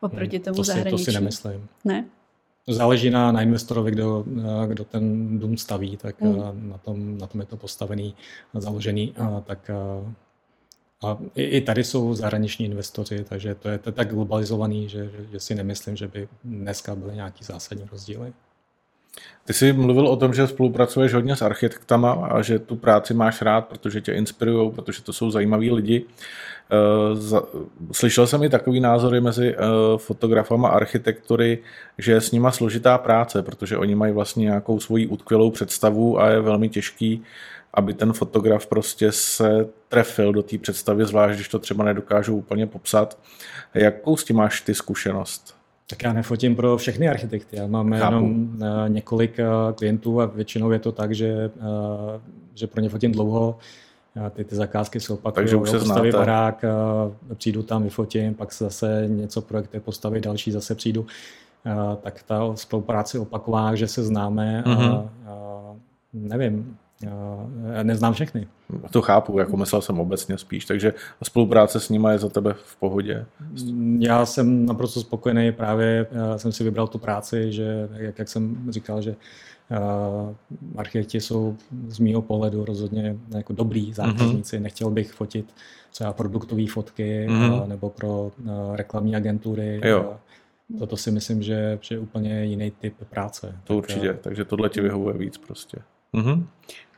oproti 0.00 0.36
hmm, 0.36 0.44
tomu 0.44 0.56
to 0.56 0.64
si, 0.64 0.72
zahraničí. 0.72 1.04
To 1.04 1.10
si 1.10 1.14
nemyslím. 1.14 1.68
Ne? 1.84 2.04
Záleží 2.68 3.10
na, 3.10 3.32
na 3.32 3.42
investorovi, 3.42 3.90
kdo, 3.90 4.24
kdo 4.66 4.84
ten 4.84 5.38
dům 5.38 5.56
staví, 5.56 5.96
tak 5.96 6.20
mm. 6.20 6.70
na, 6.70 6.78
tom, 6.78 7.18
na 7.18 7.26
tom 7.26 7.40
je 7.40 7.46
to 7.46 7.56
postavený, 7.56 8.14
založený, 8.54 9.14
a, 9.16 9.40
tak 9.40 9.70
a, 9.70 10.14
a 11.06 11.18
i, 11.34 11.42
i 11.42 11.60
tady 11.60 11.84
jsou 11.84 12.14
zahraniční 12.14 12.66
investoři, 12.66 13.24
takže 13.24 13.54
to 13.54 13.68
je, 13.68 13.78
to 13.78 13.88
je 13.88 13.92
tak 13.92 14.08
globalizovaný, 14.08 14.88
že, 14.88 15.10
že, 15.10 15.26
že 15.32 15.40
si 15.40 15.54
nemyslím, 15.54 15.96
že 15.96 16.08
by 16.08 16.28
dneska 16.44 16.94
byly 16.94 17.14
nějaký 17.14 17.44
zásadní 17.44 17.84
rozdíly. 17.92 18.32
Ty 19.44 19.52
jsi 19.52 19.72
mluvil 19.72 20.08
o 20.08 20.16
tom, 20.16 20.34
že 20.34 20.46
spolupracuješ 20.46 21.14
hodně 21.14 21.36
s 21.36 21.42
architektama 21.42 22.12
a 22.12 22.42
že 22.42 22.58
tu 22.58 22.76
práci 22.76 23.14
máš 23.14 23.42
rád, 23.42 23.60
protože 23.60 24.00
tě 24.00 24.12
inspirují, 24.12 24.72
protože 24.72 25.02
to 25.02 25.12
jsou 25.12 25.30
zajímaví 25.30 25.70
lidi. 25.70 26.04
Eh, 26.70 27.40
slyšel 27.92 28.26
jsem 28.26 28.42
i 28.42 28.48
takový 28.48 28.80
názory 28.80 29.20
mezi 29.20 29.54
eh, 29.54 29.58
fotografama 29.96 30.68
architektury, 30.68 31.58
že 31.98 32.12
je 32.12 32.20
s 32.20 32.32
nima 32.32 32.52
složitá 32.52 32.98
práce, 32.98 33.42
protože 33.42 33.76
oni 33.76 33.94
mají 33.94 34.12
vlastně 34.12 34.44
nějakou 34.44 34.80
svoji 34.80 35.06
utkvělou 35.06 35.50
představu 35.50 36.20
a 36.20 36.28
je 36.28 36.40
velmi 36.40 36.68
těžký, 36.68 37.22
aby 37.74 37.94
ten 37.94 38.12
fotograf 38.12 38.66
prostě 38.66 39.12
se 39.12 39.68
trefil 39.88 40.32
do 40.32 40.42
té 40.42 40.58
představy, 40.58 41.04
zvlášť 41.04 41.34
když 41.34 41.48
to 41.48 41.58
třeba 41.58 41.84
nedokážou 41.84 42.36
úplně 42.36 42.66
popsat. 42.66 43.18
Jakou 43.74 44.16
s 44.16 44.24
tím 44.24 44.36
máš 44.36 44.60
ty 44.60 44.74
zkušenost? 44.74 45.56
Tak 45.90 46.02
já 46.02 46.12
nefotím 46.12 46.56
pro 46.56 46.76
všechny 46.76 47.08
architekty. 47.08 47.56
Já 47.56 47.66
mám 47.66 47.92
Chápu. 47.92 48.14
jenom 48.14 48.48
uh, 48.54 48.88
několik 48.88 49.36
klientů 49.74 50.20
a 50.20 50.26
většinou 50.26 50.70
je 50.70 50.78
to 50.78 50.92
tak, 50.92 51.14
že, 51.14 51.50
že 52.54 52.66
pro 52.66 52.80
ně 52.80 52.88
fotím 52.88 53.12
dlouho. 53.12 53.58
Ty, 54.30 54.44
ty 54.44 54.56
zakázky 54.56 55.00
jsou 55.00 55.14
opakují. 55.14 55.34
Takže 55.34 55.56
už 55.56 55.70
se 55.70 55.78
postaví 55.78 56.10
znáte. 56.10 56.26
barák, 56.26 56.64
přijdu 57.34 57.62
tam, 57.62 57.82
vyfotím, 57.82 58.34
pak 58.34 58.52
se 58.52 58.64
zase 58.64 59.04
něco 59.06 59.42
projekty 59.42 59.80
postavit, 59.80 60.24
další 60.24 60.52
zase 60.52 60.74
přijdu. 60.74 61.06
Tak 62.00 62.22
ta 62.22 62.56
spolupráce 62.56 63.18
opaková, 63.18 63.74
že 63.74 63.88
se 63.88 64.04
známe 64.04 64.62
mm-hmm. 64.66 64.70
a, 64.70 64.98
mhm. 64.98 65.10
a 65.26 65.76
nevím, 66.12 66.76
já 67.02 67.82
neznám 67.82 68.12
všechny. 68.12 68.48
To 68.90 69.02
chápu, 69.02 69.38
jako 69.38 69.56
myslel 69.56 69.82
jsem 69.82 70.00
obecně 70.00 70.38
spíš, 70.38 70.64
takže 70.64 70.94
spolupráce 71.22 71.80
s 71.80 71.88
nimi 71.88 72.08
je 72.10 72.18
za 72.18 72.28
tebe 72.28 72.54
v 72.64 72.76
pohodě? 72.76 73.26
Já 73.98 74.26
jsem 74.26 74.66
naprosto 74.66 75.00
spokojený, 75.00 75.52
právě 75.52 76.06
jsem 76.36 76.52
si 76.52 76.64
vybral 76.64 76.86
tu 76.86 76.98
práci, 76.98 77.52
že 77.52 77.88
jak, 77.92 78.18
jak 78.18 78.28
jsem 78.28 78.72
říkal, 78.72 79.02
že 79.02 79.16
architekti 80.76 81.20
jsou 81.20 81.56
z 81.88 81.98
mého 81.98 82.22
pohledu 82.22 82.64
rozhodně 82.64 83.16
jako 83.36 83.52
dobrý 83.52 83.92
zákazníci. 83.92 84.56
Mm-hmm. 84.56 84.62
Nechtěl 84.62 84.90
bych 84.90 85.12
fotit 85.12 85.54
třeba 85.90 86.12
produktové 86.12 86.66
fotky 86.66 87.26
mm-hmm. 87.28 87.68
nebo 87.68 87.90
pro 87.90 88.22
uh, 88.44 88.76
reklamní 88.76 89.16
agentury. 89.16 89.80
Jo. 89.84 90.16
Toto 90.78 90.96
si 90.96 91.10
myslím, 91.10 91.42
že, 91.42 91.78
že 91.80 91.94
je 91.94 91.98
úplně 91.98 92.44
jiný 92.44 92.70
typ 92.70 92.94
práce. 93.10 93.46
To 93.64 93.74
tak, 93.74 93.76
určitě, 93.76 94.18
takže 94.20 94.44
tohle 94.44 94.68
ti 94.68 94.80
vyhovuje 94.80 95.18
víc 95.18 95.38
prostě. 95.38 95.78
Mm-hmm 96.16 96.42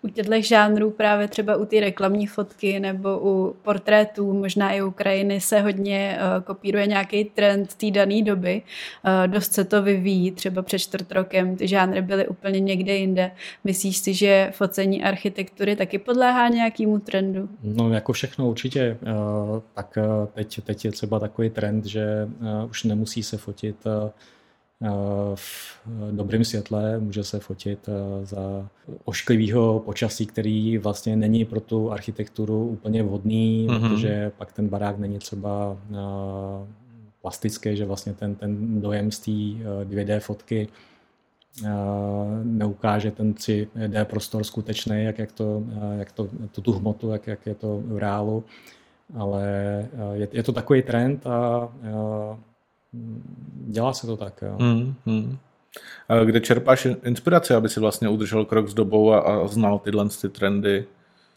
u 0.03 0.09
těchto 0.09 0.41
žánrů, 0.41 0.91
právě 0.91 1.29
třeba 1.29 1.57
u 1.57 1.65
ty 1.65 1.81
reklamní 1.81 2.27
fotky 2.27 2.81
nebo 2.81 3.19
u 3.23 3.57
portrétů, 3.63 4.33
možná 4.33 4.73
i 4.73 4.83
u 4.83 4.91
krajiny 4.91 5.41
se 5.41 5.61
hodně 5.61 6.19
uh, 6.19 6.43
kopíruje 6.43 6.87
nějaký 6.87 7.25
trend 7.25 7.75
té 7.75 7.91
dané 7.91 8.23
doby. 8.23 8.63
Uh, 9.05 9.33
dost 9.33 9.53
se 9.53 9.65
to 9.65 9.83
vyvíjí, 9.83 10.31
třeba 10.31 10.63
před 10.63 10.79
čtvrt 10.79 11.13
rokem 11.13 11.57
ty 11.57 11.69
žánry 11.69 12.03
byly 12.03 12.29
úplně 12.29 12.61
někde 12.61 12.95
jinde. 12.97 13.31
Myslíš 13.65 13.99
si, 13.99 14.15
že 14.15 14.51
focení 14.55 15.03
architektury 15.03 15.77
taky 15.77 15.99
podléhá 15.99 16.49
nějakému 16.49 16.99
trendu? 16.99 17.49
No 17.63 17.93
jako 17.93 18.13
všechno 18.13 18.49
určitě. 18.49 18.99
Uh, 19.03 19.61
tak 19.75 19.99
uh, 19.99 20.27
teď, 20.27 20.61
teď 20.65 20.85
je 20.85 20.91
třeba 20.93 21.19
takový 21.19 21.51
trend, 21.51 21.87
že 21.87 22.29
uh, 22.41 22.71
už 22.71 22.85
nemusí 22.85 23.23
se 23.23 23.37
fotit 23.37 23.77
uh, 23.87 24.11
v 25.35 25.79
dobrém 26.11 26.45
světle, 26.45 26.99
může 26.99 27.25
se 27.25 27.41
fotit 27.41 27.89
eh, 27.89 28.27
za 28.27 28.69
ošklivého 29.05 29.81
počasí, 29.81 30.27
který 30.27 30.79
vlastně 30.79 31.17
není 31.17 31.45
pro 31.45 31.61
tu 31.61 31.93
architekturu 31.93 32.69
úplně 32.69 33.03
vhodný, 33.03 33.67
mm-hmm. 33.69 33.89
protože 33.89 34.33
pak 34.39 34.53
ten 34.53 34.69
barák 34.69 34.99
není 34.99 35.19
třeba 35.19 35.77
eh, 35.91 35.97
plastický, 37.23 37.77
že 37.77 37.85
vlastně 37.85 38.13
ten, 38.13 38.35
ten 38.35 38.81
dojem 38.81 39.11
z 39.11 39.19
té 39.19 39.31
2D 39.85 40.11
eh, 40.11 40.21
fotky 40.21 40.69
neukáže 42.43 43.11
ten 43.11 43.33
3D 43.33 44.05
prostor 44.05 44.45
skutečný, 44.45 45.05
jak, 45.05 45.19
jak, 45.19 45.33
to, 45.33 45.63
jak 45.99 46.13
to, 46.13 46.29
tu, 46.53 46.61
tu 46.61 46.73
hmotu, 46.73 47.11
jak, 47.11 47.27
jak 47.27 47.47
je 47.47 47.55
to 47.55 47.83
v 47.85 47.99
reálu. 47.99 48.45
Ale 49.17 49.45
je, 50.13 50.29
je 50.33 50.43
to 50.43 50.53
takový 50.53 50.83
trend 50.83 51.27
a 51.27 51.69
dělá 53.67 53.93
se 53.93 54.07
to 54.07 54.17
tak. 54.17 54.43
Jo. 54.43 54.57
Hmm. 55.07 55.39
A 56.09 56.25
kde 56.25 56.41
čerpáš 56.41 56.87
inspiraci, 57.05 57.55
aby 57.55 57.69
si 57.69 57.81
vlastně 57.81 58.09
udržel 58.09 58.45
krok 58.45 58.69
s 58.69 58.75
dobou 58.75 59.13
a, 59.13 59.19
a 59.19 59.47
znal 59.47 59.79
tyhle 59.79 60.09
ty 60.21 60.29
trendy? 60.29 60.85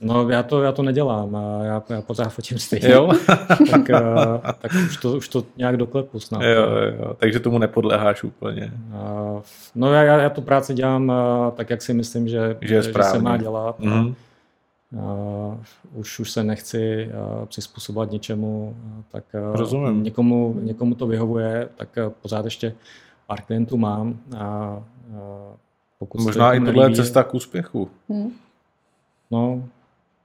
No 0.03 0.29
já 0.29 0.43
to, 0.43 0.63
já 0.63 0.71
to 0.71 0.83
nedělám, 0.83 1.37
já, 1.63 1.83
já 1.89 2.01
pořád 2.01 2.29
fotím 2.29 2.59
stejně. 2.59 2.89
Jo? 2.89 3.11
tak, 3.71 3.89
tak 4.61 4.71
už, 4.85 4.97
to, 4.97 5.11
už 5.11 5.27
to 5.27 5.43
nějak 5.57 5.77
doklepu 5.77 6.19
snad. 6.19 6.41
Jo, 6.41 6.67
jo, 6.99 7.13
takže 7.17 7.39
tomu 7.39 7.57
nepodléháš 7.57 8.23
úplně. 8.23 8.73
No 9.75 9.93
já, 9.93 10.03
já 10.03 10.29
tu 10.29 10.41
práci 10.41 10.73
dělám 10.73 11.13
tak, 11.55 11.69
jak 11.69 11.81
si 11.81 11.93
myslím, 11.93 12.27
že, 12.27 12.57
že, 12.61 12.75
je 12.75 12.83
že 12.83 12.93
se 13.03 13.19
má 13.19 13.37
dělat. 13.37 13.79
Mm. 13.79 14.15
Uh, 14.93 15.57
už, 15.93 16.19
už 16.19 16.31
se 16.31 16.43
nechci 16.43 17.09
uh, 17.39 17.45
přizpůsobovat 17.45 18.11
něčemu, 18.11 18.75
uh, 18.83 19.03
tak 19.11 19.23
uh, 19.33 19.55
Rozumím. 19.55 20.03
Někomu, 20.03 20.59
někomu 20.61 20.95
to 20.95 21.07
vyhovuje, 21.07 21.69
tak 21.75 21.89
uh, 22.05 22.13
pořád 22.21 22.45
ještě 22.45 22.73
pár 23.27 23.41
klientů 23.41 23.77
mám. 23.77 24.19
A, 24.37 24.77
uh, 25.09 25.15
pokud 25.99 26.21
Možná 26.21 26.53
i 26.53 26.59
tohle 26.59 26.89
je 26.89 26.95
cesta 26.95 27.23
k 27.23 27.33
úspěchu. 27.33 27.89
Hmm. 28.09 28.31
No, 29.31 29.63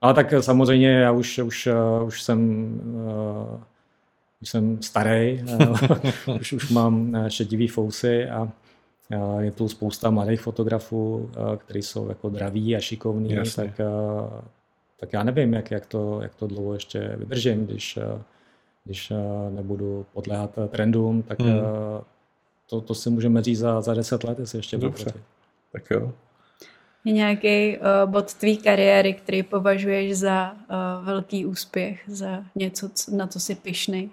ale 0.01 0.13
tak 0.13 0.33
samozřejmě 0.39 0.89
já 0.89 1.11
už, 1.11 1.39
už, 1.39 1.67
uh, 1.99 2.07
už 2.07 2.21
jsem 2.23 2.39
uh, 3.51 3.59
už 4.41 4.49
jsem 4.49 4.81
starý, 4.81 5.43
uh, 6.27 6.35
už, 6.39 6.53
už 6.53 6.69
mám 6.71 7.15
šedivý 7.27 7.67
fousy 7.67 8.29
a 8.29 8.51
je 9.39 9.51
tu 9.51 9.69
spousta 9.69 10.09
mladých 10.09 10.41
fotografů, 10.41 11.29
kteří 11.57 11.81
jsou 11.81 12.09
jako 12.09 12.29
draví 12.29 12.75
a 12.75 12.79
šikovní, 12.79 13.33
Jasně. 13.33 13.63
tak 13.63 13.87
tak 14.99 15.13
já 15.13 15.23
nevím, 15.23 15.53
jak, 15.53 15.71
jak, 15.71 15.85
to, 15.85 16.19
jak 16.21 16.35
to 16.35 16.47
dlouho 16.47 16.73
ještě 16.73 17.13
vydržím, 17.15 17.65
když, 17.65 17.97
eh, 17.97 18.21
když 18.83 19.11
eh, 19.11 19.15
nebudu 19.49 20.05
podléhat 20.13 20.59
trendům, 20.69 21.23
tak 21.23 21.39
hmm. 21.39 21.51
Eh, 21.51 22.03
to, 22.69 22.81
to 22.81 22.95
si 22.95 23.09
můžeme 23.09 23.43
říct 23.43 23.59
za, 23.59 23.81
za 23.81 23.93
deset 23.93 24.23
let, 24.23 24.39
jestli 24.39 24.59
ještě 24.59 24.77
Dobře, 24.77 25.13
tak 25.71 25.83
jo. 25.91 26.11
Je 27.05 27.13
nějaký 27.13 27.77
uh, 27.77 28.11
bod 28.11 28.33
tvý 28.33 28.57
kariéry, 28.57 29.13
který 29.13 29.43
považuješ 29.43 30.17
za 30.17 30.51
uh, 30.51 31.05
velký 31.05 31.45
úspěch, 31.45 32.03
za 32.07 32.43
něco, 32.55 32.89
na 33.11 33.27
co 33.27 33.39
jsi 33.39 33.55
pišnej? 33.55 34.09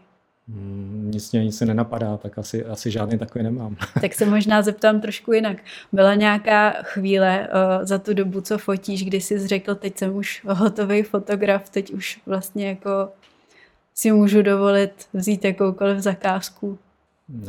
Hmm, 0.48 1.10
nic 1.14 1.32
mě 1.32 1.44
nic 1.44 1.58
se 1.58 1.66
nenapadá, 1.66 2.16
tak 2.16 2.38
asi, 2.38 2.64
asi 2.64 2.90
žádný 2.90 3.18
takový 3.18 3.44
nemám. 3.44 3.76
Tak 4.00 4.14
se 4.14 4.26
možná 4.26 4.62
zeptám 4.62 5.00
trošku 5.00 5.32
jinak. 5.32 5.56
Byla 5.92 6.14
nějaká 6.14 6.70
chvíle 6.82 7.48
uh, 7.48 7.84
za 7.84 7.98
tu 7.98 8.14
dobu, 8.14 8.40
co 8.40 8.58
fotíš, 8.58 9.04
kdy 9.04 9.20
jsi 9.20 9.46
řekl, 9.46 9.74
teď 9.74 9.98
jsem 9.98 10.16
už 10.16 10.42
hotový 10.48 11.02
fotograf, 11.02 11.70
teď 11.70 11.92
už 11.92 12.20
vlastně 12.26 12.68
jako 12.68 13.08
si 13.94 14.12
můžu 14.12 14.42
dovolit 14.42 14.92
vzít 15.12 15.44
jakoukoliv 15.44 15.98
zakázku? 15.98 16.78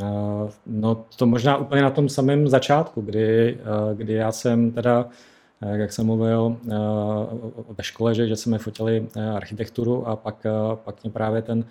Uh, 0.00 0.50
no 0.66 1.04
to 1.16 1.26
možná 1.26 1.56
úplně 1.56 1.82
na 1.82 1.90
tom 1.90 2.08
samém 2.08 2.48
začátku, 2.48 3.00
kdy, 3.00 3.58
uh, 3.60 3.98
kdy 3.98 4.12
já 4.12 4.32
jsem 4.32 4.70
teda 4.70 5.08
jak 5.60 5.92
jsem 5.92 6.06
mluvil 6.06 6.56
ve 7.78 7.84
škole, 7.84 8.14
že, 8.14 8.28
že 8.28 8.36
jsme 8.36 8.58
fotili 8.58 9.08
architekturu 9.34 10.08
a 10.08 10.16
pak, 10.16 10.46
pak 10.74 11.02
mě 11.02 11.12
právě 11.12 11.42
ten 11.42 11.64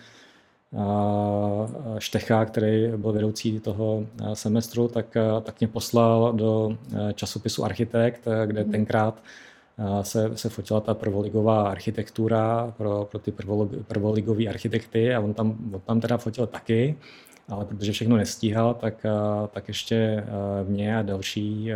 Štecha, 1.97 2.45
který 2.45 2.87
byl 2.97 3.11
vedoucí 3.11 3.59
toho 3.59 4.05
semestru, 4.33 4.87
tak, 4.87 5.17
tak 5.43 5.59
mě 5.59 5.67
poslal 5.67 6.33
do 6.33 6.77
časopisu 7.13 7.65
Architekt, 7.65 8.27
kde 8.45 8.63
mhm. 8.63 8.71
tenkrát 8.71 9.23
se, 10.01 10.37
se 10.37 10.49
fotila 10.49 10.79
ta 10.79 10.93
prvoligová 10.93 11.69
architektura 11.69 12.73
pro, 12.77 13.07
pro 13.11 13.19
ty 13.19 13.33
prvoligové 13.87 14.47
architekty 14.47 15.15
a 15.15 15.19
on 15.19 15.33
tam, 15.33 15.57
on 15.73 15.81
tam 15.81 15.99
teda 16.01 16.17
fotil 16.17 16.47
taky, 16.47 16.97
ale 17.49 17.65
protože 17.65 17.91
všechno 17.91 18.17
nestíhal, 18.17 18.73
tak, 18.73 19.05
tak 19.51 19.67
ještě 19.67 20.23
mě 20.67 20.97
a 20.97 21.01
další 21.01 21.71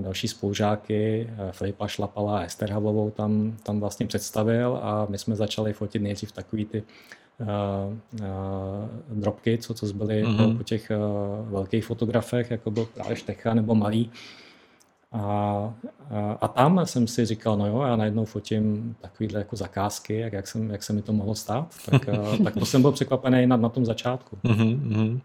další 0.00 0.28
spolužáky, 0.28 1.30
Filipa 1.50 1.88
Šlapala 1.88 2.38
a 2.38 2.42
Ester 2.42 2.70
Havlovou 2.70 3.10
tam, 3.10 3.56
tam 3.62 3.80
vlastně 3.80 4.06
představil 4.06 4.78
a 4.82 5.06
my 5.08 5.18
jsme 5.18 5.36
začali 5.36 5.72
fotit 5.72 6.02
nejdřív 6.02 6.32
takový 6.32 6.64
ty 6.64 6.82
uh, 7.40 9.18
drobky, 9.20 9.58
co, 9.58 9.74
co 9.74 9.86
zbyly 9.86 10.24
mm-hmm. 10.24 10.56
po 10.56 10.62
těch 10.62 10.90
uh, 10.90 11.52
velkých 11.52 11.84
fotografech, 11.84 12.50
jako 12.50 12.70
byl 12.70 12.86
právě 12.86 13.16
Štecha 13.16 13.54
nebo 13.54 13.74
Malý. 13.74 14.10
A, 15.12 15.22
a, 16.10 16.32
a 16.40 16.48
tam 16.48 16.86
jsem 16.86 17.06
si 17.06 17.26
říkal, 17.26 17.56
no 17.56 17.66
jo, 17.66 17.82
já 17.82 17.96
najednou 17.96 18.24
fotím 18.24 18.96
takovýhle 19.00 19.38
jako 19.38 19.56
zakázky, 19.56 20.18
jak, 20.18 20.32
jak, 20.32 20.48
jsem, 20.48 20.70
jak 20.70 20.82
se 20.82 20.92
mi 20.92 21.02
to 21.02 21.12
mohlo 21.12 21.34
stát. 21.34 21.74
Tak, 21.90 22.08
tak 22.44 22.54
to 22.54 22.66
jsem 22.66 22.82
byl 22.82 22.92
překvapený 22.92 23.46
na, 23.46 23.56
na 23.56 23.68
tom 23.68 23.84
začátku. 23.84 24.38
Mm-hmm. 24.44 25.20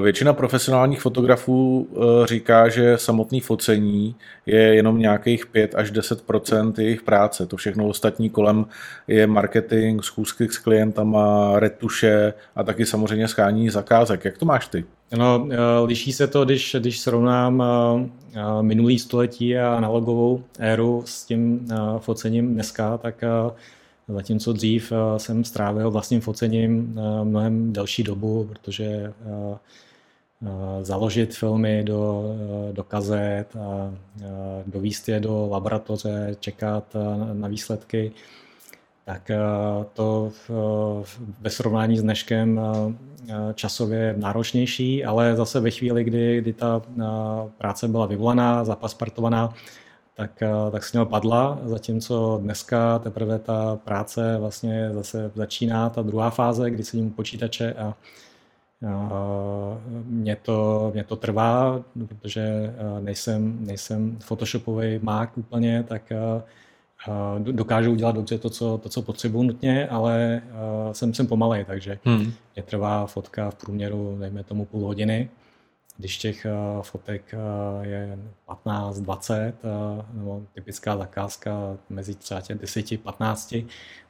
Většina 0.00 0.32
profesionálních 0.32 1.00
fotografů 1.00 1.88
eh, 1.92 2.26
říká, 2.26 2.68
že 2.68 2.98
samotný 2.98 3.40
focení 3.40 4.14
je 4.46 4.74
jenom 4.74 4.98
nějakých 4.98 5.46
5 5.46 5.74
až 5.74 5.90
10 5.90 6.22
jejich 6.78 7.02
práce. 7.02 7.46
To 7.46 7.56
všechno 7.56 7.88
ostatní 7.88 8.30
kolem 8.30 8.66
je 9.08 9.26
marketing, 9.26 10.02
schůzky 10.02 10.48
s 10.48 10.58
klientama, 10.58 11.52
retuše 11.58 12.34
a 12.56 12.62
taky 12.62 12.86
samozřejmě 12.86 13.28
schání 13.28 13.70
zakázek. 13.70 14.24
Jak 14.24 14.38
to 14.38 14.44
máš 14.44 14.66
ty? 14.66 14.84
No, 15.16 15.48
liší 15.84 16.12
se 16.12 16.26
to, 16.26 16.44
když, 16.44 16.76
když 16.78 17.00
srovnám 17.00 17.62
minulý 18.60 18.98
století 18.98 19.58
a 19.58 19.74
analogovou 19.74 20.44
éru 20.58 21.02
s 21.06 21.24
tím 21.24 21.68
focením 21.98 22.54
dneska, 22.54 22.98
tak 22.98 23.24
zatímco 24.08 24.52
dřív 24.52 24.92
jsem 25.16 25.44
strávil 25.44 25.90
vlastním 25.90 26.20
focením 26.20 27.00
mnohem 27.22 27.72
delší 27.72 28.02
dobu, 28.02 28.44
protože 28.48 29.12
založit 30.82 31.34
filmy 31.34 31.84
do, 31.84 32.24
do 32.72 32.84
kazet 32.84 33.56
a 33.56 33.94
dovíst 34.66 35.08
je 35.08 35.20
do 35.20 35.48
laboratoře, 35.50 36.36
čekat 36.40 36.96
na 37.32 37.48
výsledky, 37.48 38.12
tak 39.04 39.30
to 39.92 40.32
ve 41.40 41.50
srovnání 41.50 41.98
s 41.98 42.02
dneškem 42.02 42.60
časově 43.54 44.14
náročnější, 44.18 45.04
ale 45.04 45.36
zase 45.36 45.60
ve 45.60 45.70
chvíli, 45.70 46.04
kdy, 46.04 46.40
kdy 46.40 46.52
ta 46.52 46.82
práce 47.58 47.88
byla 47.88 48.06
vyvolaná, 48.06 48.64
zapaspartovaná, 48.64 49.54
tak, 50.16 50.42
tak 50.72 50.84
s 50.84 50.92
něho 50.92 51.06
padla, 51.06 51.58
zatímco 51.64 52.38
dneska 52.42 52.98
teprve 52.98 53.38
ta 53.38 53.76
práce 53.76 54.36
vlastně 54.38 54.90
zase 54.92 55.30
začíná, 55.34 55.90
ta 55.90 56.02
druhá 56.02 56.30
fáze, 56.30 56.70
kdy 56.70 56.84
sedím 56.84 57.06
u 57.06 57.10
počítače 57.10 57.72
a 57.72 57.94
mě 60.04 60.36
to, 60.36 60.90
mě 60.94 61.04
to 61.04 61.16
trvá, 61.16 61.82
protože 62.08 62.74
nejsem, 63.00 63.66
nejsem 63.66 64.18
photoshopový 64.20 64.98
mák 65.02 65.38
úplně, 65.38 65.82
tak 65.82 66.12
dokážu 67.38 67.92
udělat 67.92 68.14
dobře 68.14 68.38
to, 68.38 68.50
co, 68.50 68.78
to, 68.78 68.88
co 68.88 69.02
potřebuji 69.02 69.42
nutně, 69.42 69.88
ale 69.88 70.42
jsem, 70.92 71.14
jsem 71.14 71.26
pomalej, 71.26 71.64
takže 71.64 71.98
hmm. 72.04 72.32
mě 72.54 72.62
trvá 72.64 73.06
fotka 73.06 73.50
v 73.50 73.54
průměru, 73.54 74.16
dejme 74.20 74.44
tomu 74.44 74.64
půl 74.64 74.84
hodiny 74.84 75.28
když 75.96 76.18
těch 76.18 76.46
eh, 76.46 76.50
fotek 76.82 77.34
eh, 77.34 77.86
je 77.86 78.18
15, 78.46 79.00
20, 79.00 79.34
eh, 79.36 79.52
nebo 80.12 80.42
typická 80.54 80.96
zakázka 80.96 81.76
mezi 81.88 82.14
třeba 82.14 82.40
10, 82.54 83.00
15, 83.00 83.54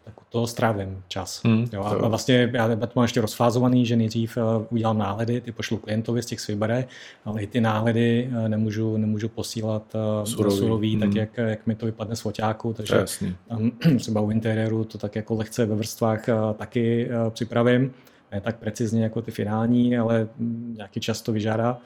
tak 0.05 0.21
u 0.21 0.25
toho 0.29 0.47
strávím 0.47 1.03
čas. 1.09 1.41
Hmm, 1.45 1.69
jo, 1.73 1.83
a 1.83 2.09
vlastně 2.09 2.51
já 2.53 2.69
to 2.69 2.93
mám 2.97 3.03
ještě 3.03 3.21
rozfázovaný, 3.21 3.87
že 3.87 3.97
nejdřív 3.97 4.39
udělám 4.71 4.99
náhledy, 4.99 5.41
ty 5.41 5.53
pošlu 5.53 5.77
klientovi, 5.77 6.23
z 6.23 6.27
těch 6.27 6.41
si 6.41 6.53
vybere, 6.53 6.85
ale 7.25 7.43
i 7.43 7.47
ty 7.47 7.61
náhledy 7.61 8.31
nemůžu, 8.49 8.97
nemůžu 8.97 9.29
posílat 9.29 9.97
surový, 10.25 10.57
surový 10.57 10.93
hmm. 10.93 11.01
tak 11.01 11.15
jak, 11.15 11.49
jak 11.49 11.67
mi 11.67 11.75
to 11.75 11.87
vypadne 11.87 12.17
z 12.17 12.21
foťáku, 12.21 12.73
takže 12.73 13.05
tam 13.49 13.71
třeba 13.99 14.21
u 14.21 14.31
interiéru 14.31 14.85
to 14.85 14.99
tak 14.99 15.17
jako 15.17 15.35
lehce 15.35 15.67
ve 15.67 15.75
vrstvách 15.75 16.25
taky 16.57 17.11
připravím 17.31 17.93
ne 18.33 18.41
tak 18.41 18.57
precizně 18.57 19.03
jako 19.03 19.23
ty 19.23 19.31
finální, 19.31 19.99
ale 19.99 20.29
nějaký 20.77 21.01
čas 21.01 21.23
to 21.23 21.33
vyžádá, 21.33 21.79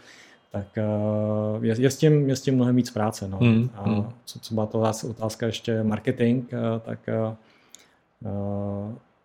tak 0.53 0.79
eh, 0.79 0.83
je, 1.67 1.75
je, 1.79 1.91
s, 1.91 1.97
tím, 1.97 2.29
je 2.29 2.37
s 2.37 2.43
tím 2.43 2.55
mnohem 2.55 2.77
víc 2.77 2.91
práce. 2.91 3.29
No. 3.29 3.39
Hmm. 3.39 3.71
A 3.75 3.83
hmm. 3.83 4.09
co, 4.25 4.39
co 4.39 4.55
byla 4.55 4.67
to 4.67 4.83
otázka 5.11 5.47
ještě 5.47 5.83
marketing, 5.83 6.45
eh, 6.53 6.81
tak 6.81 6.99
eh, 7.09 7.37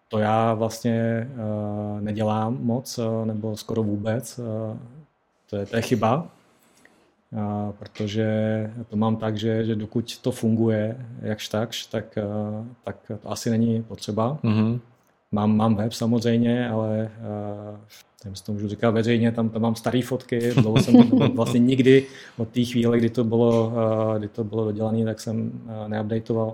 to 0.07 0.19
já 0.19 0.53
vlastně 0.53 1.27
nedělám 1.99 2.57
moc, 2.61 2.99
nebo 3.25 3.57
skoro 3.57 3.83
vůbec. 3.83 4.39
To 5.49 5.55
je, 5.57 5.65
to 5.65 5.75
je 5.75 5.81
chyba, 5.81 6.27
protože 7.79 8.27
to 8.89 8.97
mám 8.97 9.15
tak, 9.15 9.37
že, 9.37 9.65
že 9.65 9.75
dokud 9.75 10.17
to 10.17 10.31
funguje 10.31 11.05
jakž 11.21 11.47
takž, 11.47 11.85
tak, 11.85 12.17
tak 12.83 13.11
to 13.21 13.31
asi 13.31 13.49
není 13.49 13.83
potřeba. 13.83 14.37
Mm-hmm. 14.43 14.79
Mám, 15.31 15.57
mám 15.57 15.75
web 15.75 15.93
samozřejmě, 15.93 16.69
ale 16.69 17.11
uh, 18.23 18.31
to 18.45 18.51
můžu 18.51 18.67
říkat 18.67 18.91
veřejně, 18.91 19.31
tam, 19.31 19.49
tam 19.49 19.61
mám 19.61 19.75
staré 19.75 20.01
fotky, 20.01 20.51
dlouho 20.53 20.79
jsem 20.79 20.95
vlastně 21.35 21.59
nikdy 21.59 22.05
od 22.37 22.49
té 22.49 22.65
chvíle, 22.65 22.97
kdy 22.97 23.09
to 23.09 23.23
bylo, 23.23 23.67
uh, 23.67 24.17
kdy 24.17 24.27
to 24.27 24.43
bylo 24.43 24.65
dodělané, 24.65 25.05
tak 25.05 25.19
jsem 25.19 25.61
uh, 25.65 25.87
neupdateoval. 25.87 26.53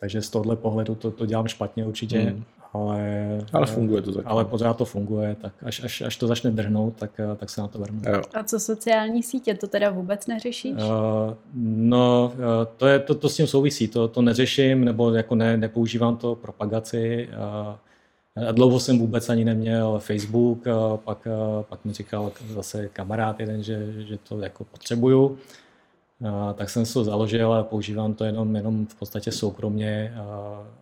Takže 0.00 0.22
z 0.22 0.30
tohohle 0.30 0.56
pohledu 0.56 0.94
to, 0.94 1.10
to 1.10 1.26
dělám 1.26 1.48
špatně 1.48 1.86
určitě. 1.86 2.18
Hmm 2.18 2.44
ale, 2.72 3.38
ale 3.52 3.66
funguje 3.66 4.02
to 4.02 4.12
zatím. 4.12 4.28
Ale 4.28 4.44
pořád 4.44 4.76
to 4.76 4.84
funguje, 4.84 5.36
tak 5.40 5.52
až, 5.62 5.84
až, 5.84 6.00
až 6.00 6.16
to 6.16 6.26
začne 6.26 6.50
drhnout, 6.50 6.96
tak, 6.96 7.20
tak 7.36 7.50
se 7.50 7.60
na 7.60 7.68
to 7.68 7.78
vrhnu. 7.78 8.00
A 8.34 8.44
co 8.44 8.60
sociální 8.60 9.22
sítě, 9.22 9.54
to 9.54 9.66
teda 9.66 9.90
vůbec 9.90 10.26
neřešíš? 10.26 10.72
Uh, 10.72 10.80
no, 11.64 12.32
uh, 12.34 12.40
to, 12.76 12.86
je, 12.86 12.98
to, 12.98 13.14
to 13.14 13.28
s 13.28 13.36
tím 13.36 13.46
souvisí, 13.46 13.88
to, 13.88 14.08
to 14.08 14.22
neřeším, 14.22 14.84
nebo 14.84 15.10
jako 15.10 15.34
ne, 15.34 15.56
nepoužívám 15.56 16.16
to 16.16 16.34
propagaci. 16.34 17.28
Uh, 17.32 18.48
a 18.48 18.52
dlouho 18.52 18.80
jsem 18.80 18.98
vůbec 18.98 19.28
ani 19.28 19.44
neměl 19.44 19.98
Facebook, 19.98 20.66
uh, 20.66 20.96
pak, 20.96 21.26
uh, 21.26 21.62
pak 21.62 21.84
mi 21.84 21.92
říkal 21.92 22.32
zase 22.48 22.88
kamarád 22.88 23.40
jeden, 23.40 23.62
že, 23.62 23.92
že 23.98 24.18
to 24.28 24.40
jako 24.40 24.64
potřebuju. 24.64 25.26
Uh, 25.26 26.52
tak 26.54 26.70
jsem 26.70 26.86
si 26.86 26.94
to 26.94 27.04
založil 27.04 27.52
a 27.52 27.62
používám 27.62 28.14
to 28.14 28.24
jenom, 28.24 28.56
jenom 28.56 28.86
v 28.86 28.94
podstatě 28.94 29.32
soukromně. 29.32 30.14
Uh, 30.16 30.81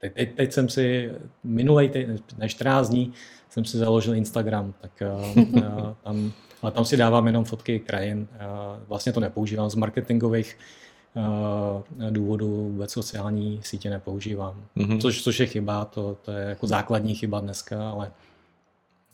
Teď, 0.00 0.14
teď, 0.14 0.34
teď 0.34 0.52
jsem 0.52 0.68
si, 0.68 1.12
minulý 1.44 1.90
na 2.38 2.48
14 2.48 2.88
dní, 2.88 3.12
jsem 3.50 3.64
si 3.64 3.78
založil 3.78 4.14
Instagram, 4.14 4.74
tak 4.80 5.02
uh, 5.46 5.92
tam, 6.02 6.32
ale 6.62 6.72
tam 6.72 6.84
si 6.84 6.96
dávám 6.96 7.26
jenom 7.26 7.44
fotky 7.44 7.78
krajin. 7.78 8.28
Uh, 8.32 8.82
vlastně 8.88 9.12
to 9.12 9.20
nepoužívám 9.20 9.70
z 9.70 9.74
marketingových 9.74 10.58
uh, 11.14 12.10
důvodů, 12.10 12.68
vůbec 12.70 12.92
sociální 12.92 13.60
sítě 13.62 13.90
nepoužívám. 13.90 14.64
Mm-hmm. 14.76 15.00
Což, 15.00 15.22
což 15.22 15.40
je 15.40 15.46
chyba, 15.46 15.84
to, 15.84 16.16
to 16.22 16.32
je 16.32 16.48
jako 16.48 16.66
základní 16.66 17.14
chyba 17.14 17.40
dneska, 17.40 17.90
ale 17.90 18.12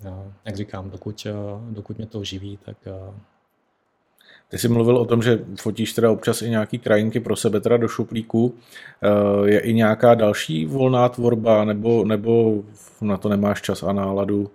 uh, 0.06 0.32
jak 0.44 0.56
říkám, 0.56 0.90
dokud, 0.90 1.26
uh, 1.26 1.74
dokud 1.74 1.98
mě 1.98 2.06
to 2.06 2.24
živí, 2.24 2.58
tak 2.64 2.76
uh, 2.86 3.14
ty 4.54 4.58
jsi 4.58 4.68
mluvil 4.68 4.96
o 4.96 5.04
tom, 5.04 5.22
že 5.22 5.44
fotíš 5.60 5.92
teda 5.92 6.10
občas 6.10 6.42
i 6.42 6.50
nějaký 6.50 6.78
krajinky 6.78 7.20
pro 7.20 7.36
sebe 7.36 7.60
teda 7.60 7.76
do 7.76 7.88
šuplíku. 7.88 8.54
Eh, 9.02 9.50
je 9.50 9.60
i 9.60 9.74
nějaká 9.74 10.14
další 10.14 10.66
volná 10.66 11.08
tvorba, 11.08 11.64
nebo, 11.64 12.04
nebo 12.04 12.62
na 13.00 13.16
to 13.16 13.28
nemáš 13.28 13.62
čas 13.62 13.82
a 13.82 13.92
náladu? 13.92 14.50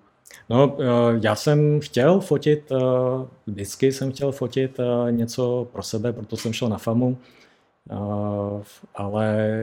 No, 0.49 0.77
eh, 0.79 0.85
já 1.21 1.35
jsem 1.35 1.79
chtěl 1.79 2.19
fotit, 2.19 2.71
eh, 2.71 2.75
vždycky 3.47 3.91
jsem 3.91 4.11
chtěl 4.11 4.31
fotit 4.31 4.77
něco 5.09 5.67
pro 5.71 5.83
sebe, 5.83 6.13
proto 6.13 6.37
jsem 6.37 6.53
šel 6.53 6.69
na 6.69 6.77
FAMu, 6.77 7.17
ale 8.95 9.55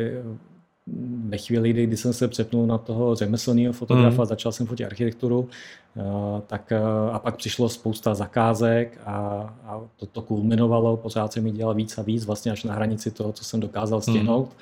ve 1.28 1.39
chvíli, 1.39 1.72
kdy 1.72 1.97
jsem 1.97 2.12
se 2.12 2.28
přepnul 2.28 2.66
na 2.66 2.78
toho 2.78 3.14
řemeslného 3.14 3.72
fotografa, 3.72 4.22
mm. 4.22 4.26
začal 4.26 4.53
jsem 4.53 4.66
fotit 4.66 4.87
architekturu, 4.87 5.49
eh, 5.97 6.03
tak 6.47 6.72
eh, 6.72 6.80
a 7.12 7.18
pak 7.18 7.37
přišlo 7.37 7.68
spousta 7.68 8.14
zakázek 8.14 9.01
a, 9.05 9.16
a 9.64 9.80
to, 9.97 10.07
to 10.07 10.22
kulminovalo, 10.22 10.97
pořád 10.97 11.32
jsem 11.32 11.45
mi 11.45 11.51
dělal 11.51 11.74
víc 11.74 11.99
a 11.99 12.03
víc, 12.03 12.24
vlastně 12.26 12.53
až 12.53 12.64
na 12.64 12.74
hranici 12.74 13.11
toho, 13.11 13.32
co 13.32 13.45
jsem 13.45 13.61
dokázal 13.61 13.99
mhm. 13.99 14.03
stihnout. 14.03 14.49
Mm. 14.49 14.57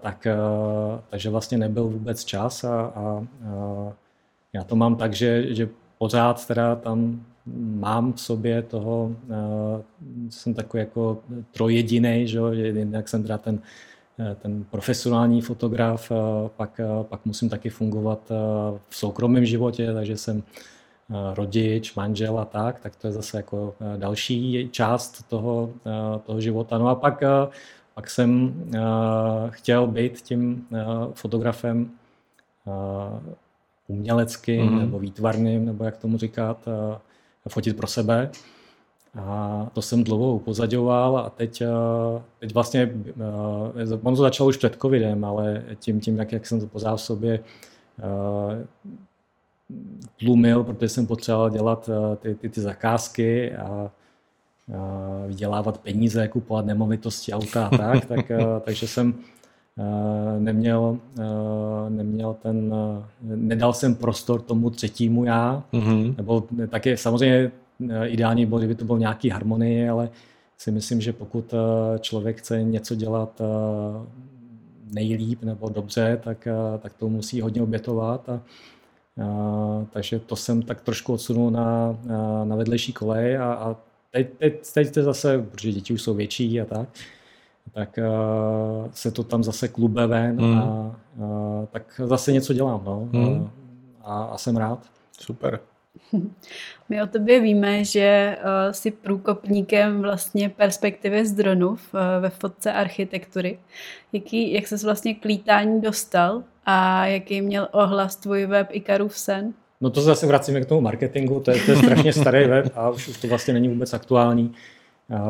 Tak, 0.00 0.26
takže 1.10 1.30
vlastně 1.30 1.58
nebyl 1.58 1.84
vůbec 1.84 2.24
čas 2.24 2.64
a, 2.64 2.80
a, 2.80 3.00
a 3.00 3.26
já 4.52 4.64
to 4.64 4.76
mám 4.76 4.96
tak, 4.96 5.14
že, 5.14 5.54
že 5.54 5.68
pořád 5.98 6.46
teda 6.46 6.76
tam 6.76 7.26
mám 7.56 8.12
v 8.12 8.20
sobě 8.20 8.62
toho, 8.62 9.16
jsem 10.30 10.54
takový 10.54 10.80
jako 10.80 11.18
trojedinej, 11.52 12.26
že 12.26 12.38
jinak 12.78 13.08
jsem 13.08 13.22
teda 13.22 13.38
ten 13.38 13.60
ten 14.34 14.64
profesionální 14.64 15.40
fotograf, 15.40 16.12
eh, 16.12 16.48
pak, 16.56 16.80
eh, 16.80 17.04
pak 17.04 17.26
musím 17.26 17.48
taky 17.48 17.70
fungovat 17.70 18.32
v 18.88 18.96
soukromém 18.96 19.44
životě, 19.44 19.92
takže 19.94 20.16
jsem 20.16 20.42
rodič, 21.34 21.94
manžel 21.94 22.38
a 22.38 22.44
tak, 22.44 22.80
tak 22.80 22.96
to 22.96 23.06
je 23.06 23.12
zase 23.12 23.36
jako 23.36 23.74
další 23.96 24.68
část 24.72 25.28
toho, 25.28 25.70
toho 26.26 26.40
života. 26.40 26.78
No 26.78 26.88
a 26.88 26.94
pak, 26.94 27.22
pak 27.94 28.10
jsem 28.10 28.54
chtěl 29.48 29.86
být 29.86 30.20
tím 30.20 30.66
fotografem 31.12 31.90
uměleckým 33.86 34.66
mm-hmm. 34.66 34.78
nebo 34.78 34.98
výtvarným, 34.98 35.64
nebo 35.66 35.84
jak 35.84 35.96
tomu 35.96 36.18
říkat, 36.18 36.68
fotit 37.48 37.76
pro 37.76 37.86
sebe. 37.86 38.30
A 39.14 39.66
to 39.72 39.82
jsem 39.82 40.04
dlouho 40.04 40.34
upozaďoval 40.34 41.18
a 41.18 41.30
teď, 41.30 41.62
eh, 41.62 41.66
teď 42.38 42.54
vlastně, 42.54 42.94
eh, 43.80 43.98
on 44.02 44.16
to 44.16 44.22
začal 44.22 44.46
už 44.46 44.56
před 44.56 44.76
covidem, 44.82 45.24
ale 45.24 45.64
tím, 45.78 46.00
tím 46.00 46.18
jak, 46.18 46.32
jak 46.32 46.46
jsem 46.46 46.60
to 46.60 46.66
pořád 46.66 46.96
v 46.96 47.00
sobě 47.00 47.40
eh, 47.98 48.66
tlumil, 50.18 50.64
protože 50.64 50.88
jsem 50.88 51.06
potřeboval 51.06 51.50
dělat 51.50 51.90
ty, 52.16 52.34
ty, 52.34 52.48
ty 52.48 52.60
zakázky 52.60 53.56
a, 53.56 53.90
vydělávat 55.26 55.78
peníze, 55.78 56.28
kupovat 56.28 56.66
nemovitosti, 56.66 57.32
auta 57.32 57.66
a 57.66 57.76
tak, 57.76 58.04
tak 58.04 58.30
takže 58.60 58.88
jsem 58.88 59.14
neměl, 60.38 60.98
neměl 61.88 62.36
ten, 62.42 62.74
nedal 63.20 63.72
jsem 63.72 63.94
prostor 63.94 64.40
tomu 64.40 64.70
třetímu 64.70 65.24
já, 65.24 65.62
mm-hmm. 65.72 66.14
nebo 66.16 66.44
taky 66.68 66.96
samozřejmě 66.96 67.50
ideální 68.04 68.46
bylo, 68.46 68.58
kdyby 68.58 68.74
to 68.74 68.84
bylo 68.84 68.98
nějaký 68.98 69.28
harmonie, 69.30 69.90
ale 69.90 70.10
si 70.58 70.70
myslím, 70.70 71.00
že 71.00 71.12
pokud 71.12 71.54
eh, 71.54 71.98
člověk 71.98 72.38
chce 72.38 72.62
něco 72.62 72.94
dělat 72.94 73.40
eh, 73.40 74.06
nejlíp 74.92 75.42
nebo 75.42 75.68
dobře, 75.68 76.20
tak, 76.24 76.48
tak 76.78 76.94
to 76.94 77.08
musí 77.08 77.40
hodně 77.40 77.62
obětovat 77.62 78.28
a, 78.28 78.42
takže 79.90 80.18
to 80.18 80.36
jsem 80.36 80.62
tak 80.62 80.80
trošku 80.80 81.12
odsunul 81.12 81.50
na, 81.50 81.98
na 82.44 82.56
vedlejší 82.56 82.92
kolej 82.92 83.38
a, 83.38 83.52
a 83.52 83.76
teď, 84.10 84.28
teď, 84.38 84.72
teď 84.74 84.94
to 84.94 85.02
zase, 85.02 85.42
protože 85.50 85.72
děti 85.72 85.94
už 85.94 86.02
jsou 86.02 86.14
větší 86.14 86.60
a 86.60 86.64
tak, 86.64 86.88
tak 87.72 87.98
uh, 87.98 88.90
se 88.90 89.10
to 89.10 89.24
tam 89.24 89.44
zase 89.44 89.68
klube 89.68 90.06
ven 90.06 90.40
mm. 90.40 90.58
a 90.58 90.96
uh, 91.16 91.66
tak 91.66 92.00
zase 92.04 92.32
něco 92.32 92.52
dělám. 92.52 92.82
No. 92.84 93.08
Mm. 93.12 93.50
A, 94.02 94.24
a 94.24 94.38
jsem 94.38 94.56
rád. 94.56 94.86
Super. 95.20 95.60
My 96.88 97.02
o 97.02 97.06
tobě 97.06 97.40
víme, 97.40 97.84
že 97.84 98.36
uh, 98.38 98.72
jsi 98.72 98.90
průkopníkem 98.90 100.02
vlastně 100.02 100.48
perspektivy 100.48 101.26
z 101.26 101.32
dronu 101.32 101.68
uh, 101.68 101.76
ve 102.20 102.30
fotce 102.30 102.72
architektury. 102.72 103.58
Jaký, 104.12 104.52
jak 104.52 104.66
ses 104.66 104.84
vlastně 104.84 105.14
k 105.14 105.24
lítání 105.24 105.80
dostal 105.80 106.42
a 106.66 107.06
jaký 107.06 107.40
měl 107.40 107.68
ohlas 107.72 108.16
tvůj 108.16 108.46
web 108.46 108.68
Ikarův 108.70 109.18
sen? 109.18 109.52
No 109.80 109.90
to 109.90 110.00
zase 110.00 110.26
vracíme 110.26 110.60
k 110.60 110.66
tomu 110.66 110.80
marketingu, 110.80 111.40
to 111.40 111.50
je, 111.50 111.60
to 111.60 111.70
je 111.70 111.76
strašně 111.76 112.12
starý 112.12 112.46
web 112.46 112.72
a 112.74 112.90
už, 112.90 113.08
už 113.08 113.16
to 113.20 113.28
vlastně 113.28 113.54
není 113.54 113.68
vůbec 113.68 113.94
aktuální. 113.94 114.54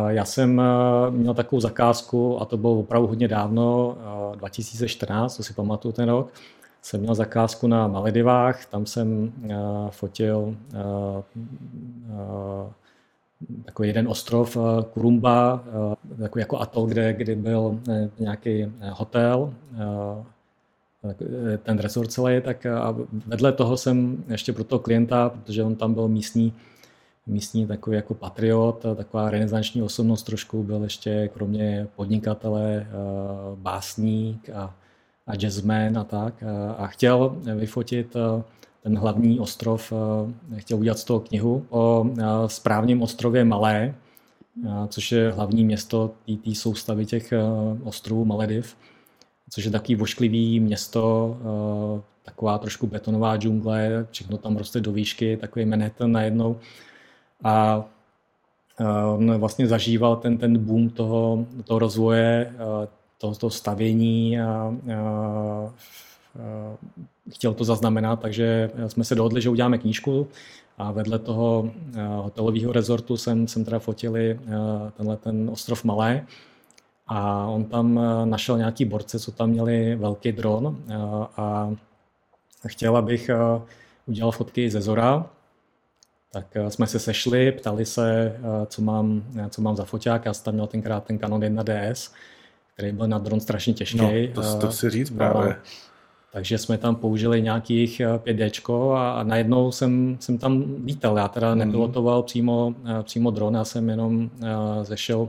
Já 0.09 0.24
jsem 0.24 0.62
měl 1.11 1.35
takovou 1.35 1.61
zakázku, 1.61 2.43
a 2.43 2.45
to 2.45 2.57
bylo 2.57 2.79
opravdu 2.79 3.09
hodně 3.09 3.29
dávno, 3.29 3.97
2014, 4.37 5.37
to 5.37 5.43
si 5.43 5.55
pamatuju 5.55 5.93
ten 5.93 6.09
rok, 6.09 6.33
jsem 6.89 7.01
měl 7.01 7.14
zakázku 7.14 7.66
na 7.66 7.89
Maledivách, 7.89 8.66
tam 8.66 8.86
jsem 8.86 9.32
fotil 9.91 10.57
takový 13.64 13.89
jeden 13.89 14.09
ostrov 14.09 14.57
Kurumba, 14.93 15.64
takový 16.18 16.41
jako 16.43 16.61
atol, 16.61 16.86
kde, 16.86 17.12
kde 17.12 17.36
byl 17.36 17.80
nějaký 18.18 18.72
hotel, 18.93 19.55
ten 21.62 21.78
resort 21.78 22.12
celý, 22.12 22.41
tak 22.41 22.66
a 22.66 22.97
vedle 23.26 23.53
toho 23.53 23.76
jsem 23.76 24.24
ještě 24.28 24.53
pro 24.53 24.64
toho 24.64 24.80
klienta, 24.80 25.28
protože 25.28 25.64
on 25.64 25.76
tam 25.76 25.95
byl 25.95 26.09
místní, 26.09 26.53
místní 27.26 27.66
takový 27.66 27.97
jako 27.97 28.14
patriot, 28.14 28.86
taková 28.97 29.30
renesanční 29.30 29.82
osobnost 29.82 30.22
trošku, 30.22 30.62
byl 30.62 30.82
ještě 30.82 31.28
kromě 31.34 31.86
podnikatele 31.97 32.76
eh, 32.76 32.86
básník 33.55 34.51
a, 34.51 34.74
a 35.29 35.37
jazzman 35.37 35.99
a 35.99 36.05
tak 36.05 36.45
a 36.76 36.87
chtěl 36.87 37.37
vyfotit 37.57 38.16
eh, 38.16 38.43
ten 38.83 38.99
hlavní 38.99 39.41
ostrov, 39.41 39.93
eh, 40.57 40.61
chtěl 40.61 40.79
udělat 40.79 40.99
z 40.99 41.05
toho 41.05 41.20
knihu 41.20 41.66
o 41.70 42.07
správním 42.47 43.03
ostrově 43.03 43.45
Malé, 43.45 43.95
což 44.89 45.12
je 45.12 45.31
hlavní 45.31 45.64
město 45.64 46.11
té 46.45 46.55
soustavy 46.55 47.07
těch 47.07 47.33
ostrovů 47.85 48.24
Malediv, 48.24 48.76
což 49.51 49.64
je 49.64 49.70
takový 49.70 49.95
vošklivý 49.95 50.61
město, 50.61 51.37
taková 52.24 52.59
trošku 52.59 52.87
betonová 52.87 53.37
džungle, 53.37 54.07
všechno 54.11 54.39
tam 54.39 54.57
roste 54.57 54.81
do 54.81 54.93
výšky, 54.93 55.37
takový 55.37 55.64
Manhattan 55.64 56.12
najednou. 56.12 56.57
A 57.45 57.85
on 59.14 59.39
vlastně 59.39 59.66
zažíval 59.66 60.16
ten, 60.16 60.39
ten 60.39 60.59
boom 60.59 60.91
toho, 60.91 61.47
toho 61.64 61.79
rozvoje, 61.79 62.53
toho, 63.19 63.35
toho 63.35 63.51
stavění 63.51 64.41
a, 64.41 64.45
a, 64.45 64.75
a 64.95 65.73
chtěl 67.31 67.55
to 67.55 67.64
zaznamenat, 67.64 68.21
takže 68.21 68.71
jsme 68.87 69.05
se 69.05 69.14
dohodli, 69.14 69.43
že 69.43 69.51
uděláme 69.51 69.79
knížku 69.79 70.29
a 70.79 70.93
vedle 70.93 71.19
toho 71.19 71.71
hotelového 72.16 72.73
rezortu 72.73 73.16
jsem, 73.16 73.49
jsem 73.49 73.64
teda 73.64 73.79
fotili 73.79 74.41
tenhle 74.97 75.16
ten 75.16 75.51
ostrov 75.51 75.85
Malé. 75.85 76.27
A 77.07 77.47
on 77.47 77.64
tam 77.64 78.01
našel 78.25 78.59
nějaký 78.59 78.85
borce, 78.85 79.19
co 79.19 79.33
tam 79.33 79.51
měli 79.51 79.97
velký 79.97 80.33
dron 80.33 80.79
a 81.37 81.75
chtěl, 82.66 82.97
abych 82.97 83.31
udělal 84.07 84.33
fotky 84.33 84.71
ze 84.71 84.81
Zora, 84.81 85.27
tak 86.33 86.47
jsme 86.69 86.87
se 86.87 86.99
sešli, 86.99 87.53
ptali 87.53 87.87
se, 87.87 88.37
co 88.66 88.83
mám, 88.83 89.23
co 89.51 89.62
mám 89.62 89.77
za 89.77 89.85
foťák. 89.85 90.25
Já 90.25 90.35
jsem 90.35 90.45
tam 90.45 90.55
měl 90.55 90.66
tenkrát 90.66 91.05
ten 91.05 91.19
Canon 91.19 91.41
1DS, 91.41 92.12
který 92.79 92.93
byl 92.93 93.09
na 93.09 93.18
dron 93.18 93.41
strašně 93.41 93.74
těžký. 93.74 93.99
No, 93.99 94.11
to, 94.35 94.59
to 94.59 94.72
si 94.72 94.91
říct 94.91 95.11
právě. 95.11 95.49
No, 95.49 95.55
takže 96.33 96.59
jsme 96.59 96.79
tam 96.79 96.97
použili 96.97 97.43
nějakých 97.43 98.01
5D 98.01 98.95
a 98.95 99.22
najednou 99.22 99.72
jsem, 99.72 100.16
jsem 100.20 100.39
tam 100.39 100.64
lítal. 100.87 101.18
Já 101.18 101.29
teda 101.29 101.55
mm. 101.55 101.59
nepilotoval 101.59 102.22
přímo, 102.22 102.74
přímo 103.03 103.31
dron, 103.31 103.55
já 103.55 103.64
jsem 103.64 103.89
jenom 103.89 104.31
zešel 104.83 105.29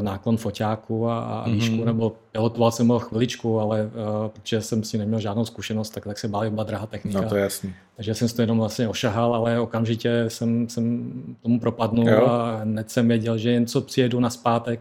náklon 0.00 0.36
foťáku 0.36 1.08
a, 1.08 1.20
a 1.20 1.46
mm-hmm. 1.46 1.52
výšku, 1.52 1.84
nebo 1.84 2.16
pilotoval 2.32 2.70
jsem 2.70 2.88
ho 2.88 2.98
chviličku, 2.98 3.60
ale 3.60 3.82
uh, 3.82 4.28
protože 4.28 4.60
jsem 4.60 4.84
si 4.84 4.98
neměl 4.98 5.20
žádnou 5.20 5.44
zkušenost, 5.44 5.90
tak, 5.90 6.04
tak 6.04 6.18
se 6.18 6.28
báli, 6.28 6.50
byla 6.50 6.64
drahá 6.64 6.86
technika. 6.86 7.20
No 7.20 7.28
to 7.28 7.36
je 7.36 7.42
jasný. 7.42 7.74
Takže 7.96 8.14
jsem 8.14 8.28
si 8.28 8.36
to 8.36 8.42
jenom 8.42 8.58
vlastně 8.58 8.88
ošahal, 8.88 9.34
ale 9.34 9.60
okamžitě 9.60 10.24
jsem, 10.28 10.68
jsem 10.68 11.12
tomu 11.42 11.60
propadnul 11.60 12.08
jo. 12.08 12.26
a 12.26 12.56
hned 12.56 12.90
jsem 12.90 13.08
věděl, 13.08 13.38
že 13.38 13.50
jen 13.50 13.66
co 13.66 13.80
přijedu 13.80 14.20
na 14.20 14.30
zpátek, 14.30 14.80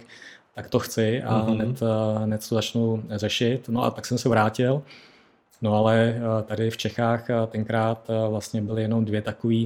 tak 0.60 0.70
to 0.70 0.80
chci 0.80 1.24
a 1.24 1.34
mm-hmm. 1.34 1.54
hned, 1.54 1.80
hned 2.24 2.50
to 2.50 2.56
začnu 2.56 3.04
řešit. 3.10 3.70
No 3.70 3.84
a 3.84 3.92
tak 3.92 4.06
jsem 4.06 4.18
se 4.18 4.30
vrátil. 4.30 4.82
No 5.62 5.74
ale 5.74 6.16
tady 6.46 6.70
v 6.70 6.78
Čechách 6.78 7.28
tenkrát 7.48 8.08
vlastně 8.30 8.62
byly 8.62 8.82
jenom 8.82 9.06
dvě 9.06 9.22
takové 9.22 9.66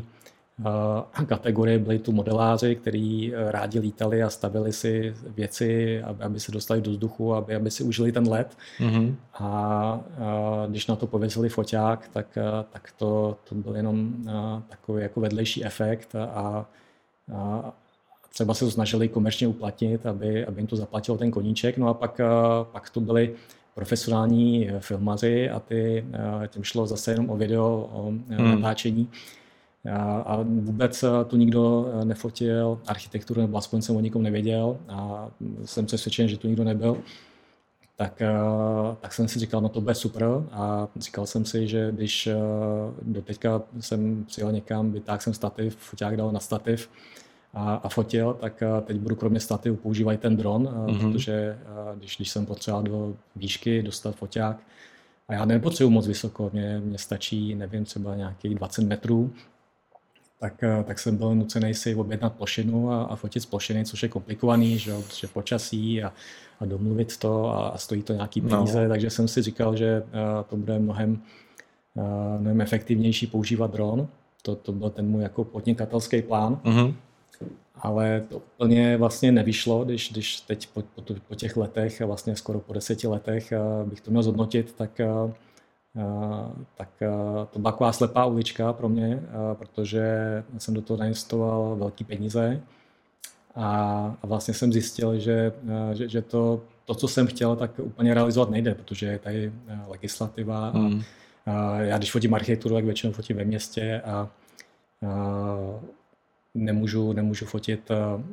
kategorie 1.27 1.79
byli 1.79 1.99
tu 1.99 2.11
modeláři, 2.11 2.75
kteří 2.75 3.33
eh, 3.33 3.51
rádi 3.51 3.79
lítali 3.79 4.23
a 4.23 4.29
stavili 4.29 4.73
si 4.73 5.15
věci, 5.25 6.01
aby, 6.03 6.39
se 6.39 6.51
dostali 6.51 6.81
do 6.81 6.91
vzduchu, 6.91 7.33
aby, 7.33 7.55
aby 7.55 7.71
si 7.71 7.83
užili 7.83 8.11
ten 8.11 8.27
let. 8.29 8.57
Mm-hmm. 8.79 9.15
A, 9.33 9.45
a 9.45 10.01
když 10.69 10.87
na 10.87 10.95
to 10.95 11.07
pověsili 11.07 11.49
foťák, 11.49 12.09
tak, 12.13 12.37
eh, 12.37 12.65
tak 12.71 12.91
to, 12.97 13.37
to 13.49 13.55
byl 13.55 13.75
jenom 13.75 14.13
eh, 14.27 14.31
takový 14.69 15.03
jako 15.03 15.19
vedlejší 15.21 15.65
efekt 15.65 16.15
a, 16.15 16.65
a 17.33 17.73
třeba 18.33 18.53
se 18.53 18.65
to 18.65 18.71
snažili 18.71 19.09
komerčně 19.09 19.47
uplatnit, 19.47 20.05
aby, 20.05 20.45
aby 20.45 20.61
jim 20.61 20.67
to 20.67 20.75
zaplatilo 20.75 21.17
ten 21.17 21.31
koníček. 21.31 21.77
No 21.77 21.87
a 21.87 21.93
pak, 21.93 22.19
a, 22.19 22.63
pak 22.71 22.89
to 22.89 22.99
byli 22.99 23.35
profesionální 23.75 24.69
filmaři 24.79 25.49
a 25.49 25.59
ty, 25.59 26.05
těm 26.47 26.63
šlo 26.63 26.87
zase 26.87 27.11
jenom 27.11 27.29
o 27.29 27.37
video, 27.37 27.89
o 27.93 28.11
mm. 28.11 28.61
natáčení. 28.61 29.09
A 30.25 30.39
vůbec 30.43 31.03
eh, 31.03 31.07
tu 31.27 31.37
nikdo 31.37 31.91
eh, 32.01 32.05
nefotil 32.05 32.79
architekturu, 32.87 33.41
nebo 33.41 33.57
aspoň 33.57 33.81
jsem 33.81 33.95
o 33.95 33.99
nikom 33.99 34.23
nevěděl 34.23 34.77
a 34.89 35.29
jsem 35.65 35.85
přesvědčen, 35.85 36.27
že 36.27 36.37
tu 36.37 36.47
nikdo 36.47 36.63
nebyl. 36.63 36.97
Tak, 37.97 38.21
eh, 38.21 38.33
tak 39.01 39.13
jsem 39.13 39.27
si 39.27 39.39
říkal, 39.39 39.61
no 39.61 39.69
to 39.69 39.81
bude 39.81 39.95
super 39.95 40.25
a 40.51 40.87
říkal 40.95 41.25
jsem 41.25 41.45
si, 41.45 41.67
že 41.67 41.91
když 41.91 42.29
do 43.01 43.21
teďka 43.21 43.61
jsem 43.79 44.25
přijel 44.25 44.51
někam, 44.51 44.91
vytáhl 44.91 45.19
jsem 45.19 45.33
stativ, 45.33 45.75
foťák 45.75 46.17
dal 46.17 46.31
na 46.31 46.39
stativ 46.39 46.89
a, 47.53 47.75
a 47.75 47.89
fotil, 47.89 48.33
tak 48.33 48.63
teď 48.85 48.97
budu 48.97 49.15
kromě 49.15 49.39
stativu 49.39 49.75
používat 49.75 50.19
ten 50.19 50.37
dron, 50.37 50.67
mm-hmm. 50.67 51.11
protože 51.11 51.57
když, 51.95 52.15
když 52.15 52.29
jsem 52.29 52.45
potřeboval 52.45 52.83
do 52.83 53.15
výšky 53.35 53.83
dostat 53.83 54.15
foťák, 54.15 54.57
a 55.27 55.33
já 55.33 55.45
nepotřebuji 55.45 55.89
moc 55.89 56.07
vysoko, 56.07 56.49
mě, 56.53 56.81
mě 56.85 56.97
stačí, 56.97 57.55
nevím, 57.55 57.85
třeba 57.85 58.15
nějakých 58.15 58.55
20 58.55 58.81
metrů, 58.81 59.33
tak, 60.39 60.63
eh, 60.63 60.83
tak 60.83 60.99
jsem 60.99 61.17
byl 61.17 61.35
nucený 61.35 61.73
si 61.73 61.95
objednat 61.95 62.33
plošinu 62.33 62.91
a, 62.91 63.03
a 63.03 63.15
fotit 63.15 63.43
z 63.43 63.45
plošiny, 63.45 63.85
což 63.85 64.03
je 64.03 64.09
komplikovaný, 64.09 64.77
že, 64.77 64.93
že 65.19 65.27
počasí 65.27 66.03
a, 66.03 66.13
a 66.59 66.65
domluvit 66.65 67.17
to 67.17 67.49
a, 67.49 67.67
a 67.67 67.77
stojí 67.77 68.03
to 68.03 68.13
nějaký 68.13 68.41
no. 68.41 68.49
peníze, 68.49 68.83
no. 68.83 68.89
takže 68.89 69.09
jsem 69.09 69.27
si 69.27 69.41
říkal, 69.41 69.75
že 69.75 70.03
to 70.49 70.57
bude 70.57 70.79
mnohem, 70.79 71.21
mnohem 72.39 72.61
efektivnější 72.61 73.27
používat 73.27 73.71
dron. 73.71 74.07
To, 74.41 74.55
to 74.55 74.71
byl 74.71 74.89
ten 74.89 75.07
můj 75.07 75.23
jako 75.23 75.43
podnikatelský 75.43 76.21
plán. 76.21 76.59
Uh-huh. 76.63 76.93
Ale 77.75 78.23
to 78.29 78.37
úplně 78.37 78.97
vlastně 78.97 79.31
nevyšlo, 79.31 79.85
když, 79.85 80.11
když 80.11 80.41
teď 80.41 80.67
po, 80.67 80.81
po, 80.81 81.01
po 81.27 81.35
těch 81.35 81.57
letech, 81.57 82.01
vlastně 82.01 82.35
skoro 82.35 82.59
po 82.59 82.73
deseti 82.73 83.07
letech 83.07 83.53
bych 83.85 84.01
to 84.01 84.11
měl 84.11 84.23
zhodnotit, 84.23 84.73
tak 84.73 85.01
tak 86.75 86.89
to 87.51 87.59
byla 87.59 87.71
taková 87.71 87.91
slepá 87.91 88.25
ulička 88.25 88.73
pro 88.73 88.89
mě, 88.89 89.23
protože 89.53 90.03
jsem 90.57 90.73
do 90.73 90.81
toho 90.81 90.97
nainvestoval 90.97 91.75
velké 91.75 92.03
peníze 92.03 92.61
a 93.55 94.17
vlastně 94.23 94.53
jsem 94.53 94.73
zjistil, 94.73 95.19
že, 95.19 95.51
že, 95.93 96.09
že 96.09 96.21
to, 96.21 96.61
to, 96.85 96.95
co 96.95 97.07
jsem 97.07 97.27
chtěl, 97.27 97.55
tak 97.55 97.79
úplně 97.79 98.13
realizovat 98.13 98.49
nejde, 98.49 98.75
protože 98.75 99.05
je 99.05 99.19
tady 99.19 99.53
legislativa 99.87 100.69
a, 100.69 100.77
mm. 100.77 101.01
a 101.45 101.79
já 101.81 101.97
když 101.97 102.11
fotím 102.11 102.33
architekturu, 102.33 102.75
tak 102.75 102.85
většinou 102.85 103.13
fotím 103.13 103.37
ve 103.37 103.45
městě 103.45 104.01
a, 104.05 104.11
a 104.11 104.29
nemůžu, 106.53 107.13
nemůžu 107.13 107.45
fotit 107.45 107.91
a, 107.91 108.23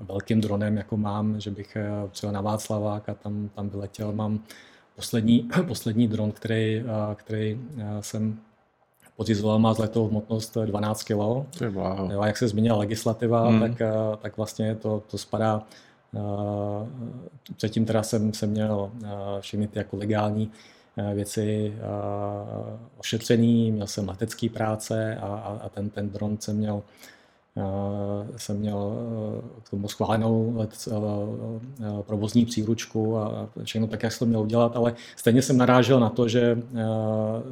velkým 0.00 0.40
dronem, 0.40 0.76
jako 0.76 0.96
mám, 0.96 1.40
že 1.40 1.50
bych 1.50 1.76
přijel 2.10 2.32
na 2.32 2.40
Václavák 2.40 3.08
a 3.08 3.14
tam, 3.14 3.50
tam 3.54 3.68
vyletěl. 3.68 4.12
Mám 4.12 4.40
Poslední, 4.96 5.48
poslední 5.66 6.08
dron, 6.08 6.32
který, 6.32 6.76
eh, 6.76 7.14
který 7.14 7.60
eh, 7.78 7.84
jsem 8.00 8.38
pořizoval, 9.16 9.58
má 9.58 9.74
zletovou 9.74 10.08
hmotnost 10.08 10.56
12 10.64 11.02
kg. 11.02 11.10
Jo, 12.12 12.22
jak 12.24 12.36
se 12.36 12.48
změnila 12.48 12.78
legislativa, 12.78 13.48
hmm. 13.48 13.60
tak, 13.60 13.80
eh, 13.80 13.92
tak 14.22 14.36
vlastně 14.36 14.74
to, 14.74 15.02
to 15.10 15.18
spadá 15.18 15.62
Předtím 17.56 17.84
teda 17.84 18.02
jsem, 18.02 18.34
jsem 18.34 18.50
měl 18.50 18.90
všechny 19.40 19.68
ty 19.68 19.78
jako 19.78 19.96
legální 19.96 20.50
věci 21.14 21.74
ošetřený, 22.98 23.72
měl 23.72 23.86
jsem 23.86 24.08
letecký 24.08 24.48
práce 24.48 25.16
a, 25.16 25.58
a 25.62 25.68
ten, 25.68 25.90
ten 25.90 26.10
dron 26.10 26.36
jsem 26.40 26.56
měl 26.56 26.82
jsem 28.36 28.58
měl 28.58 28.92
k 29.62 29.70
tomu 29.70 29.88
schválenou 29.88 30.56
let, 30.56 30.88
provozní 32.02 32.46
příručku 32.46 33.18
a 33.18 33.48
všechno 33.64 33.86
tak, 33.86 34.02
jak 34.02 34.12
jsem 34.12 34.18
to 34.18 34.26
měl 34.26 34.40
udělat, 34.40 34.76
ale 34.76 34.94
stejně 35.16 35.42
jsem 35.42 35.56
narážel 35.56 36.00
na 36.00 36.08
to, 36.08 36.28
že 36.28 36.62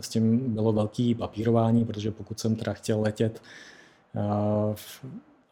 s 0.01 0.09
tím 0.09 0.55
bylo 0.55 0.73
velký 0.73 1.15
papírování, 1.15 1.85
protože 1.85 2.11
pokud 2.11 2.41
jsem 2.41 2.57
teda 2.57 2.73
chtěl 2.73 3.01
letět 3.01 3.43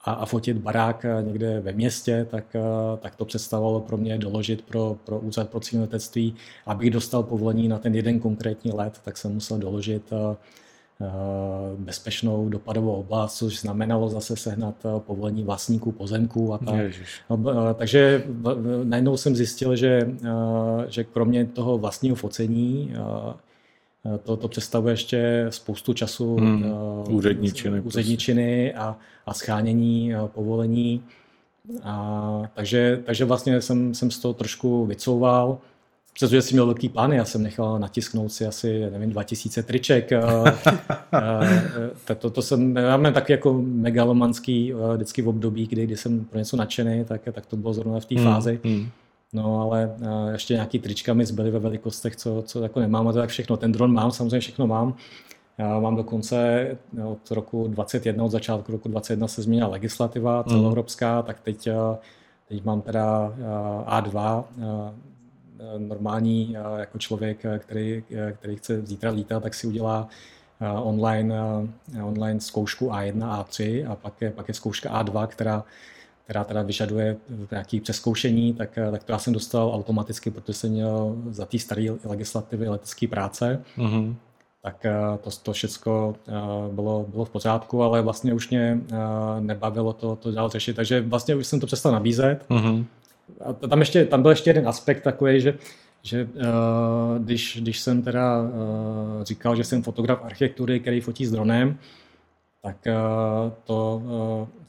a, 0.05 0.12
a 0.12 0.26
fotit 0.26 0.57
barák 0.59 1.07
někde 1.20 1.61
ve 1.61 1.72
městě, 1.72 2.26
tak, 2.30 2.57
tak 2.98 3.16
to 3.16 3.24
představovalo 3.24 3.80
pro 3.80 3.96
mě 3.96 4.18
doložit 4.18 4.62
pro, 4.62 4.96
pro 5.05 5.18
úřad 5.18 5.48
pro 5.48 5.61
civilní 5.61 5.86
letectví. 5.86 6.34
Abych 6.66 6.90
dostal 6.90 7.22
povolení 7.22 7.68
na 7.68 7.78
ten 7.78 7.94
jeden 7.94 8.20
konkrétní 8.20 8.72
let, 8.72 9.01
tak 9.05 9.16
jsem 9.16 9.34
musel 9.34 9.59
doložit 9.59 10.11
bezpečnou 11.76 12.48
dopadovou 12.48 12.94
oblast, 12.94 13.36
což 13.36 13.61
znamenalo 13.61 14.09
zase 14.09 14.36
sehnat 14.36 14.74
povolení 14.98 15.44
vlastníků 15.44 15.92
pozemků 15.92 16.55
a 16.55 16.59
tak. 16.59 16.74
No, 17.30 17.74
takže 17.74 18.24
najednou 18.84 19.16
jsem 19.16 19.36
zjistil, 19.36 19.76
že, 19.76 20.09
že 20.88 21.05
kromě 21.05 21.44
toho 21.46 21.78
vlastního 21.78 22.16
focení 22.16 22.92
to, 24.22 24.36
to 24.36 24.48
představuje 24.48 24.92
ještě 24.92 25.46
spoustu 25.51 25.92
času 25.92 26.36
hmm, 26.36 26.72
uh, 27.09 27.14
úředničiny, 27.14 27.80
úředničiny 27.80 28.74
a, 28.74 28.96
a 29.26 29.34
schánění 29.34 30.12
povolení. 30.26 31.03
A, 31.82 32.42
takže, 32.55 33.03
takže 33.05 33.24
vlastně 33.24 33.61
jsem, 33.61 33.94
jsem 33.94 34.11
z 34.11 34.18
toho 34.18 34.34
trošku 34.34 34.86
vycouval. 34.86 35.59
Přestože 36.12 36.42
jsem 36.42 36.54
měl 36.54 36.66
velký 36.66 36.88
plán, 36.88 37.12
já 37.12 37.24
jsem 37.24 37.42
nechal 37.42 37.78
natisknout 37.78 38.32
si 38.32 38.46
asi, 38.46 38.90
nevím, 38.90 39.11
2000 39.11 39.62
triček. 39.62 40.11
to, 42.04 42.14
to, 42.14 42.30
to 42.30 42.42
jsem, 42.42 42.76
já 42.76 42.96
mám 42.96 43.12
taky 43.12 43.32
jako 43.32 43.62
megalomanský 43.62 44.72
vždycky 44.94 45.22
v 45.22 45.28
období, 45.28 45.66
kdy, 45.66 45.86
kdy 45.86 45.96
jsem 45.96 46.24
pro 46.24 46.38
něco 46.38 46.56
nadšený, 46.56 47.04
tak, 47.04 47.22
tak 47.32 47.46
to 47.46 47.56
bylo 47.56 47.74
zrovna 47.74 48.00
v 48.00 48.04
té 48.04 48.14
hmm, 48.14 48.24
fázi. 48.24 48.61
Hmm. 48.64 48.88
No 49.32 49.61
ale 49.61 49.96
ještě 50.32 50.54
nějaký 50.54 50.78
trička 50.78 51.14
mi 51.14 51.26
zbyly 51.26 51.50
ve 51.50 51.58
velikostech, 51.58 52.16
co, 52.16 52.42
co 52.46 52.62
jako 52.62 52.80
nemám 52.80 53.08
a 53.08 53.12
to 53.12 53.18
tak 53.18 53.30
všechno. 53.30 53.56
Ten 53.56 53.72
dron 53.72 53.92
mám, 53.92 54.11
samozřejmě 54.11 54.40
všechno 54.40 54.66
mám. 54.66 54.94
Já 55.58 55.80
mám 55.80 55.96
dokonce 55.96 56.66
od 57.04 57.30
roku 57.30 57.68
21, 57.68 58.24
od 58.24 58.30
začátku 58.30 58.72
roku 58.72 58.88
21 58.88 59.28
se 59.28 59.42
změnila 59.42 59.68
legislativa 59.68 60.40
mhm. 60.40 60.50
celoevropská, 60.50 61.16
mm. 61.16 61.26
tak 61.26 61.40
teď, 61.40 61.68
teď 62.48 62.64
mám 62.64 62.82
teda 62.82 63.34
A2, 63.86 64.44
normální 65.78 66.56
jako 66.76 66.98
člověk, 66.98 67.46
který, 67.58 68.04
který 68.32 68.56
chce 68.56 68.86
zítra 68.86 69.11
lítat, 69.11 69.42
tak 69.42 69.54
si 69.54 69.66
udělá 69.66 70.08
online, 70.82 71.34
online 72.02 72.40
zkoušku 72.40 72.88
A1, 72.88 73.44
A3 73.44 73.90
a 73.90 73.96
pak 73.96 74.20
je, 74.20 74.30
pak 74.30 74.48
je 74.48 74.54
zkouška 74.54 75.02
A2, 75.02 75.26
která 75.26 75.64
která 76.30 76.44
teda 76.44 76.62
vyžaduje 76.62 77.16
nějaké 77.50 77.80
přeskoušení, 77.80 78.54
tak, 78.54 78.78
tak 78.90 79.04
to 79.04 79.12
já 79.12 79.18
jsem 79.18 79.32
dostal 79.32 79.74
automaticky, 79.74 80.30
protože 80.30 80.58
jsem 80.58 80.70
měl 80.70 81.16
za 81.30 81.46
té 81.46 81.58
staré 81.58 81.86
legislativy 82.04 82.68
letecké 82.68 83.08
práce. 83.08 83.62
Mm-hmm. 83.78 84.14
Tak 84.62 84.84
eh, 84.84 84.92
to, 85.20 85.30
to 85.42 85.52
všechno 85.52 86.14
eh, 86.28 86.32
bylo, 86.72 87.06
bylo 87.08 87.24
v 87.24 87.30
pořádku, 87.30 87.82
ale 87.82 88.02
vlastně 88.02 88.34
už 88.34 88.50
mě 88.50 88.80
eh, 88.92 88.96
nebavilo 89.40 89.92
to, 89.92 90.16
to 90.16 90.32
dál 90.32 90.48
řešit, 90.48 90.76
takže 90.76 91.00
vlastně 91.00 91.34
už 91.34 91.46
jsem 91.46 91.61
to 91.61 91.66
přestal 91.66 91.92
nabízet. 91.92 92.44
Mm-hmm. 92.48 92.84
A 93.41 93.53
tam, 93.53 93.81
ještě, 93.81 94.05
tam 94.05 94.22
byl 94.22 94.31
ještě 94.31 94.51
jeden 94.51 94.68
aspekt 94.68 95.01
takový, 95.01 95.41
že 95.41 95.55
že 96.03 96.24
uh, 96.35 97.24
když, 97.24 97.59
když 97.62 97.81
jsem 97.81 98.03
teda 98.03 98.43
uh, 98.43 98.49
říkal, 99.22 99.57
že 99.57 99.64
jsem 99.64 99.83
fotograf 99.83 100.24
architektury, 100.24 100.81
který 100.81 101.01
fotí 101.01 101.26
s 101.26 101.31
dronem, 101.31 101.78
tak 102.62 102.76
uh, 102.87 103.53
to 103.64 104.03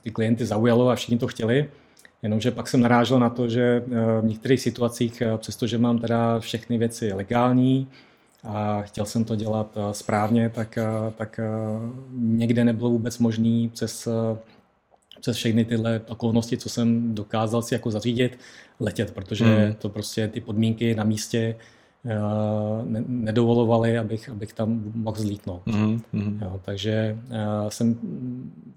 ty 0.01 0.11
klienty 0.11 0.45
zaujalo 0.45 0.89
a 0.89 0.95
všichni 0.95 1.17
to 1.17 1.27
chtěli. 1.27 1.69
Jenomže 2.23 2.51
pak 2.51 2.67
jsem 2.67 2.81
narážel 2.81 3.19
na 3.19 3.29
to, 3.29 3.49
že 3.49 3.83
v 4.21 4.25
některých 4.25 4.61
situacích, 4.61 5.23
přestože 5.37 5.77
mám 5.77 5.99
teda 5.99 6.39
všechny 6.39 6.77
věci 6.77 7.13
legální 7.13 7.87
a 8.43 8.81
chtěl 8.81 9.05
jsem 9.05 9.23
to 9.23 9.35
dělat 9.35 9.77
správně, 9.91 10.49
tak, 10.49 10.79
tak 11.17 11.39
někde 12.11 12.63
nebylo 12.63 12.89
vůbec 12.89 13.17
možné 13.19 13.69
přes, 13.73 14.07
přes 15.21 15.37
všechny 15.37 15.65
tyhle 15.65 16.01
okolnosti, 16.07 16.57
co 16.57 16.69
jsem 16.69 17.15
dokázal 17.15 17.61
si 17.61 17.73
jako 17.73 17.91
zařídit, 17.91 18.39
letět, 18.79 19.11
protože 19.11 19.45
hmm. 19.45 19.73
to 19.73 19.89
prostě 19.89 20.27
ty 20.27 20.41
podmínky 20.41 20.95
na 20.95 21.03
místě 21.03 21.55
ne, 22.83 23.03
nedovolovali, 23.07 23.97
abych, 23.97 24.29
abych 24.29 24.53
tam 24.53 24.91
mohl 24.95 25.17
zlítnout. 25.17 25.61
Mm-hmm. 25.65 26.41
Jo, 26.41 26.59
takže 26.65 27.17
uh, 27.29 27.69
jsem 27.69 27.99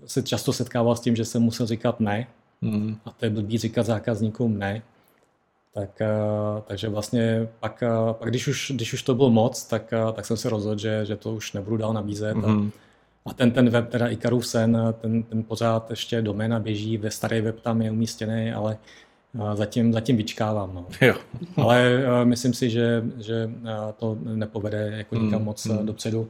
se 0.06 0.22
často 0.22 0.52
setkával 0.52 0.96
s 0.96 1.00
tím, 1.00 1.16
že 1.16 1.24
jsem 1.24 1.42
musel 1.42 1.66
říkat 1.66 2.00
ne, 2.00 2.26
mm. 2.60 2.96
a 3.04 3.10
to 3.10 3.24
je 3.24 3.30
blbý 3.30 3.58
říkat 3.58 3.86
zákazníkům 3.86 4.58
ne. 4.58 4.82
Tak, 5.74 5.90
uh, 6.00 6.60
takže 6.60 6.88
vlastně 6.88 7.48
pak, 7.60 7.82
pak 8.12 8.28
když, 8.28 8.48
už, 8.48 8.72
když 8.74 8.92
už 8.92 9.02
to 9.02 9.14
bylo 9.14 9.30
moc, 9.30 9.64
tak, 9.64 9.94
tak 10.12 10.26
jsem 10.26 10.36
se 10.36 10.50
rozhodl, 10.50 10.78
že, 10.78 11.06
že 11.06 11.16
to 11.16 11.34
už 11.34 11.52
nebudu 11.52 11.76
dál 11.76 11.92
nabízet. 11.92 12.36
Mm. 12.36 12.44
A, 12.44 12.48
mhm. 12.48 12.70
A 13.26 13.34
ten, 13.34 13.50
ten 13.50 13.70
web, 13.70 13.88
teda 13.88 14.08
Icarus 14.08 14.50
Sen, 14.50 14.78
ten, 15.00 15.22
ten 15.22 15.42
pořád 15.42 15.90
ještě 15.90 16.22
doména 16.22 16.60
běží, 16.60 16.96
ve 16.96 17.10
starý 17.10 17.40
web 17.40 17.60
tam 17.60 17.82
je 17.82 17.90
umístěný, 17.90 18.52
ale 18.52 18.78
Zatím, 19.54 19.92
zatím 19.92 20.16
vyčkávám. 20.16 20.74
No. 20.74 20.86
Jo. 21.00 21.14
Ale 21.56 22.04
uh, 22.04 22.28
myslím 22.28 22.54
si, 22.54 22.70
že, 22.70 23.04
že 23.18 23.50
uh, 23.62 23.70
to 23.96 24.18
nepovede 24.22 24.92
jako 24.96 25.14
nikam 25.14 25.40
mm, 25.40 25.44
moc 25.44 25.66
mm. 25.66 25.86
dopředu, 25.86 26.28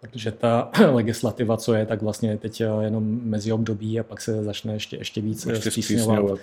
protože 0.00 0.32
ta 0.32 0.70
legislativa, 0.92 1.56
co 1.56 1.74
je, 1.74 1.86
tak 1.86 2.02
vlastně 2.02 2.36
teď 2.36 2.62
jenom 2.80 3.20
mezi 3.22 3.52
období 3.52 4.00
a 4.00 4.02
pak 4.02 4.20
se 4.20 4.44
začne 4.44 4.72
ještě, 4.72 4.96
ještě 4.96 5.20
víc 5.20 5.46
ještě 5.46 5.70
zpřísňovat. 5.70 6.38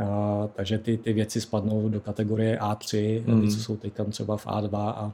Uh, 0.00 0.46
takže 0.54 0.78
ty, 0.78 0.96
ty 0.96 1.12
věci 1.12 1.40
spadnou 1.40 1.88
do 1.88 2.00
kategorie 2.00 2.58
A3, 2.58 3.22
mm. 3.26 3.42
ty, 3.42 3.48
co 3.48 3.62
jsou 3.62 3.76
teď 3.76 3.92
třeba 4.10 4.36
v 4.36 4.46
A2 4.46 4.76
a 4.76 5.12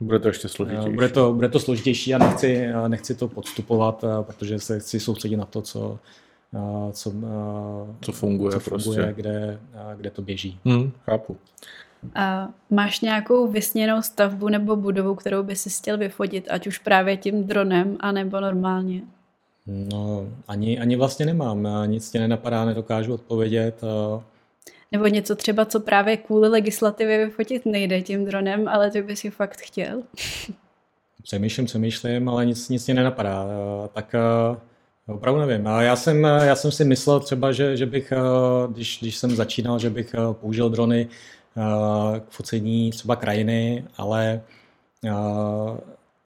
bude 0.00 0.18
to 0.18 0.28
ještě 0.28 0.48
složitější. 0.48 0.90
Bude 0.90 1.08
to, 1.08 1.32
bude 1.32 1.48
to 1.48 1.60
složitější 1.60 2.14
a 2.14 2.18
nechci, 2.18 2.68
nechci 2.88 3.14
to 3.14 3.28
podstupovat, 3.28 4.04
protože 4.22 4.58
se 4.58 4.80
chci 4.80 5.00
soustředit 5.00 5.36
na 5.36 5.44
to, 5.44 5.62
co, 5.62 5.98
co, 6.92 7.12
co 8.00 8.12
funguje, 8.12 8.52
co 8.52 8.60
funguje 8.60 8.96
prostě. 8.98 9.12
kde, 9.12 9.58
kde 9.96 10.10
to 10.10 10.22
běží. 10.22 10.60
Hmm, 10.64 10.92
chápu. 11.04 11.36
A 12.14 12.48
máš 12.70 13.00
nějakou 13.00 13.48
vysněnou 13.48 14.02
stavbu 14.02 14.48
nebo 14.48 14.76
budovu, 14.76 15.14
kterou 15.14 15.42
by 15.42 15.56
si 15.56 15.70
chtěl 15.70 15.98
vyfotit, 15.98 16.48
ať 16.50 16.66
už 16.66 16.78
právě 16.78 17.16
tím 17.16 17.44
dronem, 17.44 17.96
anebo 18.00 18.40
normálně? 18.40 19.02
No, 19.66 20.26
ani, 20.48 20.80
ani 20.80 20.96
vlastně 20.96 21.26
nemám. 21.26 21.68
Nic 21.86 22.10
tě 22.10 22.18
nenapadá, 22.18 22.64
nedokážu 22.64 23.14
odpovědět. 23.14 23.80
Nebo 24.92 25.06
něco 25.06 25.36
třeba, 25.36 25.64
co 25.64 25.80
právě 25.80 26.16
kvůli 26.16 26.48
legislativě 26.48 27.24
vyfotit 27.26 27.66
nejde 27.66 28.02
tím 28.02 28.24
dronem, 28.24 28.68
ale 28.68 28.90
ty 28.90 29.02
by 29.02 29.16
si 29.16 29.30
fakt 29.30 29.60
chtěl? 29.60 30.02
Přemýšlím, 31.22 31.66
přemýšlím, 31.66 32.28
ale 32.28 32.46
nic, 32.46 32.68
nic 32.68 32.86
mě 32.86 32.94
nenapadá. 32.94 33.46
Tak 33.92 34.14
Opravdu 35.08 35.40
nevím. 35.40 35.66
Já 35.66 35.96
jsem, 35.96 36.24
já 36.24 36.56
jsem 36.56 36.72
si 36.72 36.84
myslel 36.84 37.20
třeba, 37.20 37.52
že, 37.52 37.76
že 37.76 37.86
bych, 37.86 38.12
eh, 38.12 38.18
když, 38.72 38.98
když 39.00 39.16
jsem 39.16 39.30
začínal, 39.30 39.78
že 39.78 39.90
bych 39.90 40.14
eh, 40.14 40.18
použil 40.32 40.70
drony 40.70 41.08
eh, 41.56 42.20
k 42.20 42.30
focení 42.30 42.90
třeba 42.90 43.16
krajiny, 43.16 43.84
ale 43.96 44.40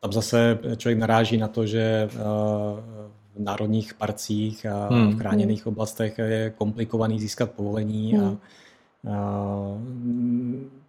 tam 0.00 0.12
zase 0.12 0.58
člověk 0.76 0.98
naráží 0.98 1.36
na 1.36 1.48
to, 1.48 1.66
že 1.66 2.08
v 3.36 3.40
národních 3.40 3.94
parcích 3.94 4.66
a 4.66 4.88
hmm. 4.88 5.10
v 5.10 5.18
chráněných 5.18 5.66
oblastech 5.66 6.18
je 6.18 6.50
komplikovaný 6.50 7.20
získat 7.20 7.50
povolení 7.50 8.14
hmm. 8.14 8.24
a, 8.26 8.38
a 9.10 9.78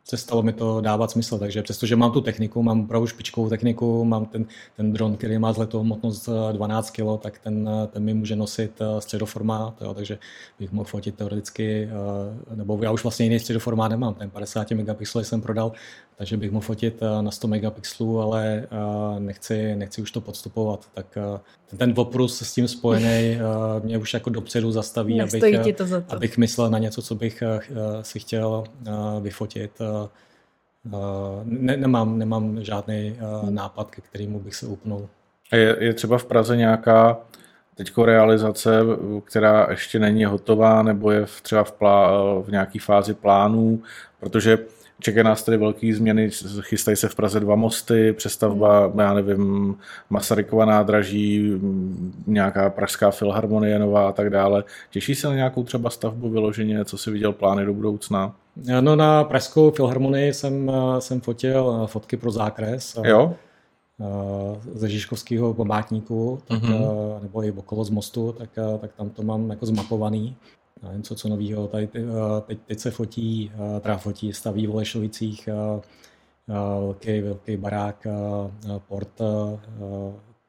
přestalo 0.04 0.44
mi 0.44 0.54
to 0.54 0.82
dávat 0.82 1.12
smysl. 1.12 1.40
Takže 1.40 1.62
přestože 1.62 1.96
mám 1.96 2.12
tu 2.12 2.22
techniku, 2.22 2.64
mám 2.64 2.82
opravdu 2.82 3.08
špičkovou 3.08 3.50
techniku, 3.50 4.06
mám 4.06 4.26
ten, 4.26 4.46
ten 4.78 4.94
dron, 4.94 5.16
který 5.16 5.38
má 5.38 5.54
zletovou 5.54 5.84
hmotnost 5.84 6.30
12 6.52 6.90
kg, 6.90 7.04
tak 7.20 7.40
ten, 7.40 7.70
ten 7.92 8.04
mi 8.04 8.14
může 8.14 8.36
nosit 8.36 8.82
eh, 8.82 9.02
středoformát, 9.02 9.82
jo, 9.82 9.94
takže 9.94 10.18
bych 10.60 10.72
mohl 10.72 10.90
fotit 10.90 11.16
teoreticky, 11.16 11.90
nebo 12.56 12.80
já 12.82 12.92
už 12.92 13.04
vlastně 13.04 13.26
jiný 13.26 13.40
středoformát 13.40 13.92
nemám, 13.92 14.14
ten 14.14 14.30
50 14.30 14.72
megapixelů 14.72 15.24
jsem 15.24 15.42
prodal, 15.42 15.72
takže 16.18 16.38
bych 16.38 16.52
mohl 16.52 16.66
fotit 16.66 16.96
eh, 17.02 17.22
na 17.22 17.32
100 17.32 17.48
megapixelů, 17.48 18.22
ale 18.22 18.68
nechci, 19.20 19.76
nechci 19.76 20.02
už 20.02 20.12
to 20.12 20.22
podstupovat. 20.22 20.88
Tak 20.94 21.18
ten, 21.68 21.78
ten 21.78 21.94
oprus 21.96 22.42
s 22.42 22.54
tím 22.54 22.68
spojený 22.68 23.38
mě 23.84 23.98
už 23.98 24.14
jako 24.14 24.30
dopředu 24.30 24.72
zastaví, 24.72 25.22
abych, 25.22 25.76
to 25.76 25.86
za 25.86 26.02
to. 26.02 26.16
abych 26.16 26.38
myslel 26.38 26.70
na 26.70 26.78
něco, 26.78 27.02
co 27.02 27.16
bych 27.16 27.44
si 28.02 28.20
chtěl 28.20 28.64
vyfotit 29.22 29.72
ne, 31.44 31.78
nemám, 31.78 32.18
nemám 32.18 32.64
žádný 32.64 33.16
nápad, 33.50 33.92
ke 33.92 34.02
kterému 34.02 34.40
bych 34.40 34.56
se 34.56 34.66
upnul. 34.66 35.10
Je, 35.54 35.78
je 35.80 35.94
třeba 35.94 36.18
v 36.18 36.26
Praze 36.26 36.58
nějaká 36.58 37.18
teďko 37.76 38.06
realizace, 38.06 38.80
která 39.24 39.68
ještě 39.70 40.00
není 40.00 40.26
hotová, 40.26 40.84
nebo 40.84 41.12
je 41.12 41.26
v, 41.26 41.42
třeba 41.42 41.64
v, 41.64 41.72
plá, 41.72 42.12
v 42.42 42.48
nějaké 42.52 42.80
fázi 42.80 43.14
plánů, 43.14 43.82
protože 44.20 44.58
Čekají 45.00 45.24
nás 45.24 45.44
tady 45.44 45.58
velké 45.58 45.96
změny, 45.96 46.30
chystají 46.62 46.98
se 46.98 47.10
v 47.10 47.16
Praze 47.16 47.40
dva 47.40 47.56
mosty, 47.56 48.14
přestavba, 48.14 48.92
já 48.98 49.14
nevím, 49.14 49.76
Masarykova 50.10 50.66
nádraží, 50.66 51.52
nějaká 52.28 52.70
pražská 52.70 53.12
filharmonie 53.12 53.80
nová 53.80 54.10
a 54.10 54.12
tak 54.12 54.30
dále. 54.30 54.64
Těší 54.92 55.16
se 55.16 55.28
na 55.28 55.36
nějakou 55.36 55.64
třeba 55.64 55.90
stavbu 55.90 56.30
vyloženě, 56.30 56.86
co 56.86 56.98
si 56.98 57.12
viděl 57.12 57.34
plány 57.34 57.66
do 57.66 57.74
budoucna? 57.74 58.36
No 58.82 58.96
na 58.96 59.24
Pražskou 59.24 59.72
filharmonii 59.72 60.34
jsem, 60.34 60.72
jsem 61.00 61.22
fotil 61.22 61.88
fotky 61.88 62.18
pro 62.18 62.32
zákres. 62.32 62.98
Jo? 63.04 63.36
ze 64.74 64.90
Žižkovského 64.90 65.54
památníku, 65.54 66.40
tak, 66.48 66.62
mm-hmm. 66.62 67.22
nebo 67.22 67.44
i 67.44 67.52
okolo 67.52 67.84
z 67.84 67.90
mostu, 67.90 68.32
tak, 68.32 68.50
tak 68.82 68.94
tam 68.94 69.10
to 69.10 69.24
mám 69.24 69.50
jako 69.50 69.66
zmapovaný. 69.66 70.36
Nevím, 70.84 71.04
co, 71.04 71.16
co 71.16 71.30
nového. 71.30 71.68
Tady, 71.68 71.88
teď, 72.46 72.60
teď 72.66 72.80
se 72.80 72.92
fotí, 72.92 73.52
teda 73.82 73.98
fotí, 73.98 74.34
staví 74.34 74.68
v 74.68 74.72
Olešovicích 74.72 75.50
velký, 76.48 77.22
velký 77.22 77.58
barák, 77.58 78.08
port, 78.88 79.10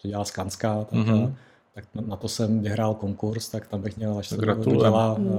to 0.02 0.08
dělá 0.08 0.24
Skanska, 0.24 0.84
tak, 0.84 0.98
mm-hmm. 0.98 1.34
tak 1.74 1.84
na 2.06 2.16
to 2.16 2.28
jsem 2.28 2.60
vyhrál 2.60 2.94
konkurs, 2.94 3.48
tak 3.48 3.66
tam 3.66 3.82
bych 3.82 3.96
měl, 3.96 4.18
až 4.18 4.28
se 4.28 4.36
to 4.36 4.76
dělá, 4.76 5.14
mm. 5.18 5.30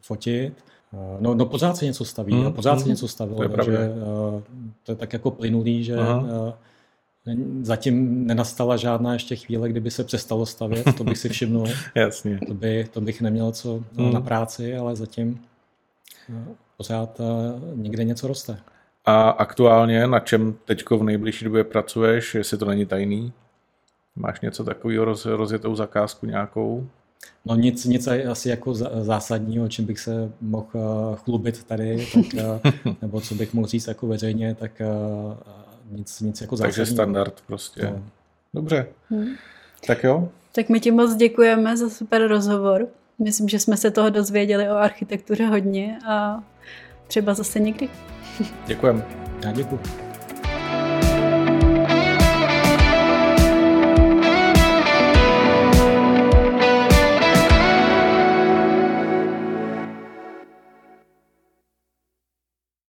fotit. 0.00 0.64
No, 1.20 1.34
no 1.34 1.46
pořád 1.46 1.76
se 1.76 1.84
něco 1.84 2.04
staví, 2.04 2.34
mm, 2.34 2.52
pořád 2.52 2.74
mm, 2.74 2.80
se 2.80 2.88
něco 2.88 3.08
stavilo, 3.08 3.48
to 3.48 3.56
takže 3.56 3.92
to 4.82 4.92
je 4.92 4.96
tak 4.96 5.12
jako 5.12 5.30
plynulý, 5.30 5.84
že 5.84 5.96
Aha 5.96 6.58
Zatím 7.62 8.26
nenastala 8.26 8.76
žádná 8.76 9.12
ještě 9.12 9.36
chvíle, 9.36 9.68
kdyby 9.68 9.90
se 9.90 10.04
přestalo 10.04 10.46
stavět, 10.46 10.86
to 10.96 11.04
bych 11.04 11.18
si 11.18 11.28
všimnul. 11.28 11.66
Jasně. 11.94 12.40
To, 12.46 12.54
by, 12.54 12.88
to 12.92 13.00
bych 13.00 13.20
neměl 13.20 13.52
co 13.52 13.84
hmm. 13.96 14.12
na 14.12 14.20
práci, 14.20 14.76
ale 14.76 14.96
zatím 14.96 15.40
no, 16.28 16.44
pořád 16.76 17.20
uh, 17.20 17.78
někde 17.78 18.04
něco 18.04 18.26
roste. 18.26 18.58
A 19.04 19.30
aktuálně 19.30 20.06
na 20.06 20.20
čem 20.20 20.54
teď 20.64 20.84
v 20.90 21.02
nejbližší 21.02 21.44
době 21.44 21.64
pracuješ, 21.64 22.34
jestli 22.34 22.58
to 22.58 22.64
není 22.64 22.86
tajný? 22.86 23.32
Máš 24.16 24.40
něco 24.40 24.64
takového 24.64 25.04
roz, 25.04 25.26
rozjetou 25.26 25.74
zakázku 25.76 26.26
nějakou? 26.26 26.86
No 27.44 27.54
nic, 27.54 27.84
nic 27.84 28.08
asi 28.30 28.48
jako 28.48 28.74
zásadního, 28.74 29.68
čím 29.68 29.84
bych 29.84 29.98
se 29.98 30.32
mohl 30.40 31.16
chlubit 31.24 31.64
tady, 31.64 32.06
tak, 32.36 32.74
nebo 33.02 33.20
co 33.20 33.34
bych 33.34 33.54
mohl 33.54 33.66
říct 33.66 33.86
jako 33.86 34.06
veřejně, 34.06 34.54
tak 34.54 34.82
nic, 35.90 36.20
nic 36.20 36.40
jako 36.40 36.56
zásadního. 36.56 36.76
Takže 36.76 36.92
standard 36.92 37.42
prostě. 37.46 37.82
No. 37.82 38.02
Dobře. 38.54 38.86
Hmm. 39.10 39.26
Tak 39.86 40.04
jo. 40.04 40.28
Tak 40.52 40.68
my 40.68 40.80
ti 40.80 40.90
moc 40.90 41.14
děkujeme 41.14 41.76
za 41.76 41.90
super 41.90 42.28
rozhovor. 42.28 42.88
Myslím, 43.18 43.48
že 43.48 43.58
jsme 43.58 43.76
se 43.76 43.90
toho 43.90 44.10
dozvěděli 44.10 44.70
o 44.70 44.74
architektuře 44.74 45.46
hodně 45.46 45.98
a 46.06 46.44
třeba 47.06 47.34
zase 47.34 47.60
někdy. 47.60 47.88
Děkujeme. 48.66 49.06
Já 49.44 49.52
děkuji. 49.52 50.05